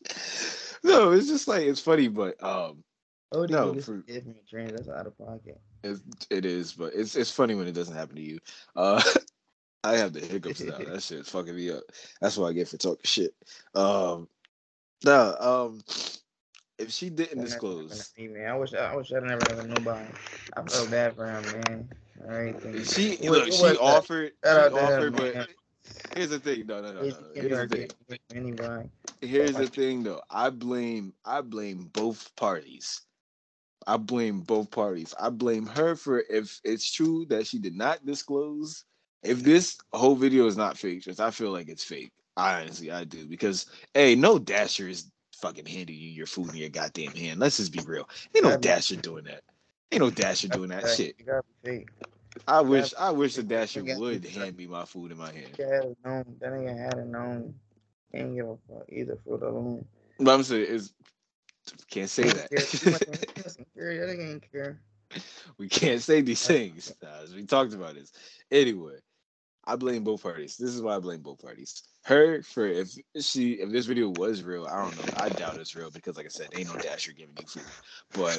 No, 0.82 1.12
it's 1.12 1.26
just 1.26 1.49
like 1.49 1.62
it's 1.62 1.80
funny, 1.80 2.09
but 2.09 2.43
um 2.43 2.82
Oh, 3.33 3.47
no, 3.47 3.74
for, 3.81 3.99
give 3.99 4.26
me 4.26 4.35
a 4.53 4.66
That's 4.72 4.89
out 4.89 5.07
of 5.07 5.16
pocket. 5.16 5.61
It, 5.85 5.99
it 6.31 6.45
is, 6.45 6.72
but 6.72 6.93
it's 6.95 7.14
it's 7.14 7.31
funny 7.31 7.55
when 7.55 7.68
it 7.68 7.72
doesn't 7.72 7.95
happen 7.95 8.16
to 8.16 8.22
you. 8.22 8.39
Uh, 8.74 9.03
I 9.85 9.97
have 9.97 10.12
the 10.12 10.20
hiccups 10.20 10.61
now. 10.61 10.76
That 10.76 11.03
shit's 11.03 11.31
fucking 11.31 11.55
me 11.55 11.70
up. 11.70 11.85
That's 12.20 12.37
what 12.37 12.49
I 12.49 12.53
get 12.53 12.68
for 12.68 12.76
talking 12.76 13.01
shit. 13.05 13.35
Um, 13.74 14.28
no, 15.05 15.37
um, 15.41 15.81
if 16.78 16.91
she 16.91 17.09
didn't 17.09 17.43
disclose, 17.43 18.12
man. 18.18 18.47
I 18.51 18.57
wish 18.57 18.74
I 18.74 18.95
wish 18.95 19.12
I 19.12 19.20
never 19.20 19.55
have 19.55 19.68
nobody. 19.68 20.07
I 20.57 20.62
felt 20.62 20.91
bad 20.91 21.14
for 21.14 21.26
him, 21.26 21.43
man. 21.43 21.89
Everything. 22.28 22.85
She 22.85 23.16
What- 23.28 23.47
look, 23.47 23.53
she 23.53 23.76
offered, 23.78 24.33
she 24.45 24.51
Shout 24.51 24.59
out 24.59 24.70
to 24.70 24.97
offered, 24.97 25.16
but 25.16 25.35
man. 25.35 25.47
here's 26.16 26.31
the 26.31 26.41
thing. 26.41 26.66
No, 26.66 26.81
no, 26.81 26.93
no, 26.93 27.03
no. 27.03 27.16
Here's 27.35 27.68
the 27.68 27.68
thing. 28.09 28.18
Anybody. 28.35 28.91
Here's 29.22 29.55
the 29.55 29.66
thing 29.68 30.03
though. 30.03 30.22
I 30.31 30.51
blame 30.51 31.14
I 31.24 31.41
blame 31.41 31.91
both 31.93 32.35
parties. 32.37 33.03
I 33.91 33.97
blame 33.97 34.43
both 34.43 34.70
parties. 34.70 35.12
I 35.18 35.30
blame 35.30 35.66
her 35.66 35.97
for 35.97 36.22
if 36.30 36.61
it's 36.62 36.93
true 36.93 37.26
that 37.28 37.49
she 37.49 37.59
did 37.59 37.74
not 37.74 38.07
disclose. 38.07 38.84
If 39.24 39.43
this 39.43 39.78
whole 39.93 40.14
video 40.14 40.47
is 40.47 40.57
not 40.57 40.78
fake, 40.78 41.05
which 41.07 41.18
I 41.18 41.32
feel 41.32 41.51
like 41.51 41.68
it's 41.68 41.82
fake. 41.82 42.12
I 42.36 42.61
honestly 42.61 42.93
I 42.93 43.03
do 43.03 43.26
because 43.26 43.66
hey, 43.93 44.14
no 44.14 44.38
dasher 44.38 44.86
is 44.86 45.11
fucking 45.43 45.66
handing 45.66 45.97
you 45.97 46.09
your 46.09 46.26
food 46.26 46.51
in 46.51 46.57
your 46.57 46.68
goddamn 46.68 47.11
hand. 47.14 47.41
Let's 47.41 47.57
just 47.57 47.72
be 47.72 47.80
real. 47.84 48.09
Ain't 48.32 48.45
no 48.45 48.57
dasher 48.57 48.95
doing 48.95 49.24
that. 49.24 49.43
Ain't 49.91 50.03
no 50.03 50.11
dasher 50.11 50.47
doing 50.47 50.68
that 50.68 50.88
shit. 50.88 51.16
You 51.18 51.24
gotta 51.24 51.43
be 51.64 51.70
fake. 51.70 51.88
I 52.47 52.61
wish 52.61 52.95
I 52.97 53.11
wish 53.11 53.34
the 53.34 53.43
dasher 53.43 53.82
would 53.82 54.24
hand 54.24 54.57
me 54.57 54.68
my 54.68 54.84
food 54.84 55.11
in 55.11 55.18
my 55.18 55.32
hand. 55.32 55.57
That 55.59 55.66
nigga 55.66 55.74
had 55.74 55.84
it 55.84 55.99
known. 56.05 56.36
That 56.38 56.53
nigga 56.53 56.78
had 56.78 56.99
it 56.99 57.07
known. 57.07 57.55
He 58.12 58.18
ain't 58.18 58.36
give 58.36 58.47
a 58.51 58.57
fuck 58.68 58.84
either 58.88 59.18
for 59.26 59.36
the 59.36 59.51
loan. 59.51 59.84
But 60.20 60.34
I'm 60.34 60.45
saying 60.45 60.66
is 60.66 60.93
can't 61.91 62.11
say 62.11 62.25
He 62.25 62.29
ain't 62.31 62.49
care. 62.51 62.59
He 62.61 62.91
must- 62.91 63.07
that. 63.07 63.33
he 63.37 63.43
mustn't 63.43 63.68
care. 63.75 64.07
That 64.07 64.16
nigga 64.18 64.31
ain't 64.33 64.53
care. 64.53 64.81
we 65.59 65.68
can't 65.68 66.01
say 66.03 66.21
these 66.21 66.47
things 66.47 66.93
as 67.23 67.35
we 67.35 67.45
talked 67.45 67.73
about 67.75 67.95
this 67.95 68.12
anyway 68.53 68.95
i 69.64 69.75
blame 69.75 70.05
both 70.05 70.23
parties 70.23 70.57
this 70.57 70.71
is 70.71 70.81
why 70.81 70.95
i 70.95 70.99
blame 71.01 71.21
both 71.21 71.41
parties 71.43 71.83
her 72.05 72.43
for 72.43 72.66
if 72.66 72.89
she 73.21 73.55
if 73.55 73.71
this 73.73 73.87
video 73.87 74.09
was 74.09 74.45
real 74.45 74.66
i 74.66 74.81
don't 74.81 74.97
know 74.97 75.12
i 75.16 75.29
doubt 75.29 75.57
it's 75.59 75.75
real 75.75 75.91
because 75.91 76.16
like 76.16 76.27
i 76.27 76.29
said 76.29 76.47
ain't 76.55 76.73
no 76.73 76.81
dasher 76.81 77.12
giving 77.12 77.35
you 77.41 77.47
food 77.47 77.64
but 78.14 78.39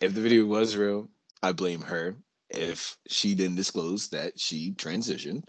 if 0.00 0.14
the 0.14 0.20
video 0.20 0.44
was 0.44 0.76
real 0.76 1.08
i 1.42 1.50
blame 1.50 1.80
her 1.80 2.14
if 2.50 2.96
she 3.08 3.34
didn't 3.34 3.56
disclose 3.56 4.08
that 4.08 4.38
she 4.38 4.72
transitioned 4.74 5.42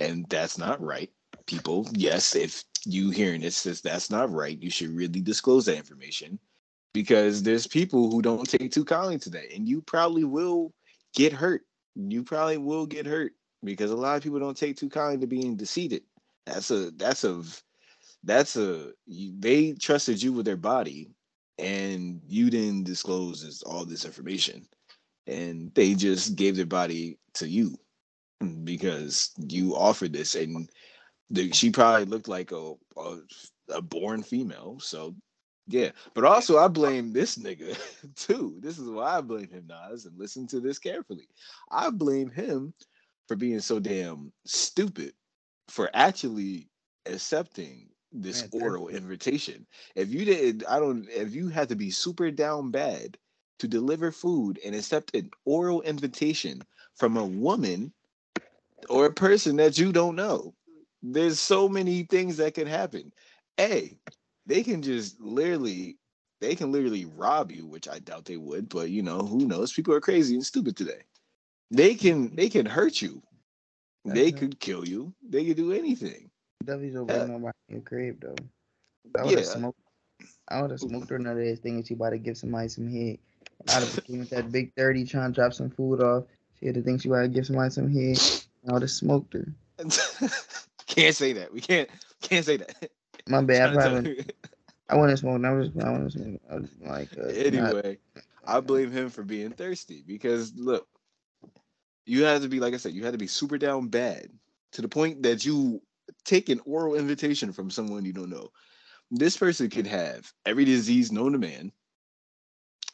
and 0.00 0.26
that's 0.30 0.56
not 0.56 0.80
right 0.82 1.10
people 1.46 1.86
yes 1.92 2.34
if 2.34 2.64
you 2.84 3.10
hearing 3.10 3.40
this 3.40 3.56
says 3.56 3.80
that's 3.80 4.10
not 4.10 4.30
right. 4.30 4.60
You 4.60 4.70
should 4.70 4.90
really 4.90 5.20
disclose 5.20 5.66
that 5.66 5.76
information 5.76 6.38
because 6.92 7.42
there's 7.42 7.66
people 7.66 8.10
who 8.10 8.22
don't 8.22 8.48
take 8.48 8.72
too 8.72 8.84
kindly 8.84 9.18
to 9.20 9.30
that 9.30 9.54
and 9.54 9.68
you 9.68 9.82
probably 9.82 10.24
will 10.24 10.72
get 11.14 11.32
hurt. 11.32 11.62
You 11.94 12.24
probably 12.24 12.58
will 12.58 12.86
get 12.86 13.06
hurt 13.06 13.32
because 13.64 13.90
a 13.90 13.96
lot 13.96 14.16
of 14.16 14.22
people 14.22 14.38
don't 14.40 14.56
take 14.56 14.76
too 14.76 14.88
kindly 14.88 15.18
to 15.18 15.26
being 15.26 15.56
deceived 15.56 16.00
that's 16.46 16.70
a 16.70 16.90
that's 16.92 17.24
a 17.24 17.42
that's 18.24 18.56
a 18.56 18.92
they 19.06 19.72
trusted 19.72 20.22
you 20.22 20.32
with 20.32 20.46
their 20.46 20.56
body 20.56 21.08
and 21.58 22.20
you 22.26 22.50
didn't 22.50 22.84
disclose 22.84 23.62
all 23.62 23.84
this 23.84 24.04
information 24.04 24.66
and 25.26 25.72
they 25.74 25.94
just 25.94 26.34
gave 26.34 26.56
their 26.56 26.66
body 26.66 27.18
to 27.34 27.48
you 27.48 27.76
because 28.64 29.30
you 29.38 29.76
offered 29.76 30.12
this 30.12 30.34
and 30.34 30.68
she 31.52 31.70
probably 31.70 32.04
looked 32.06 32.28
like 32.28 32.52
a, 32.52 32.74
a 32.96 33.18
a 33.70 33.82
born 33.82 34.22
female 34.22 34.78
so 34.80 35.14
yeah, 35.68 35.90
but 36.14 36.24
also 36.24 36.58
I 36.58 36.68
blame 36.68 37.12
this 37.12 37.38
nigga 37.38 37.78
too. 38.16 38.56
This 38.60 38.78
is 38.78 38.88
why 38.90 39.18
I 39.18 39.20
blame 39.20 39.48
him, 39.48 39.68
Nas, 39.68 40.06
and 40.06 40.18
listen 40.18 40.46
to 40.48 40.60
this 40.60 40.78
carefully. 40.78 41.28
I 41.70 41.90
blame 41.90 42.30
him 42.30 42.74
for 43.28 43.36
being 43.36 43.60
so 43.60 43.78
damn 43.78 44.32
stupid 44.44 45.14
for 45.68 45.88
actually 45.94 46.68
accepting 47.06 47.88
this 48.12 48.42
Man, 48.52 48.62
oral 48.62 48.88
invitation. 48.88 49.66
If 49.94 50.10
you 50.10 50.24
did, 50.24 50.64
I 50.68 50.78
don't. 50.80 51.06
If 51.08 51.34
you 51.34 51.48
had 51.48 51.68
to 51.70 51.76
be 51.76 51.90
super 51.90 52.30
down 52.30 52.70
bad 52.70 53.16
to 53.60 53.68
deliver 53.68 54.12
food 54.12 54.58
and 54.64 54.74
accept 54.74 55.16
an 55.16 55.30
oral 55.44 55.80
invitation 55.82 56.62
from 56.96 57.16
a 57.16 57.24
woman 57.24 57.92
or 58.90 59.06
a 59.06 59.12
person 59.12 59.56
that 59.56 59.78
you 59.78 59.92
don't 59.92 60.16
know, 60.16 60.54
there's 61.02 61.38
so 61.40 61.68
many 61.68 62.04
things 62.04 62.36
that 62.38 62.54
can 62.54 62.66
happen. 62.66 63.12
A, 63.60 63.98
they 64.46 64.62
can 64.62 64.82
just 64.82 65.20
literally 65.20 65.98
they 66.40 66.54
can 66.54 66.72
literally 66.72 67.06
rob 67.06 67.52
you, 67.52 67.66
which 67.66 67.88
I 67.88 67.98
doubt 68.00 68.24
they 68.24 68.36
would, 68.36 68.68
but 68.68 68.90
you 68.90 69.02
know, 69.02 69.20
who 69.20 69.46
knows? 69.46 69.72
People 69.72 69.94
are 69.94 70.00
crazy 70.00 70.34
and 70.34 70.44
stupid 70.44 70.76
today. 70.76 71.02
They 71.70 71.94
can 71.94 72.34
they 72.34 72.48
can 72.48 72.66
hurt 72.66 73.00
you. 73.02 73.22
They 74.04 74.30
Mhm. 74.30 74.38
could 74.38 74.60
kill 74.60 74.86
you. 74.86 75.14
They 75.22 75.44
could 75.46 75.56
do 75.56 75.72
anything. 75.72 76.30
W's 76.64 76.96
over 76.96 77.12
Yeah. 77.12 77.26
nobody 77.26 77.56
in 77.68 77.74
your 77.76 77.82
crib 77.82 78.20
though. 78.20 78.34
I 79.18 79.24
would 79.24 79.34
have 79.36 79.44
Yeah. 79.44 79.52
smoked. 79.52 79.78
I 80.48 80.62
would 80.62 80.70
have 80.70 80.80
smoked 80.80 81.10
her 81.10 81.16
another 81.16 81.42
ass 81.42 81.58
thing 81.58 81.78
if 81.78 81.86
she 81.86 81.94
about 81.94 82.10
to 82.10 82.18
give 82.18 82.36
somebody 82.36 82.68
some 82.68 82.88
head. 82.88 83.18
I'd 83.68 83.82
have 83.82 84.04
came 84.04 84.20
with 84.20 84.30
that 84.30 84.52
big 84.52 84.72
thirty 84.74 85.04
trying 85.04 85.32
to 85.32 85.34
drop 85.34 85.52
some 85.54 85.70
food 85.70 86.00
off. 86.00 86.24
She 86.58 86.66
had 86.66 86.74
to 86.74 86.82
think 86.82 87.00
she 87.02 87.08
about 87.08 87.22
to 87.22 87.28
give 87.28 87.46
somebody 87.46 87.70
some 87.70 87.92
head. 87.92 88.18
I 88.68 88.72
would 88.72 88.82
have 88.82 88.90
smoked 88.90 89.34
her. 89.34 89.46
can't 90.94 91.16
say 91.16 91.32
that. 91.32 91.52
We 91.52 91.60
can't 91.60 91.88
can't 92.20 92.44
say 92.44 92.58
that. 92.58 92.90
My 93.28 93.40
bad. 93.42 93.70
I 93.70 93.74
probably. 93.74 94.26
I 94.88 94.96
wouldn't 94.96 95.18
smoke. 95.18 95.42
I 95.44 95.52
was 95.52 95.70
I 95.80 95.90
wouldn't 95.90 96.12
smoke. 96.12 96.40
I 96.50 96.54
was 96.56 96.68
like 96.80 97.08
uh, 97.18 97.26
not- 97.26 97.34
anyway, 97.34 97.98
I 98.44 98.60
blame 98.60 98.90
him 98.90 99.08
for 99.08 99.22
being 99.22 99.50
thirsty 99.52 100.04
because 100.06 100.54
look, 100.54 100.86
you 102.04 102.24
had 102.24 102.42
to 102.42 102.48
be 102.48 102.60
like 102.60 102.74
I 102.74 102.76
said, 102.76 102.92
you 102.92 103.04
had 103.04 103.12
to 103.12 103.18
be 103.18 103.26
super 103.26 103.56
down 103.56 103.88
bad 103.88 104.28
to 104.72 104.82
the 104.82 104.88
point 104.88 105.22
that 105.22 105.44
you 105.46 105.80
take 106.24 106.48
an 106.50 106.60
oral 106.66 106.94
invitation 106.94 107.52
from 107.52 107.70
someone 107.70 108.04
you 108.04 108.12
don't 108.12 108.30
know. 108.30 108.50
This 109.10 109.36
person 109.36 109.70
could 109.70 109.86
have 109.86 110.32
every 110.44 110.64
disease 110.64 111.10
known 111.10 111.32
to 111.32 111.38
man, 111.38 111.72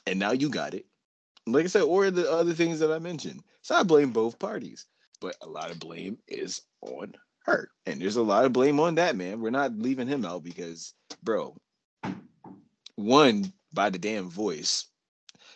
and 0.07 0.19
now 0.19 0.33
you 0.33 0.49
got 0.49 0.75
it. 0.75 0.87
Like 1.47 1.65
I 1.65 1.69
said, 1.69 1.83
or 1.83 2.11
the 2.11 2.31
other 2.31 2.53
things 2.53 2.79
that 2.81 2.93
I 2.93 2.99
mentioned. 2.99 3.43
So 3.63 3.75
I 3.75 3.83
blame 3.83 4.13
both 4.13 4.39
parties, 4.39 4.87
but 5.21 5.35
a 5.43 5.49
lot 5.49 5.71
of 5.71 5.81
blame 5.81 6.19
is 6.29 6.63
on 6.83 7.15
her, 7.49 7.71
and 7.87 8.01
there's 8.01 8.17
a 8.17 8.23
lot 8.23 8.45
of 8.45 8.53
blame 8.53 8.81
on 8.81 8.97
that 8.97 9.17
man. 9.17 9.41
We're 9.41 9.51
not 9.51 9.77
leaving 9.79 10.09
him 10.09 10.25
out 10.25 10.45
because, 10.45 10.95
bro, 11.23 11.57
one 12.97 13.53
by 13.73 13.91
the 13.91 13.99
damn 13.99 14.29
voice. 14.31 14.87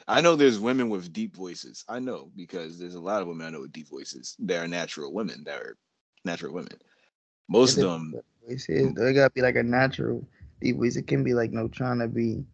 I 0.08 0.20
know 0.20 0.34
there's 0.34 0.58
women 0.58 0.88
with 0.88 1.12
deep 1.12 1.36
voices. 1.36 1.84
I 1.88 1.98
know 2.00 2.30
because 2.36 2.78
there's 2.78 2.96
a 2.96 3.00
lot 3.00 3.22
of 3.22 3.28
women 3.28 3.46
I 3.46 3.50
know 3.50 3.60
with 3.60 3.72
deep 3.72 3.88
voices. 3.88 4.36
They 4.38 4.56
are 4.56 4.68
natural 4.68 5.12
women. 5.12 5.44
That 5.44 5.60
are 5.60 5.76
natural 6.24 6.52
women. 6.52 6.76
Most 7.48 7.76
of 7.76 7.84
them, 7.84 8.14
Voice 8.46 8.68
is 8.68 8.94
though. 8.94 9.06
It 9.06 9.14
gotta 9.14 9.30
be 9.30 9.42
like 9.42 9.56
a 9.56 9.62
natural 9.62 10.26
deep 10.60 10.76
voice. 10.76 10.96
It 10.96 11.06
can 11.06 11.22
be 11.22 11.34
like 11.34 11.52
no 11.52 11.68
trying 11.68 11.98
to 12.00 12.08
be. 12.08 12.44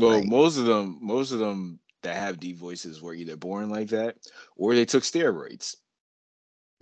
well, 0.00 0.20
like- 0.20 0.28
most 0.28 0.58
of 0.58 0.66
them, 0.66 0.98
most 1.00 1.32
of 1.32 1.38
them 1.38 1.78
that 2.02 2.16
have 2.16 2.40
deep 2.40 2.56
voices 2.56 3.00
were 3.00 3.14
either 3.14 3.36
born 3.36 3.70
like 3.70 3.88
that 3.88 4.16
or 4.56 4.74
they 4.74 4.84
took 4.84 5.04
steroids. 5.04 5.76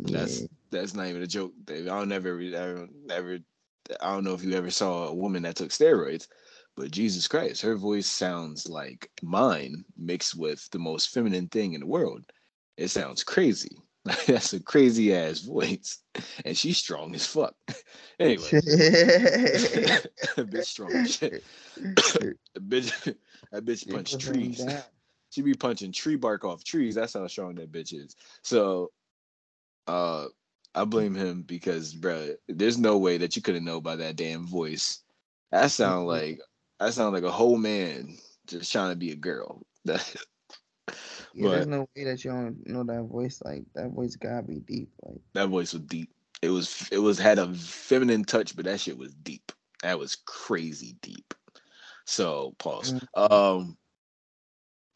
That's 0.04 0.40
yeah. 0.40 0.46
that's 0.70 0.94
not 0.94 1.06
even 1.06 1.22
a 1.22 1.26
joke. 1.26 1.52
Dave. 1.64 1.88
I 1.88 1.98
don't 1.98 2.12
ever, 2.12 2.40
ever, 2.40 2.88
ever. 3.10 3.38
I 4.00 4.12
don't 4.12 4.24
know 4.24 4.34
if 4.34 4.44
you 4.44 4.54
ever 4.54 4.70
saw 4.70 5.08
a 5.08 5.14
woman 5.14 5.42
that 5.42 5.56
took 5.56 5.70
steroids, 5.70 6.26
but 6.76 6.90
Jesus 6.90 7.26
Christ, 7.26 7.62
her 7.62 7.76
voice 7.76 8.06
sounds 8.06 8.68
like 8.68 9.10
mine 9.22 9.84
mixed 9.96 10.36
with 10.36 10.68
the 10.70 10.78
most 10.78 11.10
feminine 11.10 11.48
thing 11.48 11.74
in 11.74 11.80
the 11.80 11.86
world. 11.86 12.24
It 12.76 12.88
sounds 12.88 13.24
crazy. 13.24 13.76
That's 14.26 14.54
a 14.54 14.60
crazy 14.60 15.14
ass 15.14 15.40
voice, 15.40 15.98
and 16.44 16.56
she's 16.56 16.78
strong 16.78 17.14
as 17.14 17.26
fuck. 17.26 17.54
anyway, 18.20 18.48
a 18.52 18.60
bitch 20.44 20.64
strong 20.64 20.92
as 20.92 21.16
shit. 21.16 21.44
A 22.56 22.60
bitch, 22.60 23.14
that 23.52 23.64
bitch 23.64 23.86
Yeah, 23.86 23.94
punch 23.96 24.18
trees. 24.18 24.64
She 25.30 25.42
be 25.42 25.54
punching 25.54 25.92
tree 25.92 26.16
bark 26.16 26.44
off 26.44 26.64
trees. 26.64 26.94
That's 26.96 27.12
how 27.12 27.26
strong 27.28 27.54
that 27.56 27.70
bitch 27.70 27.92
is. 27.92 28.16
So, 28.42 28.90
uh, 29.86 30.26
I 30.74 30.84
blame 30.84 31.14
him 31.14 31.42
because, 31.42 31.94
bruh, 31.94 32.36
there's 32.48 32.78
no 32.78 32.98
way 32.98 33.18
that 33.18 33.36
you 33.36 33.42
couldn't 33.42 33.64
know 33.64 33.80
by 33.80 33.96
that 33.96 34.16
damn 34.16 34.46
voice. 34.46 35.02
That 35.50 35.70
sound 35.70 36.04
Mhm. 36.04 36.08
like 36.08 36.40
that 36.78 36.94
sound 36.94 37.14
like 37.14 37.24
a 37.24 37.30
whole 37.30 37.56
man 37.58 38.16
just 38.46 38.70
trying 38.72 38.90
to 38.90 38.96
be 38.96 39.10
a 39.12 39.16
girl. 39.16 39.62
Yeah, 41.34 41.48
there's 41.50 41.66
no 41.66 41.88
way 41.96 42.04
that 42.04 42.24
you 42.24 42.30
don't 42.30 42.66
know 42.66 42.84
that 42.84 43.04
voice. 43.04 43.40
Like 43.44 43.64
that 43.74 43.90
voice 43.90 44.16
gotta 44.16 44.42
be 44.42 44.60
deep. 44.60 44.90
Like 45.02 45.20
that 45.34 45.48
voice 45.48 45.72
was 45.72 45.82
deep. 45.82 46.10
It 46.42 46.50
was 46.50 46.88
it 46.90 46.98
was 46.98 47.18
had 47.18 47.38
a 47.38 47.52
feminine 47.54 48.24
touch, 48.24 48.56
but 48.56 48.64
that 48.64 48.80
shit 48.80 48.98
was 48.98 49.14
deep. 49.14 49.52
That 49.82 49.98
was 49.98 50.16
crazy 50.16 50.96
deep. 51.02 51.34
So 52.06 52.54
pause. 52.58 52.94
Um. 53.14 53.76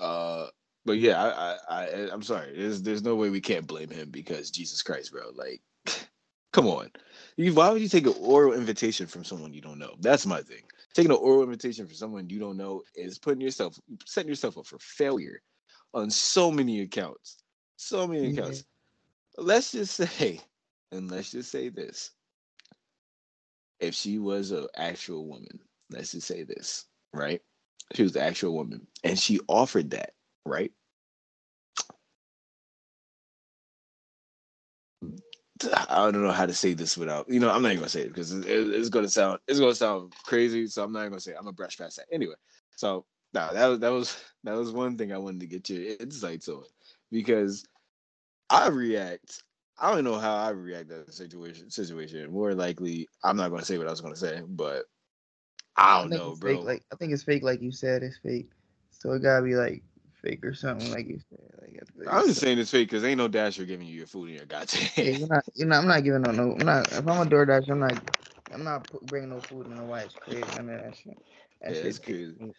Uh. 0.01 0.49
But 0.85 0.99
yeah, 0.99 1.22
I, 1.22 1.28
I, 1.28 1.57
I, 1.68 1.87
eh, 1.87 2.09
I'm 2.12 2.22
sorry. 2.22 2.53
There's, 2.57 2.82
there's 2.82 3.03
no 3.03 3.16
way 3.16 3.30
we 3.30 3.41
can't 3.41 3.66
blame 3.66 3.91
him 3.91 4.11
because 4.11 4.51
Jesus 4.51 4.82
Christ, 4.82 5.12
bro. 5.12 5.30
Like, 5.35 5.62
come 6.53 6.66
on. 6.66 6.91
You, 7.37 7.55
why 7.55 7.70
would 7.70 7.82
you 7.82 7.89
take 7.89 8.07
an 8.07 8.14
oral 8.20 8.55
invitation 8.55 9.07
from 9.07 9.24
someone 9.24 9.55
you 9.55 9.62
don't 9.62 9.78
know? 9.78 9.95
That's 10.01 10.26
my 10.26 10.43
thing. 10.43 10.62
Taking 10.95 11.11
an 11.11 11.18
oral 11.18 11.43
invitation 11.43 11.87
from 11.87 11.95
someone 11.97 12.28
you 12.28 12.39
don't 12.39 12.57
know 12.57 12.82
is 12.95 13.18
putting 13.18 13.41
yourself, 13.41 13.78
setting 14.07 14.28
yourself 14.28 14.59
up 14.59 14.66
for 14.66 14.78
failure 14.78 15.41
on 15.95 16.11
so 16.11 16.51
many 16.51 16.82
accounts. 16.82 17.39
So 17.76 18.07
many 18.07 18.28
Yeah. 18.28 18.30
accounts. 18.30 18.64
Let's 19.39 19.72
just 19.72 19.95
say, 19.97 20.41
and 20.93 21.11
let's 21.11 21.30
just 21.32 21.51
say 21.51 21.70
this: 21.70 22.11
if 23.80 23.95
she 23.95 24.18
was 24.18 24.51
an 24.51 24.68
actual 24.76 25.26
woman, 25.26 25.61
let's 25.91 26.12
just 26.12 26.26
say 26.26 26.43
this, 26.45 26.87
right? 27.12 27.43
She 27.95 28.03
was 28.03 28.12
the 28.12 28.22
actual 28.22 28.55
woman, 28.55 28.87
and 29.03 29.18
she 29.18 29.41
offered 29.49 29.91
that, 29.91 30.14
right? 30.45 30.72
I 35.88 36.11
don't 36.11 36.22
know 36.22 36.32
how 36.32 36.47
to 36.47 36.55
say 36.55 36.74
this 36.74 36.97
without 36.99 37.28
you 37.28 37.38
know 37.38 37.51
I'm 37.51 37.62
not 37.62 37.68
even 37.70 37.80
gonna 37.80 37.88
say 37.88 38.03
it 38.03 38.09
because 38.09 38.32
it, 38.32 38.45
it's 38.47 38.88
gonna 38.88 39.09
sound 39.09 39.38
it's 39.47 39.61
gonna 39.61 39.74
sound 39.74 40.12
crazy. 40.24 40.66
So 40.66 40.82
I'm 40.82 40.92
not 40.92 41.01
even 41.01 41.11
gonna 41.12 41.20
say 41.20 41.32
it. 41.32 41.36
I'm 41.38 41.45
gonna 41.45 41.53
brush 41.53 41.78
past 41.78 41.97
that 41.97 42.07
anyway. 42.12 42.34
So 42.76 43.05
no, 43.32 43.49
that 43.53 43.66
was 43.66 43.78
that 43.80 43.92
was 43.92 44.24
that 44.45 44.57
was 44.57 44.72
one 44.72 44.99
thing 44.99 45.12
I 45.12 45.18
wanted 45.18 45.40
to 45.40 45.47
get 45.47 45.68
your 45.70 45.97
insight 46.01 46.49
on 46.49 46.64
because 47.11 47.66
I 48.51 48.68
react. 48.68 49.42
I 49.78 49.92
don't 49.92 50.05
know 50.05 50.18
how 50.18 50.36
I 50.36 50.51
react 50.51 50.88
to 50.90 51.05
the 51.05 51.12
situation. 51.12 51.70
Situation 51.70 52.30
more 52.30 52.55
likely, 52.55 53.09
I'm 53.22 53.36
not 53.36 53.51
gonna 53.51 53.64
say 53.64 53.78
what 53.78 53.86
I 53.86 53.90
was 53.90 54.01
gonna 54.01 54.16
say, 54.16 54.42
but 54.47 54.84
I 55.76 56.01
don't 56.01 56.11
think 56.11 56.20
know, 56.20 56.36
bro. 56.36 56.57
Fake, 56.57 56.64
like 56.64 56.84
I 56.92 56.97
think 56.97 57.12
it's 57.12 57.22
fake, 57.22 57.42
like 57.42 57.62
you 57.62 57.72
said, 57.72 58.03
it's 58.03 58.18
fake. 58.18 58.51
So 58.90 59.12
it 59.12 59.22
gotta 59.22 59.45
be 59.45 59.55
like 59.55 59.82
fake 60.24 60.44
or 60.46 60.54
something, 60.54 60.90
like 60.92 61.08
you 61.08 61.20
said. 61.30 61.40
Like. 61.96 62.08
I'm 62.08 62.26
just 62.28 62.40
saying 62.40 62.58
it's 62.58 62.70
fake 62.72 62.88
because 62.88 63.04
ain't 63.04 63.18
no 63.18 63.28
dasher 63.28 63.64
giving 63.66 63.86
you 63.88 63.94
your 63.96 64.06
food 64.08 64.30
in 64.30 64.36
your 64.36 64.46
goddamn. 64.46 64.88
Yeah, 64.98 65.10
you're 65.12 65.28
not, 65.28 65.44
you're 65.54 65.68
not. 65.68 65.82
I'm 65.82 65.88
not 65.88 66.04
giving 66.04 66.22
no. 66.22 66.32
no 66.32 66.52
I'm 66.52 66.64
not. 66.66 66.92
If 66.92 66.98
I'm 66.98 67.08
a 67.08 67.26
DoorDash, 67.30 67.70
I'm 67.70 67.80
not. 67.80 67.94
I'm 68.52 68.64
not 68.64 68.88
bringing 69.02 69.30
no 69.30 69.40
food 69.40 69.66
in 69.66 69.76
the 69.76 69.84
wife's 69.84 70.16
crib. 70.16 70.48
None 70.54 70.70
of 70.70 70.82
that 70.82 70.96
shit. 70.96 71.18
That 71.62 71.70
Yeah, 71.70 71.76
it's 71.76 71.98
crazy. 71.98 72.36
me. 72.38 72.52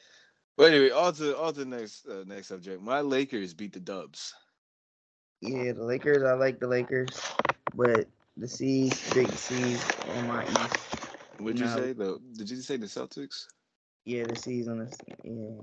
But 0.57 0.73
anyway, 0.73 0.91
on 0.91 1.13
to 1.15 1.37
on 1.37 1.53
to 1.55 1.59
the 1.65 1.65
next 1.65 2.07
uh, 2.07 2.23
next 2.27 2.47
subject. 2.47 2.81
My 2.81 3.01
Lakers 3.01 3.53
beat 3.53 3.73
the 3.73 3.79
Dubs. 3.81 4.33
Yeah, 5.41 5.73
the 5.73 5.83
Lakers. 5.85 6.23
I 6.23 6.33
like 6.33 6.59
the 6.59 6.67
Lakers, 6.67 7.19
but 7.73 8.07
the 8.37 8.47
C's, 8.47 9.13
big 9.13 9.37
C's 9.37 9.81
on 10.09 10.27
my 10.27 10.45
East. 10.45 10.89
What'd 11.37 11.59
you 11.59 11.67
No. 11.67 11.69
say? 11.69 11.93
The 11.93 12.19
did 12.37 12.49
you 12.49 12.57
say 12.61 12.77
the 12.77 12.87
Celtics? 12.87 13.47
Yeah, 14.05 14.25
the 14.25 14.35
C's 14.35 14.67
on 14.67 14.79
the 14.79 14.97
yeah, 15.23 15.61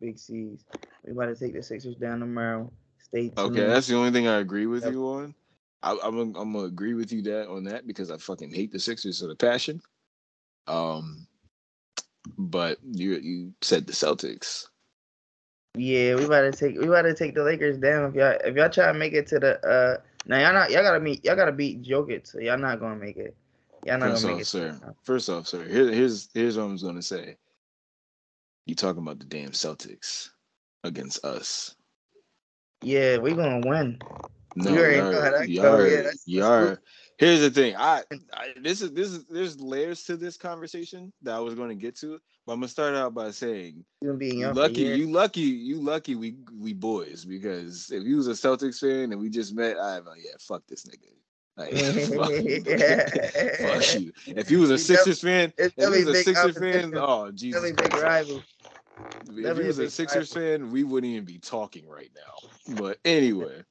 big 0.00 0.18
C's. 0.18 0.64
We 1.04 1.12
about 1.12 1.26
to 1.26 1.36
take 1.36 1.54
the 1.54 1.62
Sixers 1.62 1.96
down 1.96 2.20
tomorrow. 2.20 2.70
Stay 3.02 3.28
tuned. 3.28 3.38
Okay, 3.38 3.66
that's 3.66 3.86
the 3.86 3.96
only 3.96 4.10
thing 4.10 4.28
I 4.28 4.38
agree 4.38 4.66
with 4.66 4.84
Yep. 4.84 4.92
you 4.92 5.06
on. 5.06 5.34
I, 5.82 5.92
I'm 6.02 6.16
gonna, 6.16 6.38
I'm 6.40 6.52
gonna 6.52 6.64
agree 6.66 6.94
with 6.94 7.10
you 7.12 7.22
that 7.22 7.48
on 7.48 7.64
that 7.64 7.86
because 7.86 8.10
I 8.10 8.18
fucking 8.18 8.52
hate 8.52 8.70
the 8.72 8.78
Sixers 8.78 9.22
with 9.22 9.30
a 9.30 9.36
passion. 9.36 9.80
Um, 10.66 11.26
but 12.36 12.78
you 12.84 13.14
you 13.14 13.54
said 13.62 13.86
the 13.86 13.92
Celtics. 13.92 14.66
Yeah, 15.76 16.16
we 16.16 16.24
about 16.24 16.42
to 16.42 16.52
take 16.52 16.78
we 16.78 16.86
about 16.86 17.02
to 17.02 17.14
take 17.14 17.34
the 17.34 17.44
Lakers 17.44 17.78
down. 17.78 18.10
If 18.10 18.14
y'all 18.14 18.36
if 18.44 18.56
y'all 18.56 18.68
try 18.68 18.92
to 18.92 18.98
make 18.98 19.12
it 19.14 19.26
to 19.28 19.38
the 19.38 19.64
uh 19.66 20.00
now 20.26 20.38
y'all 20.38 20.52
not 20.52 20.70
y'all 20.70 20.82
gotta 20.82 21.00
meet 21.00 21.24
y'all 21.24 21.36
gotta 21.36 21.52
beat 21.52 21.82
Jokic, 21.82 22.26
so 22.26 22.40
y'all 22.40 22.58
not 22.58 22.80
gonna 22.80 22.96
make 22.96 23.16
it. 23.16 23.34
Y'all 23.86 23.98
not 23.98 24.10
First 24.10 24.22
gonna 24.22 24.32
off, 24.34 24.36
make 24.36 24.42
it. 24.42 24.46
sir. 24.46 24.94
First 25.04 25.30
off, 25.30 25.46
sir. 25.46 25.64
Here, 25.66 25.90
here's 25.90 26.28
here's 26.34 26.58
what 26.58 26.64
I'm 26.64 26.76
gonna 26.76 27.00
say. 27.02 27.36
You 28.66 28.74
talking 28.74 29.02
about 29.02 29.18
the 29.18 29.24
damn 29.24 29.50
Celtics 29.50 30.28
against 30.84 31.24
us? 31.24 31.74
Yeah, 32.82 33.18
we're 33.18 33.34
gonna 33.34 33.66
win. 33.68 33.98
No, 34.56 34.70
You 34.72 34.78
already 34.78 34.96
y'all, 34.96 35.12
know 35.12 35.20
how 35.20 35.30
that 35.30 35.48
y'all, 35.48 35.62
go. 35.62 35.74
are- 35.74 35.86
Yeah, 35.88 35.96
that's- 36.02 36.24
that's 36.26 36.80
Here's 37.18 37.40
the 37.40 37.50
thing. 37.50 37.76
I, 37.76 38.02
I 38.32 38.54
this 38.62 38.80
is 38.80 38.92
this 38.92 39.08
is 39.10 39.26
there's 39.26 39.60
layers 39.60 40.04
to 40.04 40.16
this 40.16 40.38
conversation 40.38 41.12
that 41.20 41.34
I 41.34 41.38
was 41.38 41.54
going 41.54 41.68
to 41.68 41.74
get 41.74 41.94
to, 41.96 42.18
but 42.46 42.52
I'm 42.54 42.60
gonna 42.60 42.68
start 42.68 42.94
out 42.94 43.12
by 43.12 43.30
saying 43.30 43.84
We 44.00 44.06
gonna 44.06 44.18
be 44.18 44.30
in 44.30 44.38
you 44.38 44.52
lucky, 44.54 44.80
you 44.80 45.10
lucky, 45.10 45.40
you 45.42 45.76
lucky. 45.82 46.14
We 46.14 46.36
we 46.58 46.72
boys 46.72 47.26
because 47.26 47.90
if 47.90 48.04
you 48.04 48.16
was 48.16 48.26
a 48.28 48.30
Celtics 48.30 48.78
fan 48.80 49.12
and 49.12 49.20
we 49.20 49.28
just 49.28 49.54
met, 49.54 49.76
I'd 49.76 50.04
like, 50.06 50.22
yeah, 50.24 50.30
fuck 50.40 50.62
this 50.66 50.86
nigga. 50.86 51.12
Like, 51.58 51.72
fuck, 52.16 52.30
you. 52.30 52.64
fuck 53.68 54.00
you. 54.00 54.12
If 54.34 54.50
you 54.50 54.60
was 54.60 54.70
a 54.70 54.78
Sixers 54.78 55.20
fan, 55.20 55.52
if 55.58 55.74
you 55.76 55.90
was 55.90 56.06
a 56.06 56.14
Sixers 56.22 56.56
fan, 56.56 56.94
oh 56.96 57.30
Jesus 57.32 57.60
Definitely 57.60 57.86
big 57.90 58.02
rival. 58.02 58.42
If 59.36 59.58
a 59.58 59.62
was 59.62 59.78
a 59.78 59.90
Sixers 59.90 60.32
fan, 60.32 60.70
we 60.70 60.84
wouldn't 60.84 61.12
even 61.12 61.24
be 61.24 61.38
talking 61.38 61.88
right 61.88 62.10
now. 62.14 62.74
But 62.76 62.98
anyway, 63.04 63.62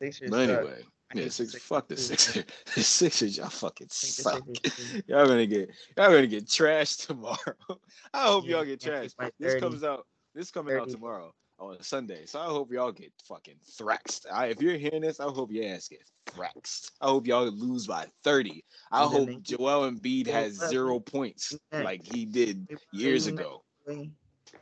Sixers 0.00 0.30
but 0.30 0.48
anyway, 0.48 0.82
I 1.14 1.18
yeah, 1.18 1.28
six, 1.28 1.54
fuck 1.54 1.88
the. 1.88 1.96
Sixers. 1.96 2.44
The 2.74 2.82
Sixers, 2.82 3.38
y'all 3.38 3.48
fucking 3.48 3.88
suck. 3.90 4.42
Y'all 5.06 5.26
gonna 5.26 5.46
get 5.46 5.70
y'all 5.96 6.10
gonna 6.10 6.26
get 6.26 6.46
trashed 6.46 7.06
tomorrow. 7.06 7.78
I 8.12 8.26
hope 8.26 8.44
Yeah, 8.46 8.56
y'all 8.56 8.64
get 8.64 8.80
trashed. 8.80 9.14
This 9.38 9.54
30. 9.54 9.60
comes 9.60 9.84
out. 9.84 10.06
This 10.34 10.50
coming 10.50 10.76
out 10.76 10.90
tomorrow 10.90 11.32
on 11.58 11.80
Sunday. 11.82 12.26
So 12.26 12.40
I 12.40 12.46
hope 12.46 12.70
y'all 12.72 12.92
get 12.92 13.12
fucking 13.24 13.56
thrashed. 13.78 14.26
I, 14.30 14.46
if 14.46 14.60
you're 14.60 14.76
hearing 14.76 15.02
this, 15.02 15.20
I 15.20 15.24
hope 15.24 15.50
your 15.50 15.64
ass 15.72 15.88
get 15.88 16.02
thrashed. 16.26 16.90
I 17.00 17.06
hope 17.06 17.26
y'all 17.26 17.46
lose 17.46 17.86
by 17.86 18.06
30. 18.24 18.62
I 18.92 19.04
hope 19.04 19.30
Joel 19.42 19.90
Embiid 19.90 20.26
has 20.26 20.54
zero 20.54 21.00
points 21.00 21.56
like 21.72 22.04
he 22.04 22.26
did 22.26 22.68
years 22.92 23.26
ago. 23.26 23.62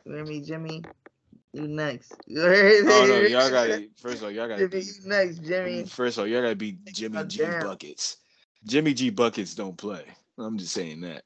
You 0.05 0.13
hear 0.13 0.25
me, 0.25 0.41
Jimmy? 0.41 0.83
You 1.53 1.67
next. 1.67 2.13
Oh 2.29 2.51
Oh 2.87 3.05
no, 3.07 3.19
y'all 3.21 3.49
gotta 3.49 3.87
first 3.97 4.17
of 4.17 4.25
all, 4.25 4.31
y'all 4.31 4.47
gotta 4.47 4.67
Jimmy, 4.67 4.83
beat 4.83 4.95
you 5.01 5.09
next, 5.09 5.43
Jimmy. 5.43 5.85
First 5.85 6.17
of 6.17 6.23
all, 6.23 6.27
y'all 6.27 6.41
gotta 6.41 6.55
beat 6.55 6.83
Jimmy 6.93 7.23
G 7.25 7.39
damn. 7.39 7.59
buckets. 7.61 8.17
Jimmy 8.65 8.93
G 8.93 9.09
buckets 9.09 9.55
don't 9.55 9.77
play. 9.77 10.05
I'm 10.37 10.57
just 10.57 10.73
saying 10.73 11.01
that. 11.01 11.23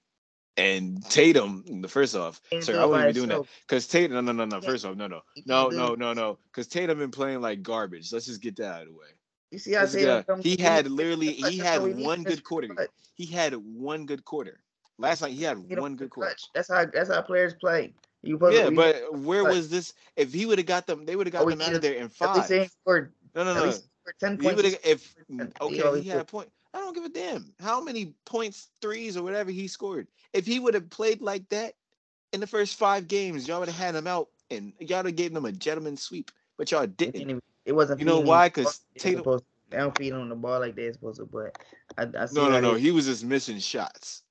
And 0.58 1.04
Tatum, 1.10 1.82
the 1.82 1.88
first 1.88 2.16
off, 2.16 2.42
Can't 2.52 2.64
sir, 2.64 2.80
I 2.80 2.86
wouldn't 2.86 3.08
be 3.08 3.14
doing 3.14 3.30
that 3.30 3.46
because 3.68 3.88
Tatum. 3.88 4.14
No, 4.14 4.22
no, 4.22 4.34
no, 4.34 4.46
no. 4.46 4.62
First 4.62 4.86
off, 4.86 4.96
no, 4.98 5.08
no, 5.08 5.22
no, 5.46 5.70
no, 5.70 5.96
no, 5.96 6.14
no. 6.14 6.38
Because 6.52 6.68
Tatum 6.68 7.00
been 7.00 7.12
playing 7.12 7.42
like 7.42 7.64
garbage. 7.64 8.12
Let's 8.12 8.26
just 8.26 8.42
get 8.42 8.58
that 8.58 8.74
out 8.74 8.82
of 8.82 8.88
the 8.90 8.94
way. 8.94 9.08
You 9.52 9.58
see 9.58 9.74
how 9.74 9.86
Tatum 9.86 10.42
He 10.42 10.58
had 10.62 10.92
literally, 10.92 11.32
he 11.32 11.58
had 11.58 11.82
what 11.82 11.90
we 11.90 11.96
need. 11.96 12.06
one 12.06 12.24
good 12.24 12.44
quarter. 12.44 12.68
He 13.16 13.26
had 13.26 13.54
one 13.56 14.06
good 14.06 14.26
quarter. 14.26 14.60
Last 14.98 15.22
night 15.22 15.32
he 15.32 15.44
had 15.44 15.58
one 15.58 15.96
good 15.96 16.10
quarter. 16.10 16.36
That's 16.54 16.68
how 16.70 16.86
that's 16.86 17.10
how 17.10 17.22
players 17.22 17.54
play. 17.54 17.94
You 18.22 18.38
Yeah, 18.52 18.70
but 18.70 19.14
where 19.14 19.44
but- 19.44 19.54
was 19.54 19.70
this? 19.70 19.94
If 20.16 20.34
he 20.34 20.46
would 20.46 20.58
have 20.58 20.68
got 20.68 20.86
them, 20.88 21.06
they 21.06 21.16
would 21.16 21.28
have 21.28 21.32
got 21.34 21.44
Oh, 21.46 21.50
them 21.50 21.62
out 21.62 21.74
of 21.74 21.82
there 21.82 21.94
in 21.94 22.10
five. 22.10 22.36
least 22.38 22.50
he 22.50 22.56
ain't 22.58 22.72
scored. 22.72 23.14
No, 23.36 23.44
no, 23.44 23.54
no. 23.54 23.72
ten 24.20 24.32
He 24.38 24.38
points. 24.44 24.56
would 24.56 24.66
if 24.84 25.16
okay, 25.62 26.02
he 26.02 26.08
had 26.10 26.20
a 26.20 26.26
point. 26.26 26.52
I 26.74 26.80
don't 26.80 26.94
give 26.94 27.06
a 27.06 27.10
damn 27.10 27.54
how 27.60 27.82
many 27.82 28.14
points, 28.26 28.70
threes, 28.82 29.16
or 29.18 29.24
whatever 29.24 29.52
he 29.52 29.68
scored. 29.68 30.08
If 30.34 30.46
he 30.46 30.60
would 30.60 30.74
have 30.74 30.90
played 30.90 31.22
like 31.22 31.48
that 31.50 31.74
in 32.34 32.40
the 32.42 32.48
first 32.48 32.76
five 32.78 33.08
games, 33.08 33.48
y'all 33.48 33.60
would 33.60 33.70
have 33.70 33.78
had 33.78 33.96
him 33.96 34.06
out 34.08 34.28
and 34.52 34.74
y'all 34.80 35.00
would 35.00 35.08
have 35.08 35.16
gave 35.16 35.34
them 35.34 35.46
a 35.46 35.52
gentleman 35.52 35.96
sweep. 35.98 36.32
But 36.58 36.72
y'all 36.72 36.86
didn't. 36.88 37.42
it 37.66 37.72
wasn't. 37.72 38.00
You 38.00 38.06
know 38.06 38.20
why? 38.20 38.50
Because 38.50 38.64
ball 38.66 38.72
'Cause 38.74 38.82
they're 38.96 39.02
Tatum- 39.02 39.20
supposed- 39.22 39.44
They 39.70 39.78
don't 39.78 39.98
feed 39.98 40.14
on 40.14 40.30
the 40.30 40.36
ball 40.36 40.60
like 40.60 40.76
they're 40.76 40.92
supposed 40.94 41.20
to. 41.20 41.26
But 41.26 41.58
I, 41.98 42.04
I 42.04 42.28
No, 42.34 42.50
no, 42.50 42.60
no. 42.60 42.74
He 42.74 42.92
was 42.92 43.06
just 43.06 43.24
missing 43.24 43.60
shots. 43.60 44.24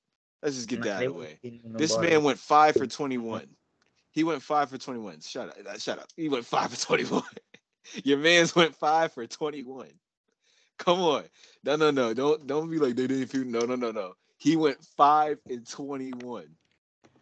Let's 0.43 0.55
just 0.57 0.67
get 0.69 0.79
nah, 0.79 0.85
that 0.85 0.91
out 0.95 0.99
they 0.99 1.05
of 1.07 1.13
the 1.13 1.19
way. 1.19 1.39
feeding 1.41 1.59
him 1.61 1.71
the 1.73 1.77
This 1.79 1.97
man 1.97 2.23
went 2.23 2.39
five 2.39 2.75
for 2.75 2.85
twenty-one. 2.87 3.47
He 4.19 4.25
went 4.25 4.43
five 4.43 4.69
for 4.69 4.77
twenty-one. 4.77 5.21
Shut 5.21 5.47
up. 5.47 5.55
uh, 5.65 5.77
Shut 5.77 5.97
up. 5.97 6.09
He 6.17 6.27
went 6.27 6.45
five 6.45 6.73
for 6.73 6.85
twenty-one. 6.85 7.23
Your 8.03 8.17
man's 8.17 8.53
went 8.53 8.75
five 8.75 9.13
for 9.13 9.25
twenty-one. 9.25 9.93
Come 10.77 10.99
on. 10.99 11.23
No, 11.63 11.77
no, 11.77 11.89
no. 11.89 12.13
Don't 12.13 12.45
don't 12.45 12.69
be 12.69 12.79
like 12.79 12.97
they 12.97 13.07
didn't 13.07 13.27
feed. 13.27 13.47
No, 13.47 13.61
no, 13.61 13.75
no, 13.75 13.91
no. 13.91 14.15
He 14.35 14.57
went 14.57 14.83
five 14.97 15.39
and 15.49 15.65
twenty-one. 15.65 16.49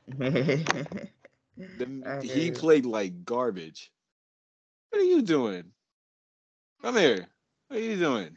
The, 0.07 0.57
he 2.23 2.49
played 2.49 2.87
like 2.87 3.23
garbage. 3.23 3.91
What 4.89 5.03
are 5.03 5.05
you 5.05 5.21
doing? 5.21 5.65
Come 6.81 6.97
here. 6.97 7.27
What 7.67 7.79
are 7.79 7.83
you 7.83 7.97
doing? 7.97 8.35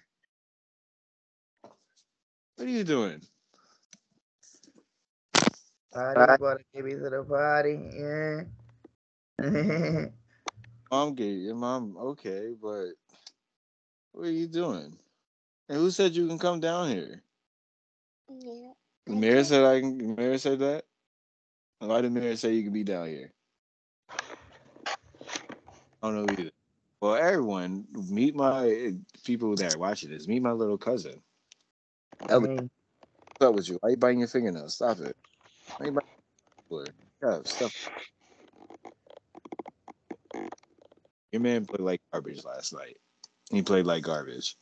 What 2.56 2.68
are 2.68 2.70
you 2.70 2.84
doing? 2.84 3.22
Party, 5.92 6.34
brought 6.38 6.60
a 6.60 6.64
baby 6.74 6.92
to 6.94 7.10
the 7.10 7.24
party. 7.28 7.78
Yeah. 9.40 10.06
Mom 10.90 11.14
gave 11.14 11.38
your 11.38 11.54
mom 11.54 11.96
okay, 11.98 12.54
but 12.60 12.88
what 14.12 14.28
are 14.28 14.32
you 14.32 14.46
doing? 14.48 14.96
And 15.68 15.78
who 15.78 15.90
said 15.90 16.16
you 16.16 16.26
can 16.26 16.38
come 16.38 16.60
down 16.60 16.88
here? 16.90 17.22
Yeah. 18.28 18.72
The 19.06 19.14
mayor 19.16 19.44
said 19.44 19.64
I 19.64 19.80
can. 19.80 19.98
The 19.98 20.14
mayor 20.16 20.38
said 20.38 20.60
that. 20.60 20.84
Why 21.80 22.00
did 22.00 22.14
the 22.14 22.20
mayor 22.20 22.36
say 22.36 22.54
you 22.54 22.64
can 22.64 22.72
be 22.72 22.84
down 22.84 23.08
here? 23.08 23.32
I 26.02 26.08
don't 26.10 26.26
know 26.26 26.32
either. 26.32 26.50
Well, 27.00 27.14
everyone, 27.16 27.86
meet 28.10 28.34
my 28.36 28.94
people 29.24 29.56
that 29.56 29.74
are 29.74 29.78
watching 29.78 30.10
this. 30.10 30.28
Meet 30.28 30.42
my 30.42 30.52
little 30.52 30.78
cousin. 30.78 31.22
Ellie. 32.28 32.48
Hey, 32.48 32.68
What's 33.38 33.48
up 33.48 33.54
with 33.54 33.68
you? 33.68 33.78
Why 33.80 33.90
you 33.90 33.96
biting 33.96 34.20
your 34.20 34.28
fingernails? 34.28 34.74
Stop 34.74 35.00
it. 35.00 35.16
Why 35.78 35.86
you 35.86 35.92
biting 35.92 36.08
your? 36.70 36.84
Yeah, 37.22 37.38
stuff. 37.44 37.90
Your 41.32 41.42
man 41.42 41.66
played 41.66 41.80
like 41.80 42.00
garbage 42.12 42.44
last 42.44 42.72
night. 42.72 42.96
He 43.50 43.62
played 43.62 43.86
like 43.86 44.02
garbage. 44.02 44.56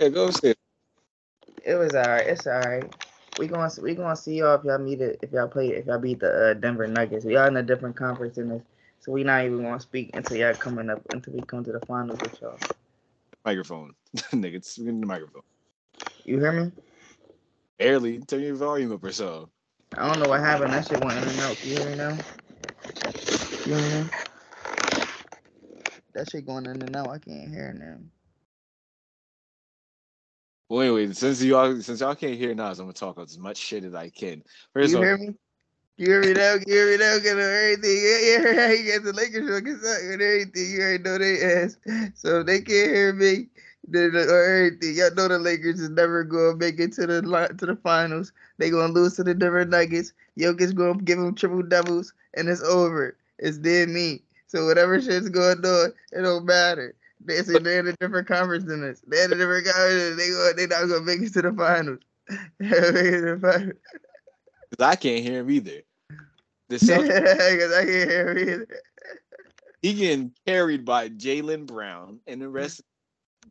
Yeah, 0.00 0.08
go 0.08 0.26
upstairs. 0.28 0.56
it 1.64 1.74
was 1.74 1.94
alright. 1.94 2.26
It's 2.26 2.46
alright. 2.46 2.92
We 3.38 3.46
gonna 3.46 3.70
we 3.80 3.94
gonna 3.94 4.16
see 4.16 4.38
y'all 4.38 4.56
if 4.58 4.64
y'all 4.64 4.78
meet 4.78 5.00
it 5.00 5.18
if 5.22 5.32
y'all 5.32 5.48
play 5.48 5.68
if 5.68 5.86
y'all 5.86 5.98
beat 5.98 6.20
the 6.20 6.50
uh, 6.50 6.54
Denver 6.54 6.86
Nuggets. 6.86 7.24
We 7.24 7.36
all 7.36 7.48
in 7.48 7.56
a 7.56 7.62
different 7.62 7.96
conference 7.96 8.38
in 8.38 8.48
this, 8.48 8.62
so 9.00 9.12
we 9.12 9.24
not 9.24 9.44
even 9.44 9.62
gonna 9.62 9.80
speak 9.80 10.10
until 10.14 10.36
y'all 10.36 10.54
coming 10.54 10.90
up 10.90 11.00
until 11.10 11.32
we 11.32 11.42
come 11.42 11.64
to 11.64 11.72
the 11.72 11.80
finals 11.80 12.20
with 12.20 12.40
y'all. 12.40 12.58
Microphone. 13.44 13.94
Nigga, 14.16 14.64
speak 14.64 14.88
in 14.88 15.00
the 15.00 15.06
microphone. 15.06 15.42
You 16.24 16.38
hear 16.38 16.52
me? 16.52 16.72
Barely. 17.82 18.20
Turn 18.20 18.42
your 18.42 18.54
volume 18.54 18.92
up 18.92 19.02
or 19.02 19.10
so. 19.10 19.50
I 19.98 20.06
don't 20.06 20.22
know 20.22 20.28
what 20.28 20.38
happened. 20.38 20.72
That 20.72 20.86
shit 20.86 21.04
went 21.04 21.18
in 21.18 21.28
and 21.28 21.40
out. 21.40 21.64
You 21.64 21.76
hear 21.76 21.90
me 21.90 21.96
now? 21.96 22.16
You 23.66 23.74
hear 23.74 24.04
me? 24.04 24.10
that 26.14 26.30
shit 26.30 26.46
going 26.46 26.66
in 26.66 26.80
and 26.80 26.94
out. 26.94 27.08
I 27.08 27.18
can't 27.18 27.48
hear 27.48 27.72
now. 27.72 27.96
Well, 30.68 30.82
anyway, 30.82 31.12
since 31.12 31.42
y'all 31.42 31.80
since 31.80 32.00
y'all 32.00 32.14
can't 32.14 32.38
hear 32.38 32.54
now, 32.54 32.70
I'm 32.70 32.76
gonna 32.76 32.92
talk 32.92 33.18
as 33.18 33.36
much 33.36 33.56
shit 33.56 33.82
as 33.82 33.94
I 33.96 34.10
can. 34.10 34.44
First 34.72 34.92
you 34.92 35.00
hear 35.00 35.18
me? 35.18 35.34
You 35.96 36.06
hear 36.06 36.20
me 36.22 36.32
now? 36.34 36.54
You 36.54 36.74
hear 36.74 36.90
me 36.92 36.96
now? 36.98 37.18
Get 37.18 37.36
everything. 37.36 38.00
Yeah, 38.00 38.52
yeah. 38.52 38.72
You 38.72 38.92
got 38.92 39.04
the 39.04 39.12
Lakers 39.12 39.50
fucking 39.50 39.78
suck 39.82 40.02
and 40.02 40.22
everything. 40.22 40.70
You 40.70 40.80
already 40.80 41.02
know 41.02 41.18
they 41.18 41.42
ass. 41.42 41.76
So 42.14 42.40
if 42.40 42.46
they 42.46 42.60
can't 42.60 42.94
hear 42.94 43.12
me, 43.12 43.48
or 43.92 44.44
everything. 44.44 44.94
Y'all 44.96 45.14
know 45.14 45.28
the 45.28 45.38
Lakers 45.38 45.80
is 45.80 45.90
never 45.90 46.22
gonna 46.24 46.56
make 46.56 46.78
it 46.78 46.92
to 46.94 47.06
the 47.06 47.20
to 47.58 47.66
the 47.66 47.76
finals. 47.76 48.32
They 48.58 48.70
gonna 48.70 48.92
lose 48.92 49.16
to 49.16 49.24
the 49.24 49.34
Denver 49.34 49.64
Nuggets. 49.64 50.12
Jokic 50.38 50.74
gonna 50.74 51.00
give 51.02 51.18
them 51.18 51.34
triple 51.34 51.62
doubles, 51.62 52.12
and 52.34 52.48
it's 52.48 52.62
over. 52.62 53.16
It's 53.38 53.58
dead 53.58 53.88
meat. 53.88 54.22
So 54.46 54.66
whatever 54.66 55.00
shit's 55.00 55.28
going 55.28 55.64
on, 55.64 55.92
it 56.12 56.22
don't 56.22 56.44
matter. 56.44 56.94
They 57.24 57.42
say 57.42 57.58
they're 57.58 57.80
in 57.80 57.88
a 57.88 57.92
different 57.94 58.28
conference 58.28 58.64
than 58.64 58.82
us. 58.88 59.02
They're 59.06 59.24
in 59.24 59.32
a 59.32 59.36
different 59.36 59.66
conference. 59.66 60.16
They 60.16 60.28
go, 60.28 60.52
they 60.56 60.66
not 60.66 60.88
gonna 60.88 61.00
make 61.04 61.20
it 61.22 61.32
to 61.34 61.42
the 61.42 61.52
finals. 61.52 62.00
They're 62.58 62.96
it 62.96 63.20
to 63.20 63.34
the 63.34 63.40
finals. 63.40 63.72
'cause 64.70 64.86
I 64.86 64.96
can't 64.96 65.22
hear 65.24 65.40
him 65.40 65.50
either. 65.50 65.82
The 66.68 66.76
Celtics, 66.76 67.08
Because 67.52 67.72
I 67.72 67.84
can't 67.84 68.10
hear 68.10 68.30
him 68.30 68.38
either. 68.38 68.66
he 69.82 69.94
getting 69.94 70.32
carried 70.46 70.84
by 70.84 71.08
Jaylen 71.10 71.66
Brown 71.66 72.20
and 72.26 72.40
the 72.40 72.48
rest. 72.48 72.82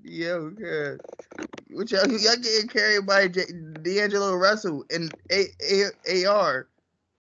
Yo, 0.03 0.49
good. 0.49 1.01
What 1.69 1.91
y'all, 1.91 2.07
y'all 2.09 2.35
getting 2.35 2.67
carried 2.67 3.05
by 3.05 3.27
J- 3.27 3.51
D'Angelo 3.81 4.35
Russell 4.35 4.83
and 4.91 5.13
A- 5.31 5.53
A- 6.05 6.25
AR, 6.25 6.67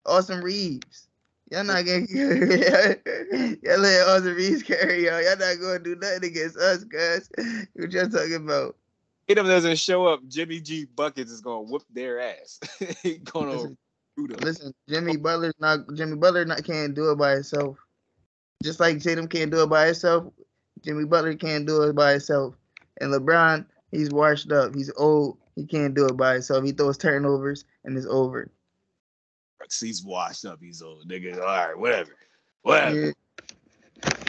Austin 0.06 0.42
Reaves. 0.42 1.08
Y'all 1.52 1.64
not 1.64 1.84
getting 1.84 2.08
y'all 3.64 3.80
let 3.80 4.08
Austin 4.08 4.36
Reaves 4.36 4.64
carry 4.64 5.06
y'all. 5.06 5.22
Y'all 5.22 5.38
not 5.38 5.60
gonna 5.60 5.80
do 5.80 5.96
nothing 5.96 6.26
against 6.26 6.58
us, 6.58 6.84
guys. 6.84 7.30
What 7.74 7.92
y'all 7.92 8.08
talking 8.08 8.36
about? 8.36 8.76
Tatum 9.28 9.48
doesn't 9.48 9.78
show 9.78 10.06
up, 10.08 10.22
Jimmy 10.28 10.60
G 10.60 10.86
buckets 10.86 11.32
is 11.32 11.42
gonna 11.42 11.62
whoop 11.62 11.84
their 11.92 12.20
ass. 12.20 12.60
he 13.04 13.18
gonna 13.18 13.52
Listen, 13.52 13.78
them. 14.16 14.38
listen, 14.42 14.74
Jimmy 14.88 15.18
Butler's 15.18 15.54
not 15.60 15.80
Jimmy 15.96 16.16
Butler 16.16 16.46
not 16.46 16.64
can't 16.64 16.96
do 16.96 17.12
it 17.12 17.18
by 17.18 17.34
himself. 17.34 17.78
Just 18.64 18.80
like 18.80 19.02
Tatum 19.02 19.28
can't 19.28 19.52
do 19.52 19.64
it 19.64 19.70
by 19.70 19.88
himself, 19.88 20.32
Jimmy 20.84 21.06
Butler 21.06 21.36
can't 21.36 21.66
do 21.66 21.84
it 21.84 21.96
by 21.96 22.12
himself. 22.12 22.56
And 23.00 23.14
LeBron, 23.14 23.66
he's 23.92 24.10
washed 24.10 24.52
up. 24.52 24.76
He's 24.76 24.92
old. 24.98 25.38
He 25.56 25.66
can't 25.66 25.94
do 25.94 26.06
it 26.08 26.18
by 26.18 26.34
himself. 26.34 26.64
He 26.64 26.72
throws 26.72 26.98
turnovers 26.98 27.66
and 27.84 27.98
it's 27.98 28.08
over. 28.08 28.52
He's 29.80 30.04
washed 30.04 30.46
up. 30.46 30.60
He's 30.62 30.82
old 30.82 31.08
nigga. 31.08 31.36
All 31.36 31.46
right, 31.46 31.78
whatever, 31.78 32.12
whatever. 32.62 33.08
Yeah. 33.08 33.12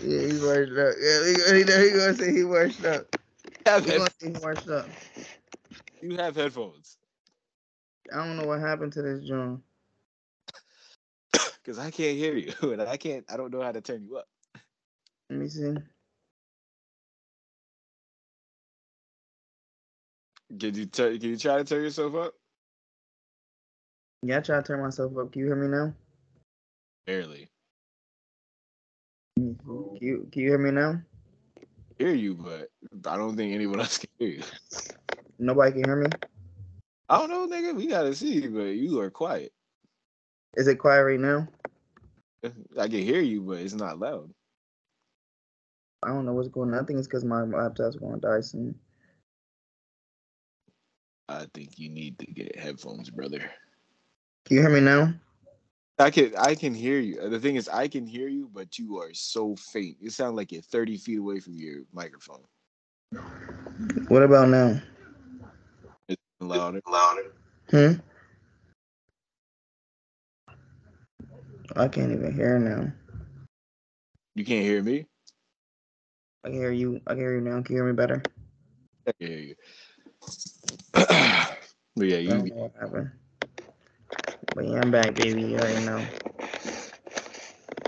Yeah, 0.02 0.22
he's 0.22 0.42
washed 0.42 0.72
up. 0.72 0.94
Yeah, 1.00 1.24
he, 1.24 1.52
he, 1.52 1.58
he 1.60 1.90
gonna 1.90 2.14
say 2.14 2.34
he 2.34 2.44
washed 2.44 2.84
up. 2.84 3.16
Have 3.66 3.84
He 3.84 3.92
gonna 3.92 4.10
say 4.18 4.32
he 4.32 4.38
washed 4.40 4.68
up. 4.68 4.88
you 6.02 6.16
have 6.16 6.34
headphones 6.34 6.98
I 8.12 8.16
don't 8.16 8.36
know 8.36 8.46
what 8.46 8.60
happened 8.60 8.92
to 8.94 9.02
this 9.02 9.24
joint. 9.24 9.60
because 11.62 11.78
I 11.78 11.90
can't 11.90 12.16
hear 12.16 12.34
you 12.36 12.52
and 12.72 12.82
I 12.82 12.96
can't. 12.96 13.24
I 13.28 13.36
don't 13.36 13.52
know 13.52 13.62
how 13.62 13.72
to 13.72 13.80
turn 13.80 14.02
you 14.02 14.16
up. 14.16 14.28
Let 15.28 15.38
me 15.38 15.48
see. 15.48 15.74
Can 20.58 20.74
you 20.74 20.86
tur- 20.86 21.18
Can 21.18 21.30
you 21.30 21.36
try 21.36 21.58
to 21.58 21.64
turn 21.64 21.82
yourself 21.82 22.14
up? 22.14 22.34
Yeah, 24.22 24.38
I 24.38 24.40
try 24.40 24.56
to 24.56 24.62
turn 24.62 24.82
myself 24.82 25.16
up. 25.16 25.32
Can 25.32 25.40
you 25.40 25.46
hear 25.46 25.56
me 25.56 25.68
now? 25.68 25.94
Barely 27.06 27.48
see. 29.40 29.56
Can 29.64 29.98
you, 30.00 30.28
can 30.30 30.42
you 30.42 30.48
hear 30.48 30.58
me 30.58 30.70
now? 30.70 31.00
hear 31.98 32.14
you, 32.14 32.34
but 32.34 32.68
I 33.10 33.16
don't 33.16 33.36
think 33.36 33.52
anyone 33.52 33.80
else 33.80 33.98
can 33.98 34.10
hear 34.18 34.28
you. 34.28 34.42
Nobody 35.38 35.72
can 35.72 35.84
hear 35.84 35.96
me. 35.96 36.08
I 37.08 37.18
don't 37.18 37.30
know, 37.30 37.46
nigga. 37.48 37.74
We 37.74 37.86
gotta 37.86 38.14
see, 38.14 38.46
but 38.46 38.76
you 38.76 39.00
are 39.00 39.10
quiet. 39.10 39.52
Is 40.56 40.66
it 40.68 40.76
quiet 40.76 41.02
right 41.02 41.20
now? 41.20 41.48
I 42.78 42.88
can 42.88 43.02
hear 43.02 43.20
you, 43.20 43.42
but 43.42 43.58
it's 43.58 43.74
not 43.74 43.98
loud. 43.98 44.30
I 46.02 46.08
don't 46.08 46.24
know 46.24 46.32
what's 46.32 46.48
going 46.48 46.72
on. 46.72 46.82
I 46.82 46.86
think 46.86 46.98
it's 46.98 47.08
because 47.08 47.24
my 47.24 47.42
laptop's 47.42 47.96
going 47.96 48.14
to 48.14 48.20
die 48.20 48.40
soon. 48.40 48.74
I 51.30 51.46
think 51.54 51.78
you 51.78 51.88
need 51.88 52.18
to 52.18 52.26
get 52.26 52.58
headphones, 52.58 53.08
brother. 53.08 53.38
Can 54.44 54.56
you 54.56 54.62
hear 54.62 54.70
me 54.70 54.80
now? 54.80 55.14
I 55.98 56.10
can 56.10 56.32
I 56.36 56.56
can 56.56 56.74
hear 56.74 56.98
you. 56.98 57.28
The 57.28 57.38
thing 57.38 57.54
is, 57.54 57.68
I 57.68 57.86
can 57.86 58.04
hear 58.04 58.26
you, 58.26 58.50
but 58.52 58.78
you 58.78 58.98
are 58.98 59.14
so 59.14 59.54
faint. 59.54 59.96
You 60.00 60.10
sound 60.10 60.34
like 60.34 60.50
you're 60.50 60.62
30 60.62 60.96
feet 60.96 61.18
away 61.18 61.38
from 61.38 61.54
your 61.54 61.82
microphone. 61.92 62.42
What 64.08 64.22
about 64.24 64.48
now? 64.48 64.80
It's 66.08 66.20
louder. 66.40 66.80
Louder. 66.88 67.32
Hmm? 67.70 67.92
I 71.76 71.86
can't 71.86 72.10
even 72.10 72.34
hear 72.34 72.58
now. 72.58 72.90
You 74.34 74.44
can't 74.44 74.64
hear 74.64 74.82
me. 74.82 75.06
I 76.42 76.48
can 76.48 76.58
hear 76.58 76.72
you. 76.72 77.00
I 77.06 77.10
can 77.10 77.18
hear 77.18 77.34
you 77.34 77.40
now. 77.42 77.62
Can 77.62 77.76
you 77.76 77.82
hear 77.82 77.92
me 77.92 77.92
better? 77.92 78.20
I 79.06 79.12
can 79.12 79.28
hear 79.28 79.38
you. 79.38 79.54
but 80.94 82.06
yeah, 82.06 82.18
you. 82.18 82.28
know 82.28 82.40
what 82.44 82.72
happened. 82.80 83.10
But 84.54 84.66
yeah, 84.66 84.80
I'm 84.80 84.90
back, 84.90 85.14
baby. 85.14 85.42
You 85.42 85.56
already 85.58 85.84
know. 85.84 86.04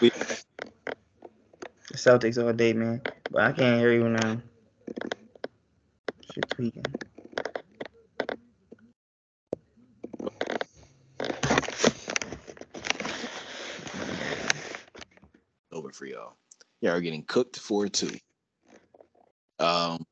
We- 0.00 0.10
The 1.90 1.98
Celtics 1.98 2.42
all 2.44 2.52
day, 2.52 2.72
man. 2.72 3.02
But 3.30 3.42
I 3.42 3.52
can't 3.52 3.80
hear 3.80 3.92
you 3.92 4.08
now. 4.08 4.42
Shit 6.32 6.48
tweaking. 6.48 6.94
over 15.72 15.90
for 15.90 16.06
y'all. 16.06 16.36
Y'all 16.80 16.92
are 16.94 17.00
getting 17.00 17.24
cooked 17.24 17.58
for 17.58 17.88
two. 17.88 18.12
Um, 19.58 20.04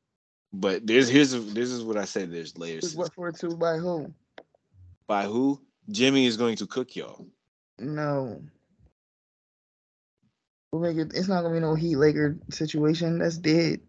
but 0.53 0.85
there's 0.85 1.09
here's 1.09 1.31
this 1.31 1.69
is 1.69 1.83
what 1.83 1.97
I 1.97 2.05
said. 2.05 2.31
There's 2.31 2.57
layers. 2.57 2.95
What 2.95 3.13
for 3.13 3.31
two 3.31 3.55
by 3.55 3.77
who? 3.77 4.13
By 5.07 5.23
who? 5.23 5.61
Jimmy 5.89 6.25
is 6.25 6.37
going 6.37 6.55
to 6.57 6.67
cook 6.67 6.95
y'all. 6.95 7.25
No. 7.79 8.41
We'll 10.71 10.81
make 10.81 10.97
it. 10.97 11.11
It's 11.13 11.27
not 11.27 11.41
gonna 11.41 11.53
be 11.53 11.59
no 11.59 11.75
Heat 11.75 11.97
Laker 11.97 12.37
situation. 12.49 13.19
That's 13.19 13.37
dead. 13.37 13.81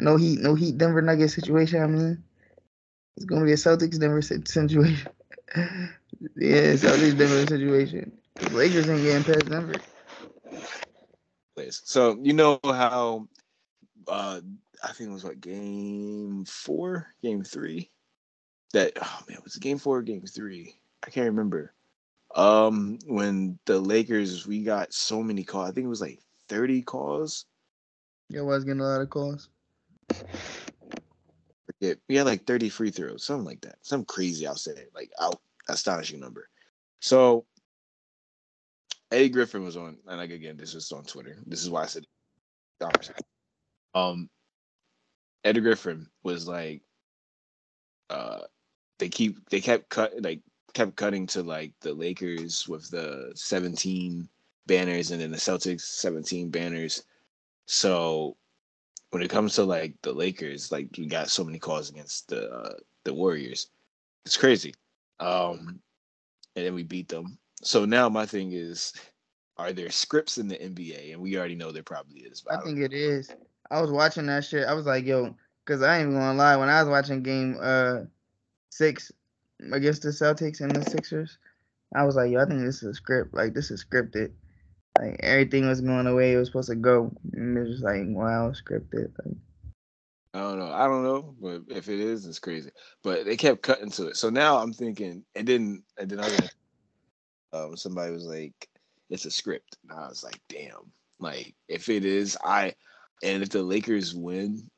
No 0.00 0.16
Heat, 0.16 0.40
no 0.40 0.54
Heat 0.54 0.78
Denver 0.78 1.02
Nuggets 1.02 1.34
situation. 1.34 1.82
I 1.82 1.86
mean, 1.86 2.24
it's 3.16 3.26
gonna 3.26 3.44
be 3.44 3.52
a 3.52 3.56
Celtics 3.56 3.98
Denver 3.98 4.22
situation. 4.22 5.08
yeah, 5.56 5.88
Celtics 6.74 7.16
Denver 7.16 7.46
situation. 7.46 8.12
The 8.36 8.50
Lakers 8.50 8.88
ain't 8.88 9.02
getting 9.02 9.24
past 9.24 9.48
Denver. 9.48 9.80
So 11.70 12.18
you 12.20 12.32
know 12.32 12.58
how 12.64 13.28
uh 14.08 14.40
I 14.84 14.92
think 14.92 15.10
it 15.10 15.14
was 15.14 15.24
what 15.24 15.40
game 15.40 16.44
four, 16.44 17.08
game 17.22 17.42
three. 17.42 17.90
That 18.72 18.92
oh 19.00 19.20
man, 19.28 19.38
was 19.42 19.56
it 19.56 19.62
game 19.62 19.78
four 19.78 19.98
or 19.98 20.02
game 20.02 20.22
three? 20.26 20.76
I 21.06 21.10
can't 21.10 21.26
remember. 21.26 21.72
Um 22.34 22.98
when 23.06 23.58
the 23.64 23.78
Lakers 23.78 24.46
we 24.46 24.62
got 24.62 24.92
so 24.92 25.22
many 25.22 25.42
calls. 25.42 25.70
I 25.70 25.72
think 25.72 25.86
it 25.86 25.88
was 25.88 26.00
like 26.00 26.20
30 26.48 26.82
calls. 26.82 27.46
Yeah, 28.28 28.42
was 28.42 28.64
getting 28.64 28.80
a 28.80 28.84
lot 28.84 29.00
of 29.00 29.10
calls. 29.10 29.48
Yeah, 31.80 31.94
we 32.08 32.16
had 32.16 32.26
like 32.26 32.46
30 32.46 32.68
free 32.68 32.90
throws, 32.90 33.24
something 33.24 33.44
like 33.44 33.60
that. 33.62 33.76
Some 33.82 34.04
crazy, 34.04 34.46
I'll 34.46 34.56
say, 34.56 34.86
like 34.94 35.10
out 35.20 35.40
astonishing 35.68 36.20
number. 36.20 36.48
So 37.00 37.46
Eddie 39.10 39.28
Griffin 39.28 39.64
was 39.64 39.76
on, 39.76 39.98
and 40.06 40.18
like 40.18 40.30
again, 40.30 40.56
this 40.56 40.74
was 40.74 40.90
on 40.92 41.04
Twitter. 41.04 41.36
This 41.46 41.62
is 41.62 41.70
why 41.70 41.84
I 41.84 41.86
said. 41.86 42.04
Um 43.94 44.28
Eddie 45.44 45.60
Griffin 45.60 46.06
was 46.22 46.48
like 46.48 46.82
uh 48.10 48.40
they 48.98 49.08
keep 49.08 49.48
they 49.50 49.60
kept 49.60 49.88
cut 49.88 50.12
like 50.22 50.40
kept 50.72 50.96
cutting 50.96 51.26
to 51.28 51.42
like 51.42 51.72
the 51.80 51.92
Lakers 51.92 52.66
with 52.68 52.90
the 52.90 53.32
17 53.36 54.28
banners 54.66 55.10
and 55.10 55.20
then 55.20 55.30
the 55.30 55.36
Celtics 55.36 55.82
17 55.82 56.50
banners. 56.50 57.04
So 57.66 58.36
when 59.10 59.22
it 59.22 59.30
comes 59.30 59.54
to 59.54 59.64
like 59.64 59.94
the 60.02 60.12
Lakers, 60.12 60.72
like 60.72 60.88
we 60.98 61.06
got 61.06 61.30
so 61.30 61.44
many 61.44 61.58
calls 61.58 61.90
against 61.90 62.28
the 62.28 62.50
uh, 62.50 62.74
the 63.04 63.14
Warriors. 63.14 63.68
It's 64.26 64.36
crazy. 64.36 64.74
Um 65.20 65.80
and 66.56 66.66
then 66.66 66.74
we 66.74 66.82
beat 66.82 67.08
them. 67.08 67.38
So 67.62 67.84
now 67.84 68.08
my 68.08 68.26
thing 68.26 68.52
is 68.52 68.92
are 69.56 69.72
there 69.72 69.90
scripts 69.90 70.38
in 70.38 70.48
the 70.48 70.56
NBA? 70.56 71.12
And 71.12 71.20
we 71.20 71.36
already 71.38 71.54
know 71.54 71.70
there 71.70 71.82
probably 71.82 72.20
is. 72.20 72.40
but 72.40 72.54
I 72.54 72.56
don't 72.56 72.64
think 72.66 72.80
it 72.80 72.92
is. 72.92 73.30
I 73.70 73.80
was 73.80 73.90
watching 73.90 74.26
that 74.26 74.44
shit. 74.44 74.66
I 74.66 74.74
was 74.74 74.86
like, 74.86 75.04
yo, 75.04 75.34
because 75.64 75.82
I 75.82 75.98
ain't 75.98 76.12
gonna 76.12 76.34
lie. 76.34 76.56
When 76.56 76.68
I 76.68 76.82
was 76.82 76.90
watching 76.90 77.22
game 77.22 77.56
uh 77.60 78.00
six 78.70 79.10
against 79.72 80.02
the 80.02 80.10
Celtics 80.10 80.60
and 80.60 80.70
the 80.70 80.82
Sixers, 80.82 81.38
I 81.94 82.04
was 82.04 82.16
like, 82.16 82.30
yo, 82.30 82.42
I 82.42 82.46
think 82.46 82.60
this 82.60 82.82
is 82.82 82.90
a 82.90 82.94
script. 82.94 83.34
Like 83.34 83.54
this 83.54 83.70
is 83.70 83.84
scripted. 83.84 84.32
Like 84.98 85.18
everything 85.20 85.66
was 85.66 85.80
going 85.80 86.04
the 86.04 86.14
way 86.14 86.32
it 86.32 86.36
was 86.36 86.48
supposed 86.48 86.68
to 86.68 86.76
go, 86.76 87.12
and 87.32 87.58
it's 87.58 87.70
just 87.70 87.84
like 87.84 88.02
wow, 88.06 88.52
scripted. 88.52 89.10
Like, 89.24 89.36
I 90.34 90.40
don't 90.40 90.58
know. 90.58 90.72
I 90.72 90.86
don't 90.86 91.04
know, 91.04 91.34
but 91.40 91.62
if 91.76 91.88
it 91.88 92.00
is, 92.00 92.26
it's 92.26 92.38
crazy. 92.38 92.70
But 93.02 93.24
they 93.24 93.36
kept 93.36 93.62
cutting 93.62 93.90
to 93.92 94.08
it. 94.08 94.16
So 94.16 94.30
now 94.30 94.58
I'm 94.58 94.72
thinking, 94.72 95.24
and 95.34 95.46
then 95.46 95.82
and 95.98 96.10
then 96.10 96.20
I 96.20 96.28
was, 96.28 96.50
um, 97.52 97.76
somebody 97.76 98.12
was 98.12 98.24
like, 98.24 98.68
"It's 99.10 99.24
a 99.24 99.30
script," 99.30 99.78
and 99.82 99.98
I 99.98 100.08
was 100.08 100.22
like, 100.22 100.40
"Damn!" 100.48 100.92
Like 101.18 101.54
if 101.68 101.88
it 101.88 102.04
is, 102.04 102.36
I, 102.44 102.74
and 103.22 103.42
if 103.42 103.50
the 103.50 103.62
Lakers 103.62 104.14
win, 104.14 104.68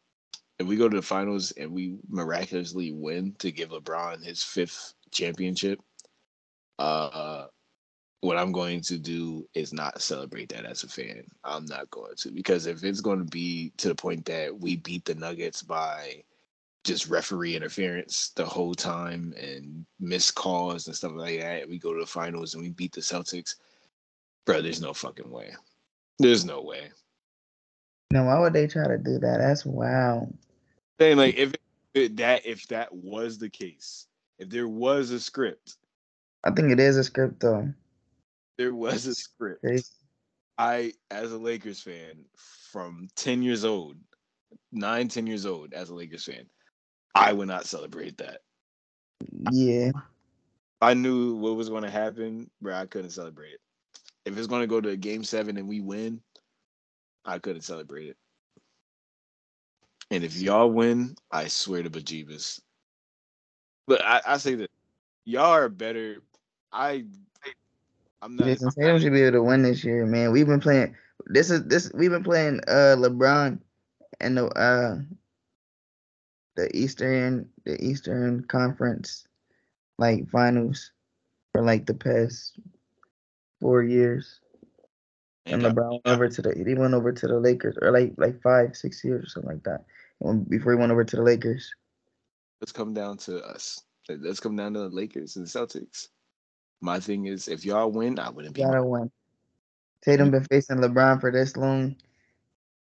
if 0.59 0.66
we 0.66 0.76
go 0.76 0.89
to 0.89 0.97
the 0.97 1.03
finals 1.03 1.53
and 1.53 1.70
we 1.70 1.97
miraculously 2.09 2.93
win 2.93 3.34
to 3.39 3.53
give 3.53 3.70
LeBron 3.70 4.24
his 4.24 4.43
fifth 4.43 4.95
championship, 5.11 5.80
uh, 6.78 7.47
what 8.20 8.37
I'm 8.37 8.53
going 8.53 8.80
to 8.82 8.99
do 8.99 9.47
is 9.55 9.72
not 9.72 10.01
celebrate 10.01 10.49
that 10.51 10.64
as 10.64 10.82
a 10.82 10.89
fan. 10.89 11.24
I'm 11.45 11.66
not 11.66 11.91
going 11.91 12.14
to 12.18 12.30
because 12.30 12.66
if 12.66 12.82
it's 12.82 13.01
going 13.01 13.18
to 13.18 13.24
be 13.24 13.72
to 13.76 13.89
the 13.89 13.95
point 13.95 14.24
that 14.26 14.59
we 14.59 14.76
beat 14.76 15.05
the 15.05 15.14
Nuggets 15.14 15.62
by 15.62 16.22
just 16.84 17.09
referee 17.09 17.57
interference 17.57 18.30
the 18.37 18.47
whole 18.47 18.74
time 18.74 19.34
and 19.41 19.84
missed 20.01 20.34
calls 20.34 20.87
and 20.87 20.97
stuff 20.97 21.12
like 21.14 21.41
that, 21.41 21.68
we 21.68 21.78
go 21.78 21.93
to 21.93 22.01
the 22.01 22.07
finals 22.07 22.55
and 22.55 22.62
we 22.62 22.70
beat 22.70 22.93
the 22.93 23.01
Celtics, 23.01 23.57
bro. 24.45 24.62
There's 24.62 24.80
no 24.80 24.95
fucking 24.95 25.30
way. 25.30 25.53
There's 26.18 26.45
no 26.45 26.62
way. 26.62 26.91
No, 28.13 28.25
why 28.25 28.39
would 28.39 28.53
they 28.53 28.67
try 28.67 28.87
to 28.87 28.99
do 28.99 29.19
that? 29.19 29.39
That's 29.39 29.65
wow. 29.67 30.29
Saying 31.01 31.17
like 31.17 31.37
if 31.37 31.55
it, 31.95 32.17
that 32.17 32.47
if 32.47 32.67
that 32.69 32.95
was 32.95 33.39
the 33.39 33.51
case, 33.51 34.07
if 34.39 34.49
there 34.49 34.69
was 34.69 35.11
a 35.11 35.21
script, 35.21 35.77
I 36.45 36.51
think 36.51 36.71
it 36.71 36.81
is 36.81 36.97
a 36.97 37.05
script 37.05 37.41
though. 37.41 37.69
there 38.57 38.75
was 38.75 39.07
a 39.07 39.15
script. 39.15 39.65
I, 40.59 40.93
as 41.11 41.33
a 41.33 41.39
Lakers 41.39 41.81
fan, 41.81 42.25
from 42.73 43.09
10 43.17 43.43
years 43.43 43.65
old, 43.65 43.97
nine, 44.73 45.09
10 45.09 45.27
years 45.27 45.45
old, 45.45 45.75
as 45.75 45.91
a 45.91 45.95
Lakers 45.95 46.25
fan, 46.25 46.47
I 47.15 47.33
would 47.33 47.49
not 47.49 47.67
celebrate 47.67 48.17
that. 48.19 48.41
Yeah, 49.51 49.91
I 50.81 50.95
knew 50.95 51.37
what 51.37 51.57
was 51.57 51.69
going 51.69 51.83
to 51.83 51.91
happen, 51.91 52.51
bro. 52.61 52.75
I 52.75 52.87
couldn't 52.87 53.11
celebrate 53.11 53.53
it. 53.53 53.61
If 54.25 54.39
it's 54.39 54.47
going 54.47 54.63
to 54.63 54.67
go 54.67 54.81
to 54.81 54.97
game 54.97 55.25
seven 55.25 55.57
and 55.57 55.69
we 55.69 55.81
win, 55.81 56.21
I 57.27 57.39
couldn't 57.39 57.62
celebrate 57.62 58.09
it. 58.09 58.16
And 60.11 60.22
if 60.22 60.37
y'all 60.37 60.70
win, 60.70 61.16
I 61.33 61.49
swear 61.49 61.83
to 61.83 61.91
bejeebus. 61.91 62.61
But 63.87 64.05
I, 64.05 64.20
I 64.27 64.37
say 64.39 64.55
that 64.57 64.70
y'all 65.24 65.53
are 65.53 65.68
better. 65.68 66.22
I, 66.72 67.05
I'm 68.22 68.37
not. 68.37 68.47
Jayson 68.47 68.70
Tatum 68.70 69.01
should 69.01 69.12
be 69.12 69.22
able 69.22 69.39
to 69.39 69.43
win 69.43 69.62
this 69.62 69.85
year, 69.85 70.07
man. 70.07 70.31
We've 70.31 70.47
been 70.47 70.61
playing. 70.61 70.95
This 71.27 71.51
is 71.51 71.64
this. 71.64 71.91
We've 71.93 72.11
been 72.11 72.24
playing 72.24 72.61
uh 72.68 72.95
LeBron 72.97 73.59
and 74.20 74.37
the 74.37 74.47
uh 74.47 74.99
the 76.57 76.74
Eastern 76.77 77.49
the 77.64 77.83
Eastern 77.85 78.45
Conference 78.45 79.27
like 79.99 80.29
finals 80.29 80.93
for 81.53 81.62
like 81.62 81.87
the 81.87 81.95
past 81.95 82.59
four 83.61 83.83
years. 83.83 84.41
And 85.47 85.63
LeBron 85.63 85.91
went 85.91 86.07
over 86.07 86.29
to 86.29 86.43
the 86.43 86.65
he 86.67 86.75
went 86.75 86.95
over 86.95 87.13
to 87.13 87.27
the 87.29 87.39
Lakers 87.39 87.77
or 87.81 87.93
like 87.93 88.13
like 88.17 88.43
five 88.43 88.77
six 88.77 89.05
years 89.05 89.25
or 89.25 89.29
something 89.29 89.53
like 89.53 89.63
that. 89.65 89.85
When, 90.19 90.43
before 90.43 90.73
he 90.73 90.79
went 90.79 90.93
over 90.93 91.05
to 91.05 91.17
the 91.17 91.23
Lakers. 91.23 91.73
let's 92.61 92.73
come 92.73 92.93
down 92.95 93.19
to 93.19 93.43
us. 93.45 93.81
Let's 94.09 94.41
come 94.41 94.57
down 94.57 94.75
to 94.75 94.81
the 94.81 94.89
Lakers 94.89 95.37
and 95.37 95.47
the 95.47 95.51
Celtics. 95.51 96.09
My 96.81 97.01
thing 97.01 97.27
is, 97.27 97.49
if 97.49 97.65
y'all 97.65 97.91
win, 97.91 98.19
I 98.19 98.31
wouldn't 98.31 98.55
be. 98.55 98.63
Gotta 98.63 98.85
win. 98.85 99.11
Tatum 100.05 100.29
mm. 100.29 100.33
been 100.33 100.45
facing 100.45 100.79
LeBron 100.79 101.21
for 101.21 101.31
this 101.31 101.57
long. 101.57 101.97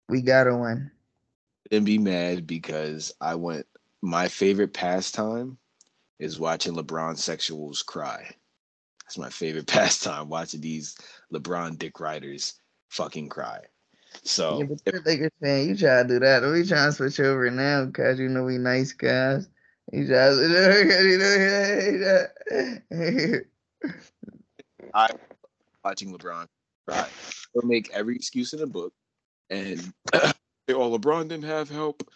We 0.08 0.22
gotta 0.22 0.56
win. 0.56 0.90
and 1.70 1.84
be 1.84 1.98
mad 1.98 2.46
because 2.46 3.12
I 3.20 3.34
went. 3.36 3.66
My 4.02 4.28
favorite 4.28 4.72
pastime 4.72 5.58
is 6.18 6.40
watching 6.40 6.74
LeBron 6.74 7.14
sexuals 7.14 7.84
cry. 7.84 8.30
That's 9.04 9.18
my 9.18 9.30
favorite 9.30 9.66
pastime. 9.68 10.28
Watching 10.28 10.60
these 10.60 10.96
LeBron 11.32 11.78
dick 11.78 12.00
riders 12.00 12.60
fucking 12.90 13.28
cry. 13.28 13.60
So 14.22 14.58
Yeah, 14.58 14.64
but 14.64 14.80
you're 14.92 15.02
Lakers 15.02 15.30
fan. 15.40 15.68
You 15.68 15.76
try 15.76 16.02
to 16.02 16.08
do 16.08 16.18
that. 16.20 16.42
We 16.42 16.64
trying 16.64 16.88
to 16.88 16.92
switch 16.92 17.20
over 17.20 17.50
now 17.50 17.84
because 17.84 18.18
you 18.18 18.28
know 18.28 18.44
we 18.44 18.58
nice 18.58 18.92
guys. 18.92 19.48
You 19.92 20.06
try 20.06 20.28
to 20.28 20.34
switch 20.34 20.50
over 20.50 20.84
'cause 20.84 21.04
you 23.14 23.44
know 24.82 24.90
I 24.94 25.08
watching 25.84 26.16
LeBron 26.16 26.46
cry. 26.86 27.08
He'll 27.52 27.68
make 27.68 27.90
every 27.92 28.16
excuse 28.16 28.52
in 28.52 28.60
the 28.60 28.66
book, 28.66 28.92
and 29.50 29.92
"Oh, 30.12 30.32
LeBron 30.68 31.28
didn't 31.28 31.44
have 31.44 31.68
help." 31.68 32.08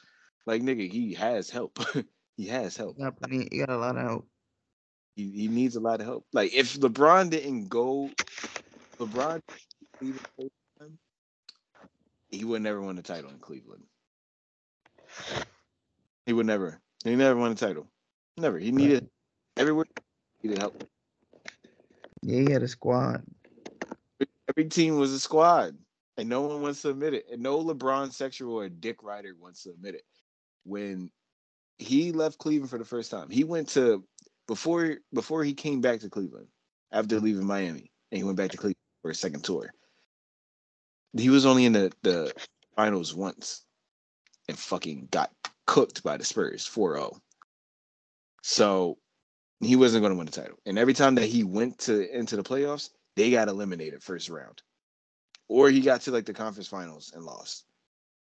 Like 0.46 0.62
nigga, 0.62 0.90
he 0.90 1.14
has 1.14 1.50
help. 1.50 1.78
he 2.36 2.46
has 2.46 2.76
help. 2.76 2.96
you 2.98 3.04
got 3.04 3.20
plenty. 3.20 3.48
You 3.52 3.66
got 3.66 3.74
a 3.74 3.78
lot 3.78 3.96
of 3.96 4.02
help. 4.02 4.26
He, 5.14 5.30
he 5.30 5.48
needs 5.48 5.76
a 5.76 5.80
lot 5.80 6.00
of 6.00 6.06
help. 6.06 6.26
Like 6.32 6.54
if 6.54 6.74
LeBron 6.78 7.30
didn't 7.30 7.68
go, 7.68 8.10
LeBron 8.98 9.40
didn't 10.00 10.00
leave 10.00 10.26
the 10.38 10.50
time, 10.78 10.98
he 12.30 12.44
would 12.44 12.62
never 12.62 12.80
win 12.80 12.98
a 12.98 13.02
title 13.02 13.30
in 13.30 13.38
Cleveland. 13.38 13.84
He 16.26 16.32
would 16.32 16.46
never. 16.46 16.80
He 17.04 17.14
never 17.16 17.38
won 17.38 17.52
a 17.52 17.54
title. 17.54 17.88
Never. 18.36 18.58
He 18.58 18.70
needed 18.70 19.08
everywhere. 19.56 19.86
He 20.40 20.48
needed 20.48 20.60
help. 20.60 20.84
Yeah, 22.22 22.40
he 22.40 22.50
had 22.50 22.62
a 22.62 22.68
squad. 22.68 23.22
Every 24.48 24.68
team 24.68 24.96
was 24.96 25.12
a 25.12 25.20
squad, 25.20 25.76
and 26.16 26.28
no 26.28 26.42
one 26.42 26.62
wants 26.62 26.82
to 26.82 26.90
admit 26.90 27.14
it. 27.14 27.26
And 27.32 27.42
no 27.42 27.62
LeBron 27.62 28.12
sexual 28.12 28.58
or 28.58 28.68
dick 28.68 29.02
rider 29.02 29.34
wants 29.38 29.64
to 29.64 29.70
admit 29.70 29.96
it. 29.96 30.04
When 30.64 31.10
he 31.78 32.12
left 32.12 32.38
Cleveland 32.38 32.70
for 32.70 32.78
the 32.78 32.84
first 32.84 33.10
time, 33.10 33.28
he 33.30 33.44
went 33.44 33.68
to 33.70 34.04
before 34.46 34.96
before 35.12 35.42
he 35.42 35.54
came 35.54 35.80
back 35.80 36.00
to 36.00 36.10
Cleveland 36.10 36.46
after 36.92 37.18
leaving 37.18 37.46
Miami, 37.46 37.90
and 38.10 38.18
he 38.18 38.24
went 38.24 38.36
back 38.36 38.50
to 38.52 38.56
Cleveland 38.56 38.76
for 39.02 39.10
a 39.10 39.14
second 39.14 39.44
tour. 39.44 39.72
He 41.16 41.28
was 41.28 41.44
only 41.44 41.66
in 41.66 41.72
the 41.74 41.92
the 42.02 42.32
finals 42.74 43.14
once, 43.14 43.64
and 44.48 44.58
fucking 44.58 45.08
got 45.10 45.30
cooked 45.66 46.02
by 46.02 46.16
the 46.16 46.24
Spurs 46.24 46.66
4-0. 46.66 47.18
So 48.42 48.98
he 49.60 49.76
wasn't 49.76 50.02
going 50.02 50.12
to 50.12 50.16
win 50.16 50.26
the 50.26 50.32
title. 50.32 50.58
And 50.66 50.78
every 50.78 50.94
time 50.94 51.14
that 51.16 51.26
he 51.26 51.44
went 51.44 51.78
to 51.80 52.16
into 52.16 52.36
the 52.36 52.42
playoffs, 52.42 52.90
they 53.16 53.30
got 53.30 53.48
eliminated 53.48 54.02
first 54.02 54.28
round. 54.28 54.62
Or 55.48 55.70
he 55.70 55.80
got 55.80 56.00
to 56.02 56.10
like 56.10 56.24
the 56.24 56.32
conference 56.32 56.68
finals 56.68 57.12
and 57.14 57.24
lost. 57.24 57.64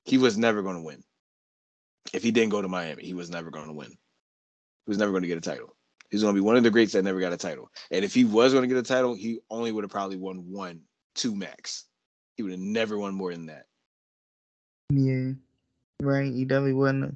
He 0.05 0.17
was 0.17 0.37
never 0.37 0.61
going 0.61 0.77
to 0.77 0.81
win. 0.81 1.03
If 2.13 2.23
he 2.23 2.31
didn't 2.31 2.49
go 2.49 2.61
to 2.61 2.67
Miami, 2.67 3.03
he 3.03 3.13
was 3.13 3.29
never 3.29 3.51
going 3.51 3.67
to 3.67 3.73
win. 3.73 3.91
He 3.91 4.89
was 4.89 4.97
never 4.97 5.11
going 5.11 5.21
to 5.21 5.27
get 5.27 5.37
a 5.37 5.41
title. 5.41 5.75
He's 6.09 6.21
going 6.21 6.33
to 6.33 6.41
be 6.41 6.45
one 6.45 6.57
of 6.57 6.63
the 6.63 6.71
greats 6.71 6.93
that 6.93 7.03
never 7.03 7.19
got 7.19 7.33
a 7.33 7.37
title. 7.37 7.69
And 7.91 8.03
if 8.03 8.13
he 8.13 8.25
was 8.25 8.51
going 8.53 8.63
to 8.63 8.67
get 8.67 8.77
a 8.77 8.83
title, 8.83 9.13
he 9.13 9.39
only 9.49 9.71
would 9.71 9.83
have 9.83 9.91
probably 9.91 10.17
won 10.17 10.37
one, 10.51 10.81
two 11.15 11.35
max. 11.35 11.85
He 12.35 12.43
would 12.43 12.51
have 12.51 12.61
never 12.61 12.97
won 12.97 13.13
more 13.13 13.31
than 13.31 13.45
that. 13.47 13.65
Yeah, 14.91 15.33
right. 16.01 16.31
You 16.31 16.45
definitely 16.45 16.73
wouldn't 16.73 17.03
have. 17.03 17.15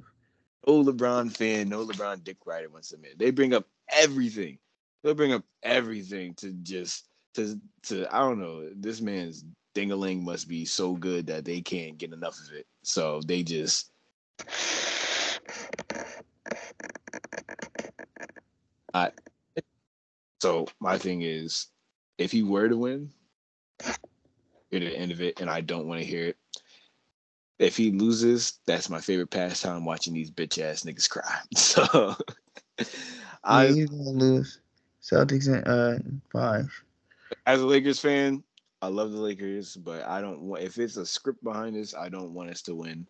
no 0.66 0.84
LeBron 0.84 1.36
fan, 1.36 1.68
no 1.68 1.84
LeBron 1.84 2.22
dick 2.22 2.36
rider 2.46 2.68
wants 2.68 2.90
to 2.90 2.96
admit. 2.96 3.18
They 3.18 3.30
bring 3.30 3.52
up 3.52 3.66
everything. 3.88 4.58
They'll 5.02 5.14
bring 5.14 5.32
up 5.32 5.44
everything 5.62 6.34
to 6.34 6.52
just 6.62 7.08
to 7.34 7.60
to 7.84 8.06
I 8.14 8.20
don't 8.20 8.38
know. 8.38 8.68
This 8.76 9.00
man's 9.00 9.44
dingaling 9.74 10.22
must 10.22 10.48
be 10.48 10.64
so 10.64 10.94
good 10.94 11.26
that 11.26 11.44
they 11.44 11.60
can't 11.60 11.98
get 11.98 12.12
enough 12.12 12.38
of 12.38 12.54
it. 12.54 12.66
So 12.82 13.20
they 13.26 13.42
just 13.42 13.90
I 18.94 19.12
so 20.40 20.66
my 20.80 20.98
thing 20.98 21.22
is 21.22 21.68
if 22.18 22.32
he 22.32 22.42
were 22.42 22.68
to 22.68 22.76
win, 22.76 23.10
hear 24.70 24.80
the 24.80 24.96
end 24.96 25.12
of 25.12 25.20
it, 25.22 25.40
and 25.40 25.50
I 25.50 25.60
don't 25.60 25.88
want 25.88 26.00
to 26.00 26.06
hear 26.06 26.28
it. 26.28 26.36
If 27.58 27.76
he 27.76 27.92
loses, 27.92 28.60
that's 28.66 28.90
my 28.90 29.00
favorite 29.00 29.30
pastime 29.30 29.84
watching 29.84 30.14
these 30.14 30.30
bitch 30.30 30.62
ass 30.62 30.84
niggas 30.84 31.10
cry. 31.10 31.40
So 31.56 32.14
Yeah, 33.48 33.66
I 33.66 33.66
he's 33.68 33.90
gonna 33.90 34.10
lose. 34.10 34.60
Celtics 35.02 35.48
in 35.48 35.62
uh 35.64 35.98
five. 36.32 36.70
as 37.46 37.60
a 37.60 37.66
Lakers 37.66 38.00
fan, 38.00 38.42
I 38.82 38.88
love 38.88 39.12
the 39.12 39.18
Lakers, 39.20 39.76
but 39.76 40.04
I 40.06 40.20
don't 40.20 40.42
want 40.42 40.62
if 40.62 40.78
it's 40.78 40.96
a 40.96 41.06
script 41.06 41.42
behind 41.44 41.76
this, 41.76 41.94
I 41.94 42.08
don't 42.08 42.34
want 42.34 42.50
us 42.50 42.62
to 42.62 42.74
win. 42.74 43.06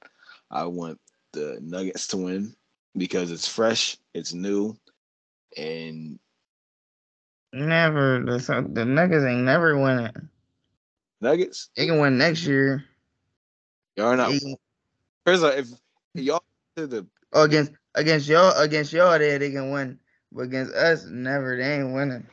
I 0.50 0.64
want 0.66 1.00
the 1.32 1.58
Nuggets 1.62 2.06
to 2.08 2.16
win 2.18 2.54
because 2.96 3.30
it's 3.30 3.48
fresh, 3.48 3.96
it's 4.14 4.32
new, 4.34 4.76
and 5.56 6.18
Never. 7.52 8.24
The 8.24 8.68
the 8.72 8.84
Nuggets 8.84 9.24
ain't 9.24 9.42
never 9.44 9.78
winning. 9.78 10.10
Nuggets, 11.20 11.70
They 11.76 11.86
can 11.86 12.00
win 12.00 12.18
next 12.18 12.44
year. 12.44 12.84
y'all 13.96 14.08
are 14.08 14.16
not. 14.16 14.30
They 14.30 14.40
can- 14.40 14.56
First 15.24 15.42
of 15.42 15.52
all, 15.52 15.58
if 15.58 15.68
y'all 16.14 16.44
to 16.76 16.86
the 16.86 17.06
oh, 17.32 17.44
against 17.44 17.72
against 17.94 18.28
y'all 18.28 18.52
against 18.60 18.92
y'all 18.92 19.18
there 19.18 19.38
they 19.38 19.50
can 19.52 19.70
win. 19.70 19.98
But 20.32 20.42
against 20.42 20.74
us, 20.74 21.06
never. 21.06 21.56
They 21.56 21.76
ain't 21.76 21.94
winning. 21.94 22.26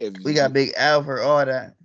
if 0.00 0.14
We 0.24 0.34
got 0.34 0.52
Big 0.52 0.72
Al 0.76 1.02
for 1.04 1.22
all 1.22 1.46
that. 1.46 1.76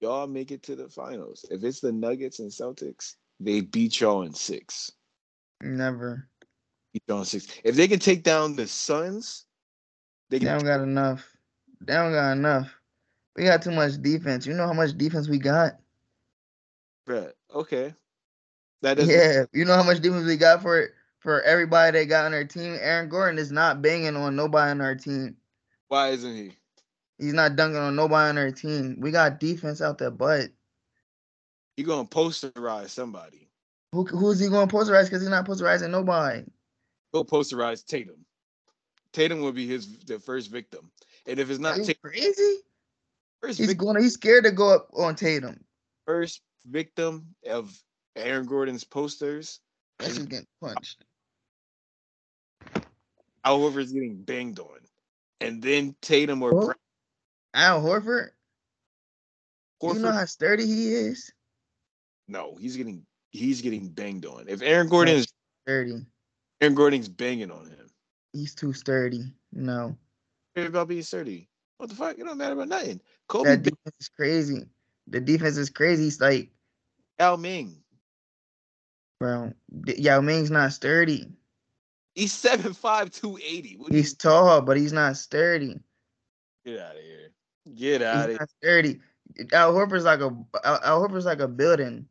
y'all 0.00 0.26
make 0.26 0.50
it 0.52 0.62
to 0.64 0.76
the 0.76 0.88
finals. 0.88 1.46
If 1.50 1.64
it's 1.64 1.80
the 1.80 1.90
Nuggets 1.90 2.38
and 2.38 2.50
Celtics, 2.50 3.16
they 3.40 3.62
beat 3.62 3.98
y'all 4.00 4.22
in 4.22 4.34
six. 4.34 4.92
Never. 5.62 6.28
Beat 6.92 7.26
six. 7.26 7.46
If 7.64 7.76
they 7.76 7.88
can 7.88 7.98
take 7.98 8.22
down 8.22 8.56
the 8.56 8.66
Suns, 8.66 9.44
they 10.30 10.38
They 10.38 10.46
don't 10.46 10.64
got 10.64 10.80
enough. 10.80 11.26
They 11.80 11.94
don't 11.94 12.12
got 12.12 12.32
enough. 12.32 12.74
We 13.36 13.44
got 13.44 13.62
too 13.62 13.70
much 13.70 14.00
defense. 14.02 14.46
You 14.46 14.54
know 14.54 14.66
how 14.66 14.72
much 14.72 14.96
defense 14.96 15.28
we 15.28 15.38
got? 15.38 15.78
Bruh, 17.06 17.32
okay. 17.54 17.94
That 18.82 18.94
doesn't. 18.94 19.14
Yeah. 19.14 19.44
You 19.52 19.64
know 19.64 19.74
how 19.74 19.82
much 19.82 20.00
defense 20.00 20.26
we 20.26 20.36
got 20.36 20.62
for 20.62 20.80
it 20.80 20.90
for 21.20 21.42
everybody 21.42 21.98
that 21.98 22.04
got 22.06 22.24
on 22.26 22.34
our 22.34 22.44
team? 22.44 22.76
Aaron 22.80 23.08
Gordon 23.08 23.38
is 23.38 23.52
not 23.52 23.82
banging 23.82 24.16
on 24.16 24.36
nobody 24.36 24.70
on 24.70 24.80
our 24.80 24.94
team. 24.94 25.36
Why 25.88 26.10
isn't 26.10 26.34
he? 26.36 26.52
He's 27.18 27.32
not 27.32 27.56
dunking 27.56 27.80
on 27.80 27.96
nobody 27.96 28.28
on 28.30 28.38
our 28.38 28.50
team. 28.52 28.96
We 29.00 29.10
got 29.10 29.40
defense 29.40 29.80
out 29.80 29.98
there, 29.98 30.10
but 30.10 30.50
He 31.76 31.82
gonna 31.82 32.08
posterize 32.08 32.90
somebody. 32.90 33.48
who 33.92 34.04
who's 34.04 34.38
he 34.38 34.48
going 34.48 34.68
to 34.68 34.74
posterize? 34.74 35.04
Because 35.04 35.22
he's 35.22 35.30
not 35.30 35.46
posterizing 35.46 35.90
nobody. 35.90 36.44
He'll 37.12 37.24
posterize 37.24 37.84
Tatum. 37.84 38.24
Tatum 39.12 39.40
will 39.40 39.52
be 39.52 39.66
his 39.66 39.98
the 40.00 40.18
first 40.18 40.50
victim. 40.50 40.90
And 41.26 41.38
if 41.38 41.50
it's 41.50 41.58
not 41.60 41.76
Tatum, 41.76 41.94
crazy? 42.02 42.56
first, 43.40 43.58
He's 43.58 43.68
vic- 43.68 43.78
going. 43.78 44.00
He's 44.02 44.14
scared 44.14 44.44
to 44.44 44.50
go 44.50 44.68
up 44.74 44.88
on 44.96 45.14
Tatum. 45.16 45.64
first 46.06 46.42
victim 46.66 47.34
of 47.48 47.76
Aaron 48.16 48.46
Gordon's 48.46 48.84
posters, 48.84 49.60
That's 49.98 50.16
just 50.16 50.28
getting 50.28 50.46
punched. 50.60 51.04
Al 53.44 53.60
Horford's 53.60 53.92
getting 53.92 54.22
banged 54.22 54.58
on. 54.58 54.78
And 55.40 55.62
then 55.62 55.94
Tatum 56.02 56.42
or? 56.42 56.76
Al 57.54 57.80
Horford. 57.82 58.30
Horford, 59.82 59.94
You 59.94 60.00
know 60.00 60.12
how 60.12 60.24
sturdy 60.24 60.66
he 60.66 60.92
is. 60.92 61.32
no, 62.26 62.56
he's 62.60 62.76
getting 62.76 63.06
he's 63.30 63.62
getting 63.62 63.88
banged 63.88 64.26
on. 64.26 64.46
If 64.48 64.60
Aaron 64.60 64.88
Gordon 64.88 65.14
is 65.14 65.28
Sturdy. 65.64 66.04
Aaron 66.60 66.74
Gordon's 66.74 67.08
banging 67.08 67.50
on 67.50 67.66
him. 67.66 67.88
He's 68.32 68.54
too 68.54 68.72
sturdy. 68.72 69.32
No, 69.52 69.96
about 70.56 70.88
being 70.88 71.02
sturdy? 71.02 71.48
What 71.78 71.88
the 71.88 71.94
fuck? 71.94 72.18
It 72.18 72.24
don't 72.24 72.38
matter 72.38 72.54
about 72.54 72.68
nothing. 72.68 73.00
Kobe 73.28 73.50
that 73.50 73.62
defense 73.62 73.94
is 74.00 74.08
crazy. 74.08 74.66
The 75.06 75.20
defense 75.20 75.56
is 75.56 75.70
crazy. 75.70 76.04
He's 76.04 76.20
like, 76.20 76.50
Yao 77.20 77.36
Ming. 77.36 77.76
bro, 79.20 79.52
Yao 79.86 80.20
Ming's 80.20 80.50
not 80.50 80.72
sturdy. 80.72 81.30
He's 82.14 82.32
7'5", 82.32 83.12
280. 83.12 83.76
What 83.76 83.92
He's 83.92 84.14
tall, 84.14 84.60
but 84.60 84.76
he's 84.76 84.92
not 84.92 85.16
sturdy. 85.16 85.78
get 86.66 86.80
out 86.80 86.96
of 86.96 87.02
here. 87.02 87.30
Get 87.74 88.02
out 88.02 88.14
of 88.16 88.20
He's 88.22 88.30
here. 88.30 88.38
not 88.40 88.50
sturdy. 88.62 89.00
Al 89.52 89.72
Horford's 89.72 90.04
like 90.04 90.20
a 90.20 90.36
Al, 90.64 90.80
Al 90.84 91.08
Horford's 91.08 91.26
like 91.26 91.40
a 91.40 91.48
building. 91.48 92.06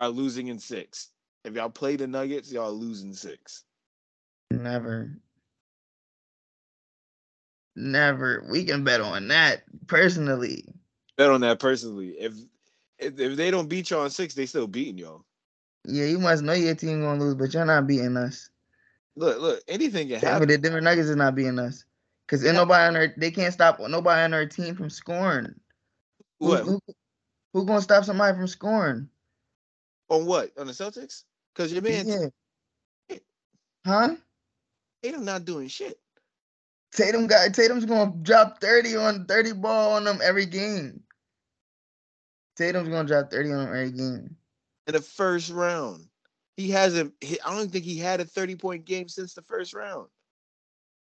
Are 0.00 0.08
losing 0.08 0.48
in 0.48 0.58
six. 0.58 1.10
If 1.44 1.54
y'all 1.54 1.68
play 1.68 1.96
the 1.96 2.06
Nuggets, 2.06 2.50
y'all 2.50 2.72
losing 2.72 3.12
six. 3.12 3.64
Never. 4.62 5.10
Never. 7.76 8.46
We 8.50 8.64
can 8.64 8.84
bet 8.84 9.00
on 9.00 9.28
that 9.28 9.62
personally. 9.86 10.64
Bet 11.16 11.30
on 11.30 11.40
that 11.42 11.58
personally. 11.58 12.10
If 12.10 12.34
if, 12.98 13.18
if 13.18 13.36
they 13.36 13.50
don't 13.50 13.68
beat 13.68 13.90
y'all 13.90 14.04
in 14.04 14.10
six, 14.10 14.34
they 14.34 14.46
still 14.46 14.66
beating 14.66 14.98
y'all. 14.98 15.24
Yeah, 15.84 16.06
you 16.06 16.18
must 16.18 16.42
know 16.42 16.52
your 16.52 16.74
team 16.74 17.02
gonna 17.02 17.22
lose, 17.22 17.34
but 17.34 17.52
you're 17.52 17.64
not 17.64 17.86
beating 17.86 18.16
us. 18.16 18.48
Look, 19.16 19.40
look, 19.40 19.62
anything 19.68 20.08
can 20.08 20.20
happen. 20.20 20.40
but 20.40 20.48
the 20.48 20.58
Denver 20.58 20.80
Nuggets 20.80 21.08
is 21.08 21.16
not 21.16 21.34
beating 21.34 21.58
us. 21.58 21.84
Cause 22.26 22.44
ain't 22.44 22.54
nobody 22.54 22.88
on 22.88 22.96
our 22.96 23.14
they 23.18 23.30
can't 23.30 23.52
stop 23.52 23.78
nobody 23.80 24.22
on 24.22 24.32
our 24.32 24.46
team 24.46 24.74
from 24.74 24.88
scoring. 24.88 25.54
Who, 26.40 26.46
What 26.46 26.64
who, 26.64 26.80
who 27.52 27.66
gonna 27.66 27.82
stop 27.82 28.04
somebody 28.04 28.36
from 28.36 28.46
scoring? 28.46 29.08
on 30.08 30.26
what 30.26 30.50
on 30.58 30.66
the 30.66 30.72
Celtics? 30.72 31.24
Because 31.54 31.72
your 31.72 31.82
man 31.82 32.06
Yeah. 32.06 33.18
Huh? 33.86 34.16
Tatum 35.04 35.26
not 35.26 35.44
doing 35.44 35.68
shit. 35.68 35.98
Tatum 36.92 37.26
got 37.26 37.52
Tatum's 37.52 37.84
gonna 37.84 38.14
drop 38.22 38.58
30 38.58 38.96
on 38.96 39.26
30 39.26 39.52
ball 39.52 39.92
on 39.92 40.04
them 40.04 40.18
every 40.24 40.46
game. 40.46 41.02
Tatum's 42.56 42.88
gonna 42.88 43.06
drop 43.06 43.30
30 43.30 43.52
on 43.52 43.58
them 43.58 43.68
every 43.68 43.90
game. 43.90 44.36
in 44.86 44.94
the 44.94 45.02
first 45.02 45.50
round. 45.50 46.06
He 46.56 46.70
hasn't. 46.70 47.12
I 47.22 47.54
don't 47.54 47.70
think 47.70 47.84
he 47.84 47.98
had 47.98 48.20
a 48.20 48.24
thirty 48.24 48.56
point 48.56 48.86
game 48.86 49.08
since 49.08 49.34
the 49.34 49.42
first 49.42 49.74
round. 49.74 50.08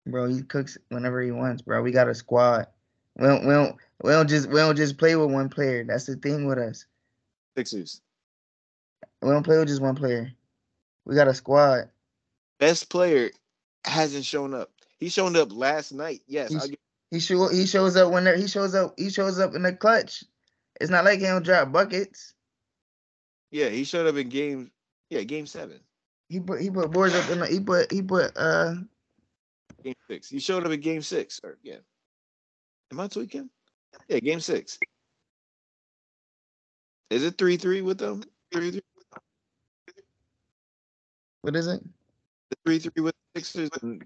Bro, 0.05 0.29
he 0.29 0.41
cooks 0.41 0.77
whenever 0.89 1.21
he 1.21 1.31
wants, 1.31 1.61
bro. 1.61 1.81
We 1.81 1.91
got 1.91 2.09
a 2.09 2.15
squad. 2.15 2.67
We 3.15 3.25
don't, 3.27 3.45
we 3.47 3.53
don't 3.53 3.77
we 4.03 4.11
don't 4.11 4.27
just 4.27 4.49
we 4.49 4.55
don't 4.55 4.75
just 4.75 4.97
play 4.97 5.15
with 5.15 5.31
one 5.31 5.47
player. 5.47 5.85
That's 5.85 6.07
the 6.07 6.17
thing 6.17 6.45
with 6.45 6.57
us. 6.57 6.87
Sixers 7.55 8.01
We 9.21 9.29
don't 9.29 9.43
play 9.43 9.59
with 9.59 9.69
just 9.69 9.81
one 9.81 9.95
player. 9.95 10.33
We 11.05 11.15
got 11.15 11.29
a 11.29 11.33
squad. 11.33 11.89
best 12.59 12.89
player 12.89 13.29
hasn't 13.85 14.25
shown 14.25 14.53
up. 14.53 14.71
He 14.99 15.09
showed 15.09 15.35
up 15.35 15.49
last 15.51 15.91
night. 15.91 16.21
Yes, 16.27 16.53
I'll 16.55 16.67
He 17.11 17.19
show 17.19 17.47
he 17.49 17.65
shows 17.65 17.95
up 17.95 18.11
when 18.11 18.23
there- 18.23 18.37
he 18.37 18.47
shows 18.47 18.73
up 18.75 18.93
he 18.97 19.09
shows 19.09 19.39
up 19.39 19.53
in 19.55 19.63
the 19.63 19.73
clutch. 19.73 20.23
It's 20.81 20.89
not 20.89 21.05
like 21.05 21.19
he 21.19 21.25
don't 21.25 21.43
drop 21.45 21.71
buckets. 21.71 22.33
yeah, 23.51 23.69
he 23.69 23.83
showed 23.83 24.07
up 24.07 24.15
in 24.15 24.29
game. 24.29 24.71
Yeah, 25.09 25.21
game 25.23 25.45
seven, 25.45 25.79
He 26.29 26.39
put 26.39 26.59
he 26.61 26.71
put 26.71 26.89
boards 26.91 27.13
up 27.13 27.29
in 27.29 27.39
the 27.39 27.47
he 27.47 27.59
put 27.59 27.91
he 27.91 28.01
put 28.01 28.31
uh 28.35 28.73
game 29.83 29.93
six. 30.09 30.29
He 30.29 30.39
showed 30.39 30.65
up 30.65 30.71
in 30.71 30.79
game 30.79 31.01
six. 31.03 31.39
Or 31.43 31.59
yeah, 31.61 31.77
am 32.91 32.99
I 32.99 33.07
tweaking? 33.07 33.49
Yeah, 34.07 34.19
game 34.19 34.39
six. 34.39 34.79
Is 37.11 37.23
it 37.23 37.37
three 37.37 37.57
three 37.57 37.81
with 37.81 37.99
them? 37.99 38.23
Three 38.51 38.71
three. 38.71 38.81
what 41.41 41.55
is 41.55 41.67
it? 41.67 41.83
The 42.49 42.57
three 42.65 42.79
three 42.79 43.03
with 43.03 43.13
Sixers. 43.35 43.69
And 43.81 44.03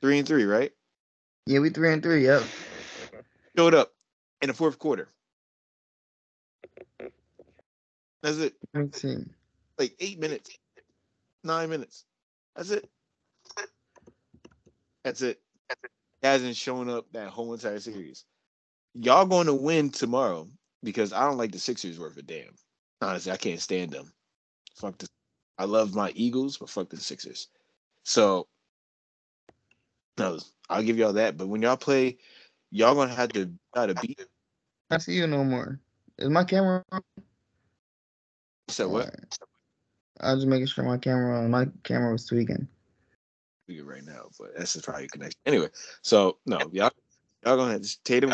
three 0.00 0.18
and 0.18 0.26
three, 0.26 0.44
right? 0.44 0.72
Yeah, 1.46 1.60
we 1.60 1.70
three 1.70 1.92
and 1.92 2.02
three. 2.02 2.24
Yep. 2.24 2.42
Showed 3.56 3.74
up 3.74 3.92
in 4.40 4.48
the 4.48 4.54
fourth 4.54 4.78
quarter. 4.78 5.08
That's 8.22 8.38
it. 8.38 8.54
Let 8.72 8.84
me 8.84 8.90
see. 8.92 9.16
Like 9.78 9.94
eight 10.00 10.18
minutes, 10.18 10.56
nine 11.42 11.68
minutes. 11.68 12.04
That's 12.56 12.70
it. 12.70 12.88
That's 15.04 15.20
it. 15.20 15.40
He 16.22 16.26
hasn't 16.26 16.56
shown 16.56 16.88
up 16.88 17.06
that 17.12 17.28
whole 17.28 17.52
entire 17.52 17.80
series. 17.80 18.24
Y'all 18.94 19.26
going 19.26 19.46
to 19.46 19.54
win 19.54 19.90
tomorrow 19.90 20.48
because 20.82 21.12
I 21.12 21.26
don't 21.26 21.36
like 21.36 21.52
the 21.52 21.58
Sixers 21.58 21.98
worth 21.98 22.16
a 22.16 22.22
damn. 22.22 22.54
Honestly, 23.00 23.32
I 23.32 23.36
can't 23.36 23.60
stand 23.60 23.90
them. 23.90 24.12
Fuck 24.76 24.98
the. 24.98 25.08
I 25.58 25.64
love 25.64 25.94
my 25.94 26.12
Eagles, 26.14 26.58
but 26.58 26.70
fuck 26.70 26.88
the 26.90 26.96
Sixers. 26.96 27.48
So, 28.02 28.48
no, 30.18 30.38
I'll 30.68 30.82
give 30.82 30.98
y'all 30.98 31.12
that. 31.12 31.36
But 31.36 31.48
when 31.48 31.62
y'all 31.62 31.76
play, 31.76 32.18
y'all 32.70 32.94
gonna 32.94 33.14
have 33.14 33.30
to 33.32 33.50
try 33.74 33.86
to 33.86 33.94
beat. 33.94 34.20
I 34.90 34.98
see 34.98 35.14
you 35.14 35.26
no 35.26 35.44
more. 35.44 35.80
Is 36.18 36.28
my 36.28 36.44
camera 36.44 36.84
on? 36.92 37.02
So 38.68 38.88
what? 38.88 39.06
Alright. 39.06 39.38
I 40.20 40.32
was 40.32 40.42
just 40.42 40.48
making 40.48 40.66
sure 40.66 40.84
my 40.84 40.98
camera 40.98 41.40
on. 41.40 41.50
My 41.50 41.66
camera 41.82 42.12
was 42.12 42.26
tweaking. 42.26 42.68
We 43.68 43.76
get 43.76 43.86
right 43.86 44.04
now, 44.04 44.28
but 44.38 44.56
that's 44.56 44.74
just 44.74 44.84
probably 44.84 45.04
a 45.04 45.08
connection. 45.08 45.40
Anyway, 45.46 45.68
so 46.02 46.38
no, 46.46 46.58
y'all, 46.72 46.90
y'all 47.44 47.56
gonna 47.56 47.72
have 47.72 47.82
to, 47.82 48.02
Tatum 48.04 48.30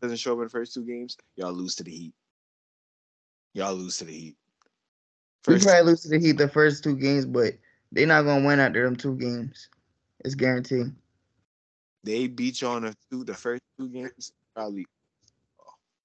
doesn't 0.00 0.16
show 0.16 0.32
up 0.32 0.38
in 0.38 0.44
the 0.44 0.50
first 0.50 0.74
two 0.74 0.84
games. 0.84 1.16
Y'all 1.36 1.52
lose 1.52 1.74
to 1.76 1.84
the 1.84 1.90
Heat. 1.90 2.14
Y'all 3.54 3.74
lose 3.74 3.98
to 3.98 4.04
the 4.04 4.12
Heat. 4.12 4.36
We 5.46 5.54
First, 5.54 5.66
probably 5.66 5.90
lose 5.90 6.02
to 6.02 6.08
the 6.08 6.18
Heat 6.18 6.38
the 6.38 6.48
first 6.48 6.84
two 6.84 6.96
games, 6.96 7.26
but 7.26 7.54
they're 7.90 8.06
not 8.06 8.22
gonna 8.22 8.46
win 8.46 8.60
after 8.60 8.84
them 8.84 8.96
two 8.96 9.16
games. 9.16 9.68
It's 10.24 10.34
guaranteed. 10.34 10.92
they 12.04 12.28
beat 12.28 12.60
you 12.62 12.68
on 12.68 12.82
the 12.82 12.94
two, 13.10 13.24
the 13.24 13.34
first 13.34 13.62
two 13.78 13.88
games. 13.88 14.32
Probably 14.54 14.86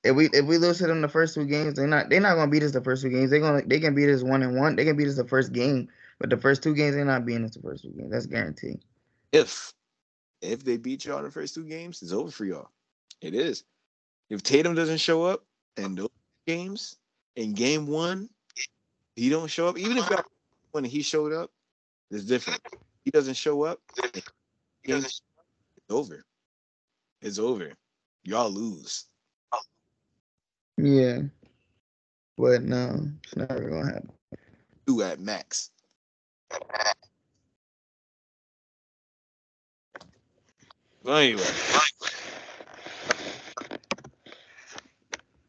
If 0.03 0.15
we 0.15 0.29
if 0.33 0.45
we 0.45 0.57
lose 0.57 0.79
to 0.79 0.87
them 0.87 1.01
the 1.01 1.07
first 1.07 1.35
two 1.35 1.45
games, 1.45 1.75
they're 1.75 1.87
not 1.87 2.09
they're 2.09 2.19
not 2.19 2.35
gonna 2.35 2.51
beat 2.51 2.63
us 2.63 2.71
the 2.71 2.83
first 2.83 3.03
two 3.03 3.09
games. 3.09 3.29
They're 3.29 3.39
gonna 3.39 3.61
they 3.65 3.79
can 3.79 3.95
beat 3.95 4.09
us 4.09 4.23
one 4.23 4.43
and 4.43 4.57
one. 4.57 4.75
They 4.75 4.85
can 4.85 4.97
beat 4.97 5.07
us 5.07 5.15
the 5.15 5.27
first 5.27 5.53
game, 5.53 5.87
but 6.19 6.29
the 6.29 6.37
first 6.37 6.63
two 6.63 6.73
games 6.73 6.95
they're 6.95 7.05
not 7.05 7.25
beating 7.25 7.45
us 7.45 7.55
the 7.55 7.61
first 7.61 7.83
two 7.83 7.91
games. 7.91 8.11
That's 8.11 8.25
guaranteed. 8.25 8.79
if 9.31 9.73
if 10.41 10.63
they 10.63 10.77
beat 10.77 11.05
y'all 11.05 11.19
in 11.19 11.25
the 11.25 11.31
first 11.31 11.53
two 11.55 11.63
games, 11.63 12.01
it's 12.01 12.11
over 12.11 12.31
for 12.31 12.45
y'all. 12.45 12.69
It 13.21 13.33
is. 13.33 13.63
If 14.29 14.43
Tatum 14.43 14.75
doesn't 14.75 14.99
show 14.99 15.23
up 15.23 15.45
in 15.77 15.95
those 15.95 16.09
games, 16.45 16.97
in 17.37 17.53
game 17.53 17.87
one, 17.87 18.27
he 19.15 19.29
don't 19.29 19.49
show 19.49 19.67
up. 19.67 19.77
Even 19.77 19.97
if 19.97 20.09
y'all 20.09 20.23
when 20.71 20.83
he 20.83 21.01
showed 21.01 21.31
up, 21.31 21.51
it's 22.11 22.25
different. 22.25 22.59
He 23.05 23.11
doesn't 23.11 23.35
show 23.35 23.63
up. 23.63 23.79
Game, 24.83 24.97
it's 24.97 25.21
over. 25.89 26.25
It's 27.21 27.39
over. 27.39 27.71
Y'all 28.23 28.49
lose. 28.49 29.05
Yeah, 30.77 31.21
but 32.37 32.63
no, 32.63 33.07
it's 33.23 33.35
never 33.35 33.69
gonna 33.69 33.93
happen. 33.93 34.11
Two 34.85 35.03
at 35.03 35.19
max. 35.19 35.71
Well, 41.03 41.17
anyway, 41.17 41.43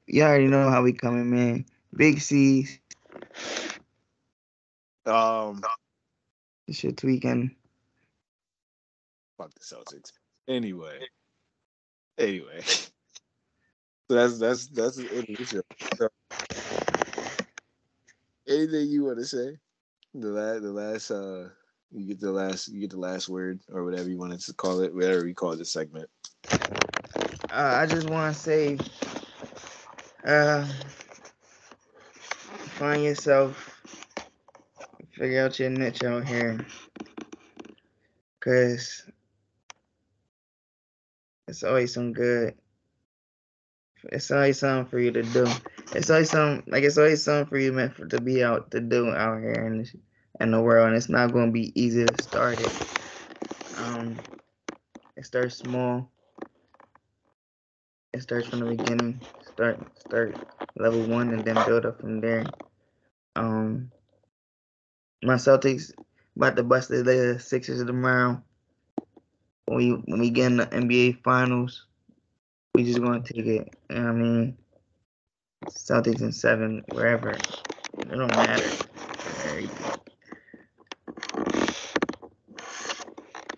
You 0.07 0.23
already 0.23 0.47
know 0.47 0.71
how 0.71 0.83
we 0.83 0.93
coming, 0.93 1.31
man. 1.31 1.67
Big 1.97 2.21
C. 2.21 2.69
um, 5.07 5.61
This 6.67 6.77
shit 6.79 6.97
tweaking. 6.97 7.57
fuck 9.39 9.53
the 9.55 9.61
Celtics. 9.61 10.13
Anyway, 10.49 11.01
anyway, 12.19 12.61
so 12.63 12.91
that's 14.09 14.39
that's 14.39 14.67
that's 14.69 14.97
the 14.97 15.11
end 15.13 15.29
of 15.31 15.37
the 15.37 15.45
show. 15.45 15.63
So, 15.97 16.09
anything 18.49 18.89
you 18.89 19.05
want 19.05 19.19
to 19.19 19.25
say? 19.27 19.57
The 20.15 20.29
last, 20.29 20.63
the 20.63 20.73
last, 20.73 21.11
uh, 21.11 21.49
you 21.93 22.07
get 22.07 22.21
the 22.21 22.33
last, 22.33 22.69
you 22.69 22.81
get 22.81 22.91
the 22.91 22.99
last 22.99 23.29
word 23.29 23.61
or 23.71 23.85
whatever 23.85 24.09
you 24.09 24.19
wanted 24.19 24.41
to 24.41 24.55
call 24.55 24.81
it, 24.81 24.95
whatever 24.95 25.29
you 25.29 25.35
call 25.35 25.57
this 25.57 25.73
segment. 25.73 26.09
Uh, 27.51 27.79
I 27.81 27.87
just 27.87 28.09
want 28.11 28.35
to 28.35 28.41
say, 28.41 28.79
uh, 30.25 30.67
find 32.79 33.03
yourself, 33.03 33.83
figure 35.11 35.45
out 35.45 35.59
your 35.59 35.69
niche 35.69 36.05
out 36.05 36.27
here, 36.27 36.65
cause 38.39 39.05
it's 41.49 41.65
always 41.65 41.93
some 41.93 42.13
good. 42.13 42.55
It's 44.13 44.31
always 44.31 44.61
something 44.61 44.89
for 44.89 45.01
you 45.01 45.11
to 45.11 45.23
do. 45.25 45.45
It's 45.93 46.09
always 46.09 46.31
some 46.31 46.63
like 46.69 46.85
it's 46.85 46.99
always 46.99 47.23
something 47.25 47.47
for 47.47 47.59
you 47.59 47.73
meant 47.73 47.97
for 47.97 48.07
to 48.07 48.21
be 48.21 48.45
out 48.45 48.71
to 48.71 48.81
do 48.81 49.11
out 49.11 49.41
here 49.41 49.67
in 49.67 49.85
in 50.41 50.53
the 50.53 50.61
world, 50.61 50.87
and 50.87 50.97
it's 50.97 51.09
not 51.09 51.33
going 51.33 51.47
to 51.47 51.53
be 51.53 51.73
easy 51.75 52.07
to 52.07 52.23
start 52.23 52.61
it. 52.61 52.73
Um, 53.79 54.17
it 55.17 55.27
starts 55.27 55.57
small 55.57 56.09
it 58.13 58.23
starts 58.23 58.49
from 58.49 58.61
the 58.61 58.67
beginning. 58.67 59.21
Start 59.53 59.79
start 60.01 60.35
level 60.77 61.03
one 61.05 61.33
and 61.33 61.45
then 61.45 61.55
build 61.67 61.87
up 61.87 62.01
from 62.01 62.21
there. 62.21 62.45
Um 63.39 63.93
my 65.23 65.35
Celtics 65.35 65.93
about 66.37 66.57
to 66.57 66.63
bust 66.63 66.89
the 66.89 67.39
Sixers 67.41 67.85
tomorrow. 67.85 68.43
When 69.67 69.77
we 69.79 69.91
when 69.91 70.21
we 70.21 70.31
get 70.31 70.47
in 70.47 70.57
the 70.59 70.67
NBA 70.67 71.23
finals, 71.23 71.87
we 72.75 72.85
just 72.85 73.01
gonna 73.01 73.23
take 73.23 73.47
it. 73.47 73.77
You 73.91 73.97
know 73.97 74.09
I 74.09 74.13
mean? 74.13 74.59
Celtics 75.67 76.21
in 76.21 76.33
seven, 76.33 76.85
wherever. 76.93 77.33
It 77.33 78.09
don't 78.09 78.29
matter. 78.29 78.71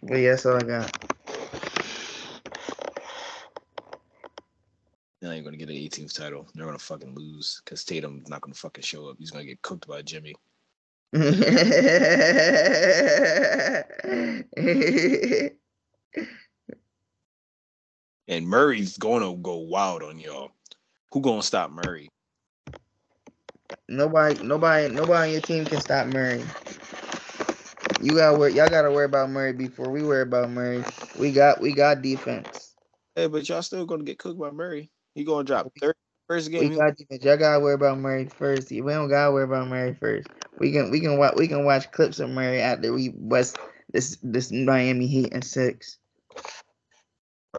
But 0.03 0.17
yeah, 0.17 0.31
that's 0.31 0.47
all 0.47 0.57
I 0.57 0.63
got. 0.65 1.10
They 5.31 5.37
ain't 5.37 5.45
gonna 5.45 5.57
get 5.57 5.69
an 5.69 5.77
18th 5.77 6.13
title. 6.13 6.49
They're 6.57 6.67
gonna 6.67 6.77
fucking 6.77 7.15
lose 7.15 7.63
because 7.65 7.85
Tatum's 7.85 8.29
not 8.29 8.41
gonna 8.41 8.53
fucking 8.53 8.83
show 8.83 9.09
up. 9.09 9.17
He's 9.17 9.31
gonna 9.31 9.45
get 9.45 9.63
cooked 9.63 9.87
by 9.87 10.03
Jimmy. 10.03 10.35
And 18.27 18.47
Murray's 18.47 18.99
gonna 18.99 19.37
go 19.37 19.59
wild 19.59 20.03
on 20.03 20.19
y'all. 20.19 20.51
Who 21.13 21.21
gonna 21.21 21.45
stop 21.45 21.71
Murray? 21.71 22.09
nobody, 23.89 24.43
nobody, 24.43 24.89
nobody 24.93 25.29
on 25.29 25.33
your 25.33 25.43
team 25.43 25.65
can 25.65 25.81
stop 25.81 26.09
Murray. 26.09 26.45
You 28.03 28.15
gotta 28.17 28.37
worry. 28.37 28.55
Y'all 28.55 28.69
gotta 28.69 28.91
worry 28.91 29.05
about 29.05 29.31
Murray 29.31 29.53
before 29.53 29.91
we 29.91 30.03
worry 30.03 30.23
about 30.23 30.51
Murray. 30.51 30.83
We 31.17 31.31
got, 31.31 31.61
we 31.61 31.73
got 31.73 32.03
defense. 32.03 32.75
Hey, 33.15 33.29
but 33.29 33.49
y'all 33.49 33.63
still 33.63 33.87
gonna 33.87 34.03
get 34.03 34.19
cooked 34.19 34.41
by 34.41 34.51
Murray. 34.51 34.91
He 35.15 35.25
gonna 35.25 35.45
drop 35.45 35.71
third 35.81 35.97
first 36.27 36.51
We 36.51 36.69
game. 36.69 36.77
got 36.77 36.97
defense. 36.97 37.25
Y'all 37.25 37.37
gotta 37.37 37.61
worry 37.61 37.75
about 37.75 37.99
Murray 37.99 38.27
first. 38.27 38.71
We 38.71 38.81
don't 38.81 39.09
gotta 39.09 39.33
worry 39.33 39.45
about 39.45 39.69
Murray 39.69 39.95
first. 39.95 40.29
We 40.59 40.73
can, 40.73 40.91
we 40.91 41.01
can 41.01 41.19
watch, 41.19 41.35
we 41.37 41.49
can 41.49 41.65
watch 41.65 41.91
clips 41.91 42.21
of 42.21 42.31
Murray 42.31 42.61
after 42.61 42.93
we 42.93 43.09
bust 43.09 43.59
this, 43.93 44.19
this 44.23 44.53
Miami 44.53 45.07
Heat 45.07 45.33
and 45.33 45.45
six. 45.45 45.99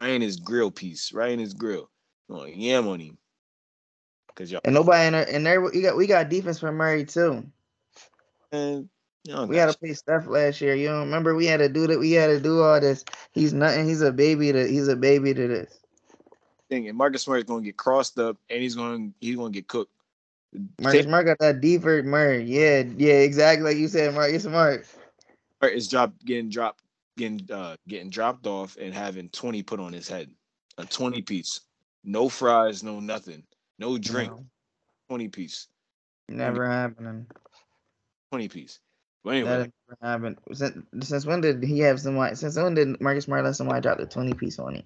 Ryan 0.00 0.22
is 0.22 0.36
grill 0.36 0.70
piece. 0.70 1.12
Ryan 1.12 1.40
is 1.40 1.52
grill. 1.52 1.90
Oh, 2.30 2.46
yam 2.46 2.88
on 2.88 3.00
him. 3.00 3.18
Cause 4.34 4.50
y'all 4.50 4.62
And 4.64 4.74
nobody 4.74 5.06
in 5.08 5.12
there, 5.12 5.28
and 5.28 5.44
there 5.44 5.60
we 5.60 5.82
got, 5.82 5.96
we 5.96 6.06
got 6.06 6.30
defense 6.30 6.58
for 6.58 6.72
Murray 6.72 7.04
too. 7.04 7.44
And 8.50 8.88
y'all 9.24 9.46
We 9.46 9.58
had 9.58 9.70
to 9.70 9.78
play 9.78 9.92
Steph 9.92 10.26
last 10.26 10.62
year. 10.62 10.74
You 10.74 10.88
don't 10.88 11.00
remember 11.00 11.34
we 11.34 11.44
had 11.44 11.58
to 11.58 11.68
do 11.68 11.86
that. 11.86 11.98
We 11.98 12.12
had 12.12 12.28
to 12.28 12.40
do 12.40 12.62
all 12.62 12.80
this. 12.80 13.04
He's 13.32 13.52
nothing. 13.52 13.86
He's 13.86 14.00
a 14.00 14.12
baby 14.12 14.52
to. 14.52 14.66
He's 14.66 14.88
a 14.88 14.96
baby 14.96 15.34
to 15.34 15.48
this. 15.48 15.81
Thing. 16.72 16.88
And 16.88 16.96
Marcus 16.96 17.22
Smart 17.22 17.40
is 17.40 17.44
gonna 17.44 17.62
get 17.62 17.76
crossed 17.76 18.18
up 18.18 18.36
and 18.48 18.62
he's 18.62 18.74
gonna 18.74 19.10
he's 19.20 19.36
gonna 19.36 19.50
get 19.50 19.68
cooked. 19.68 19.92
Marcus 20.80 21.04
Smart 21.04 21.26
got 21.26 21.38
that 21.38 21.60
defert 21.60 22.04
Murray. 22.04 22.44
Yeah, 22.44 22.84
yeah, 22.96 23.14
exactly 23.14 23.64
like 23.64 23.76
you 23.76 23.88
said, 23.88 24.14
Mark. 24.14 24.30
You're 24.30 24.40
smart. 24.40 24.86
is 25.62 25.88
dropped 25.88 26.24
getting 26.24 26.48
dropped 26.48 26.82
getting 27.16 27.46
uh 27.52 27.76
getting 27.86 28.10
dropped 28.10 28.46
off 28.46 28.76
and 28.80 28.94
having 28.94 29.28
20 29.28 29.62
put 29.62 29.80
on 29.80 29.92
his 29.92 30.08
head. 30.08 30.30
A 30.78 30.84
20 30.84 31.22
piece. 31.22 31.60
No 32.04 32.28
fries, 32.28 32.82
no 32.82 32.98
nothing. 32.98 33.42
No 33.78 33.98
drink. 33.98 34.32
No, 34.32 34.44
20 35.08 35.28
piece. 35.28 35.68
never 36.28 36.68
happening. 36.68 37.26
20 38.30 38.48
piece. 38.48 38.80
But 39.22 39.34
anyway, 39.34 39.50
That 39.50 39.72
never 39.88 40.12
happened. 40.12 40.38
Since, 40.52 40.78
since 41.06 41.26
when 41.26 41.42
did 41.42 41.62
he 41.62 41.80
have 41.80 42.00
somebody? 42.00 42.34
Since 42.34 42.56
when 42.56 42.74
did 42.74 43.00
Marcus 43.00 43.24
Smart 43.24 43.44
let 43.44 43.54
somebody 43.54 43.80
drop 43.80 43.98
the 43.98 44.06
twenty 44.06 44.32
piece 44.32 44.58
on 44.58 44.74
him? 44.76 44.84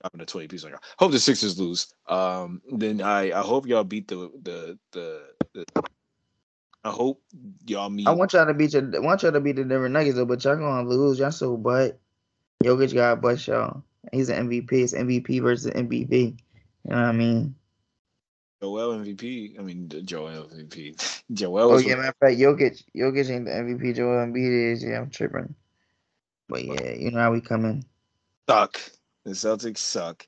Dropping 0.00 0.20
a 0.20 0.26
20 0.26 0.48
piece 0.48 0.64
on 0.64 0.70
y'all. 0.70 0.80
Hope 0.98 1.12
the 1.12 1.18
Sixers 1.18 1.58
lose. 1.58 1.92
Um, 2.08 2.62
then 2.72 3.02
I 3.02 3.32
I 3.38 3.42
hope 3.42 3.66
y'all 3.66 3.84
beat 3.84 4.08
the 4.08 4.30
the 4.42 4.78
the. 4.92 5.22
the 5.54 5.82
I 6.82 6.90
hope 6.90 7.22
y'all 7.66 7.90
meet. 7.90 8.08
I 8.08 8.12
want 8.12 8.32
y'all 8.32 8.46
to 8.46 8.54
beat 8.54 8.72
your. 8.72 8.82
I 8.96 9.00
want 9.00 9.22
y'all 9.22 9.32
to 9.32 9.40
beat 9.40 9.56
the 9.56 9.64
Denver 9.64 9.88
Nuggets 9.88 10.16
though, 10.16 10.24
but 10.24 10.42
y'all 10.44 10.56
gonna 10.56 10.88
lose. 10.88 11.18
Y'all 11.18 11.30
so 11.30 11.56
butt. 11.56 11.98
Jokic 12.64 12.94
got 12.94 13.20
bust 13.20 13.48
y'all. 13.48 13.82
He's 14.12 14.30
an 14.30 14.48
MVP. 14.48 14.72
It's 14.72 14.94
MVP 14.94 15.42
versus 15.42 15.72
MVP. 15.72 16.10
You 16.10 16.90
know 16.90 16.96
what 16.96 17.04
I 17.04 17.12
mean? 17.12 17.54
Joel 18.62 18.98
MVP. 18.98 19.58
I 19.58 19.62
mean 19.62 19.88
the 19.88 20.02
Joel 20.02 20.48
MVP. 20.54 21.22
Joel. 21.32 21.72
Oh 21.72 21.78
yeah, 21.78 21.96
matter 21.96 22.08
of 22.08 22.16
fact, 22.16 22.38
Jokic, 22.38 22.82
Jokic 22.96 23.30
ain't 23.30 23.44
the 23.44 23.52
MVP. 23.52 23.96
Joel 23.96 24.26
Embiid 24.26 24.72
is. 24.72 24.82
Yeah, 24.84 25.00
I'm 25.00 25.10
tripping. 25.10 25.54
But 26.48 26.64
yeah, 26.64 26.92
you 26.92 27.10
know 27.10 27.20
how 27.20 27.32
we 27.32 27.40
coming. 27.40 27.84
suck. 28.48 28.80
The 29.24 29.32
Celtics 29.32 29.78
suck. 29.78 30.26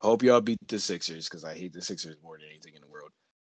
Hope 0.00 0.22
y'all 0.22 0.40
beat 0.40 0.58
the 0.66 0.78
Sixers 0.78 1.28
because 1.28 1.44
I 1.44 1.54
hate 1.54 1.72
the 1.72 1.80
Sixers 1.80 2.16
more 2.22 2.36
than 2.36 2.48
anything 2.48 2.74
in 2.74 2.80
the 2.80 2.88
world. 2.88 3.10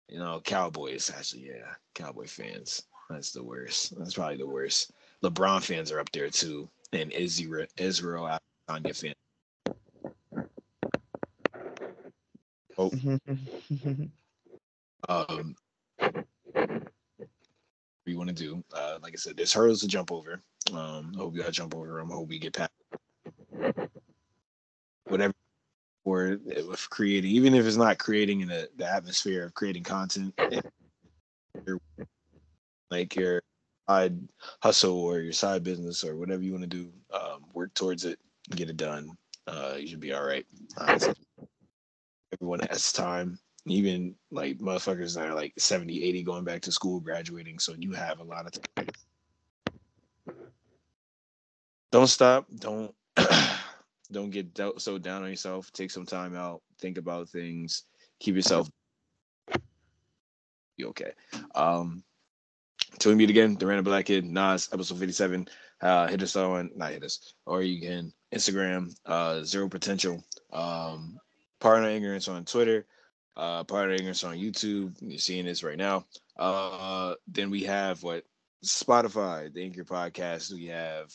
You 0.08 0.20
know, 0.20 0.42
Cowboys 0.44 1.12
actually, 1.16 1.48
yeah, 1.48 1.74
Cowboy 1.94 2.26
fans. 2.26 2.84
That's 3.10 3.32
the 3.32 3.44
worst. 3.44 3.98
That's 3.98 4.14
probably 4.14 4.38
the 4.38 4.48
worst. 4.48 4.92
LeBron 5.24 5.62
fans 5.62 5.92
are 5.92 6.00
up 6.00 6.12
there 6.12 6.30
too, 6.30 6.70
and 6.94 7.12
Israel 7.12 7.68
Israel 7.78 8.40
Adesanya 8.70 8.96
fan. 8.96 9.14
Oh, 12.78 12.92
um, 15.10 15.56
what 16.00 16.26
you 18.06 18.18
want 18.18 18.30
to 18.30 18.36
do? 18.36 18.64
Uh, 18.74 18.98
like 19.04 19.14
I 19.14 19.18
said, 19.18 19.38
there's 19.38 19.54
hurdles 19.54 19.82
to 19.82 19.88
jump 19.88 20.12
over. 20.12 20.42
Um, 20.74 21.12
I 21.16 21.20
hope 21.20 21.36
you 21.36 21.44
all 21.44 21.52
jump 21.52 21.76
over 21.76 22.00
them. 22.00 22.12
I 22.12 22.16
hope 22.16 22.30
we 22.30 22.40
get 22.40 22.54
past 22.54 22.72
whatever 25.12 25.34
or 26.04 26.40
with 26.68 26.88
creating, 26.90 27.32
even 27.32 27.54
if 27.54 27.66
it's 27.66 27.78
not 27.78 28.00
creating 28.00 28.42
in 28.42 28.48
the, 28.48 28.70
the 28.78 28.86
atmosphere 28.86 29.46
of 29.46 29.54
creating 29.54 29.84
content, 29.84 30.34
like 32.90 33.16
your 33.16 33.42
side 33.88 34.18
hustle 34.62 34.98
or 35.00 35.20
your 35.20 35.34
side 35.34 35.64
business 35.64 36.04
or 36.04 36.16
whatever 36.16 36.42
you 36.42 36.52
want 36.52 36.64
to 36.64 36.68
do, 36.68 36.92
um, 37.14 37.46
work 37.54 37.74
towards 37.74 38.06
it, 38.06 38.20
get 38.52 38.70
it 38.70 38.78
done. 38.78 39.16
Uh, 39.48 39.76
you 39.78 39.88
should 39.88 40.00
be 40.00 40.14
all 40.14 40.26
right. 40.26 40.46
Honestly. 40.78 41.14
Everyone 42.34 42.60
has 42.70 42.92
time. 42.92 43.38
Even 43.68 44.16
like 44.32 44.58
motherfuckers 44.58 45.16
that 45.16 45.30
are 45.30 45.36
like 45.36 45.54
70, 45.58 46.04
80 46.04 46.24
going 46.24 46.44
back 46.44 46.62
to 46.62 46.72
school, 46.72 47.00
graduating. 47.00 47.60
So 47.60 47.76
you 47.78 47.92
have 47.94 48.20
a 48.20 48.24
lot 48.24 48.48
of 48.48 48.54
time. 48.76 48.88
Don't 51.92 52.08
stop. 52.08 52.48
Don't 52.58 52.96
don't 54.12 54.30
get 54.30 54.60
so 54.78 54.98
down 54.98 55.24
on 55.24 55.30
yourself. 55.30 55.72
Take 55.72 55.92
some 55.92 56.06
time 56.06 56.36
out. 56.36 56.62
Think 56.80 56.98
about 56.98 57.30
things. 57.30 57.84
Keep 58.20 58.36
yourself. 58.36 58.70
Be 60.78 60.86
okay. 60.86 61.12
Um, 61.56 62.04
till 63.00 63.12
we 63.12 63.16
meet 63.16 63.30
again, 63.30 63.56
the 63.56 63.66
Random 63.66 63.86
Black 63.86 64.06
Kid, 64.06 64.26
Nas, 64.26 64.70
episode 64.74 65.00
fifty-seven. 65.00 65.48
Uh, 65.82 66.08
hit 66.08 66.22
us 66.22 66.36
on, 66.36 66.70
not 66.76 66.92
hit 66.92 67.04
us, 67.04 67.34
or 67.46 67.64
you 67.64 67.82
can 67.82 68.14
Instagram, 68.34 68.94
uh, 69.06 69.44
Zero 69.44 69.68
Potential. 69.68 70.24
Um, 70.54 71.18
Partner 71.60 71.90
Ignorance 71.90 72.28
on 72.28 72.46
Twitter. 72.46 72.86
Uh, 73.36 73.64
Partner 73.64 73.96
Ignorance 73.96 74.24
on 74.24 74.38
YouTube. 74.38 74.96
You're 75.02 75.18
seeing 75.18 75.46
this 75.46 75.64
right 75.64 75.78
now. 75.78 76.06
Uh, 76.38 77.16
then 77.28 77.50
we 77.50 77.64
have 77.64 78.04
what 78.04 78.26
Spotify, 78.64 79.52
the 79.52 79.64
Anchor 79.64 79.84
Podcast. 79.84 80.54
We 80.54 80.68
have 80.68 81.12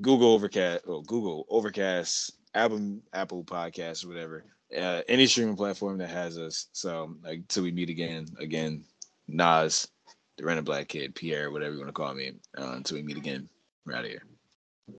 Google 0.00 0.32
Overcast, 0.32 0.84
or 0.86 1.02
Google 1.02 1.46
Overcast, 1.48 2.32
Apple 2.54 2.98
Apple 3.12 3.44
Podcasts, 3.44 4.06
whatever. 4.06 4.44
Uh, 4.76 5.02
any 5.08 5.26
streaming 5.26 5.56
platform 5.56 5.98
that 5.98 6.10
has 6.10 6.38
us. 6.38 6.68
So 6.72 7.14
like 7.22 7.46
till 7.48 7.62
we 7.62 7.70
meet 7.70 7.88
again, 7.88 8.26
again, 8.40 8.84
Nas, 9.28 9.88
the 10.36 10.44
Random 10.44 10.64
Black 10.64 10.88
Kid, 10.88 11.14
Pierre, 11.14 11.50
whatever 11.50 11.74
you 11.74 11.80
want 11.80 11.88
to 11.88 11.92
call 11.92 12.14
me. 12.14 12.32
Uh, 12.58 12.72
until 12.72 12.96
we 12.96 13.02
meet 13.02 13.16
again, 13.16 13.48
we're 13.84 13.94
out 13.94 14.04
of 14.04 14.10
here. 14.10 14.22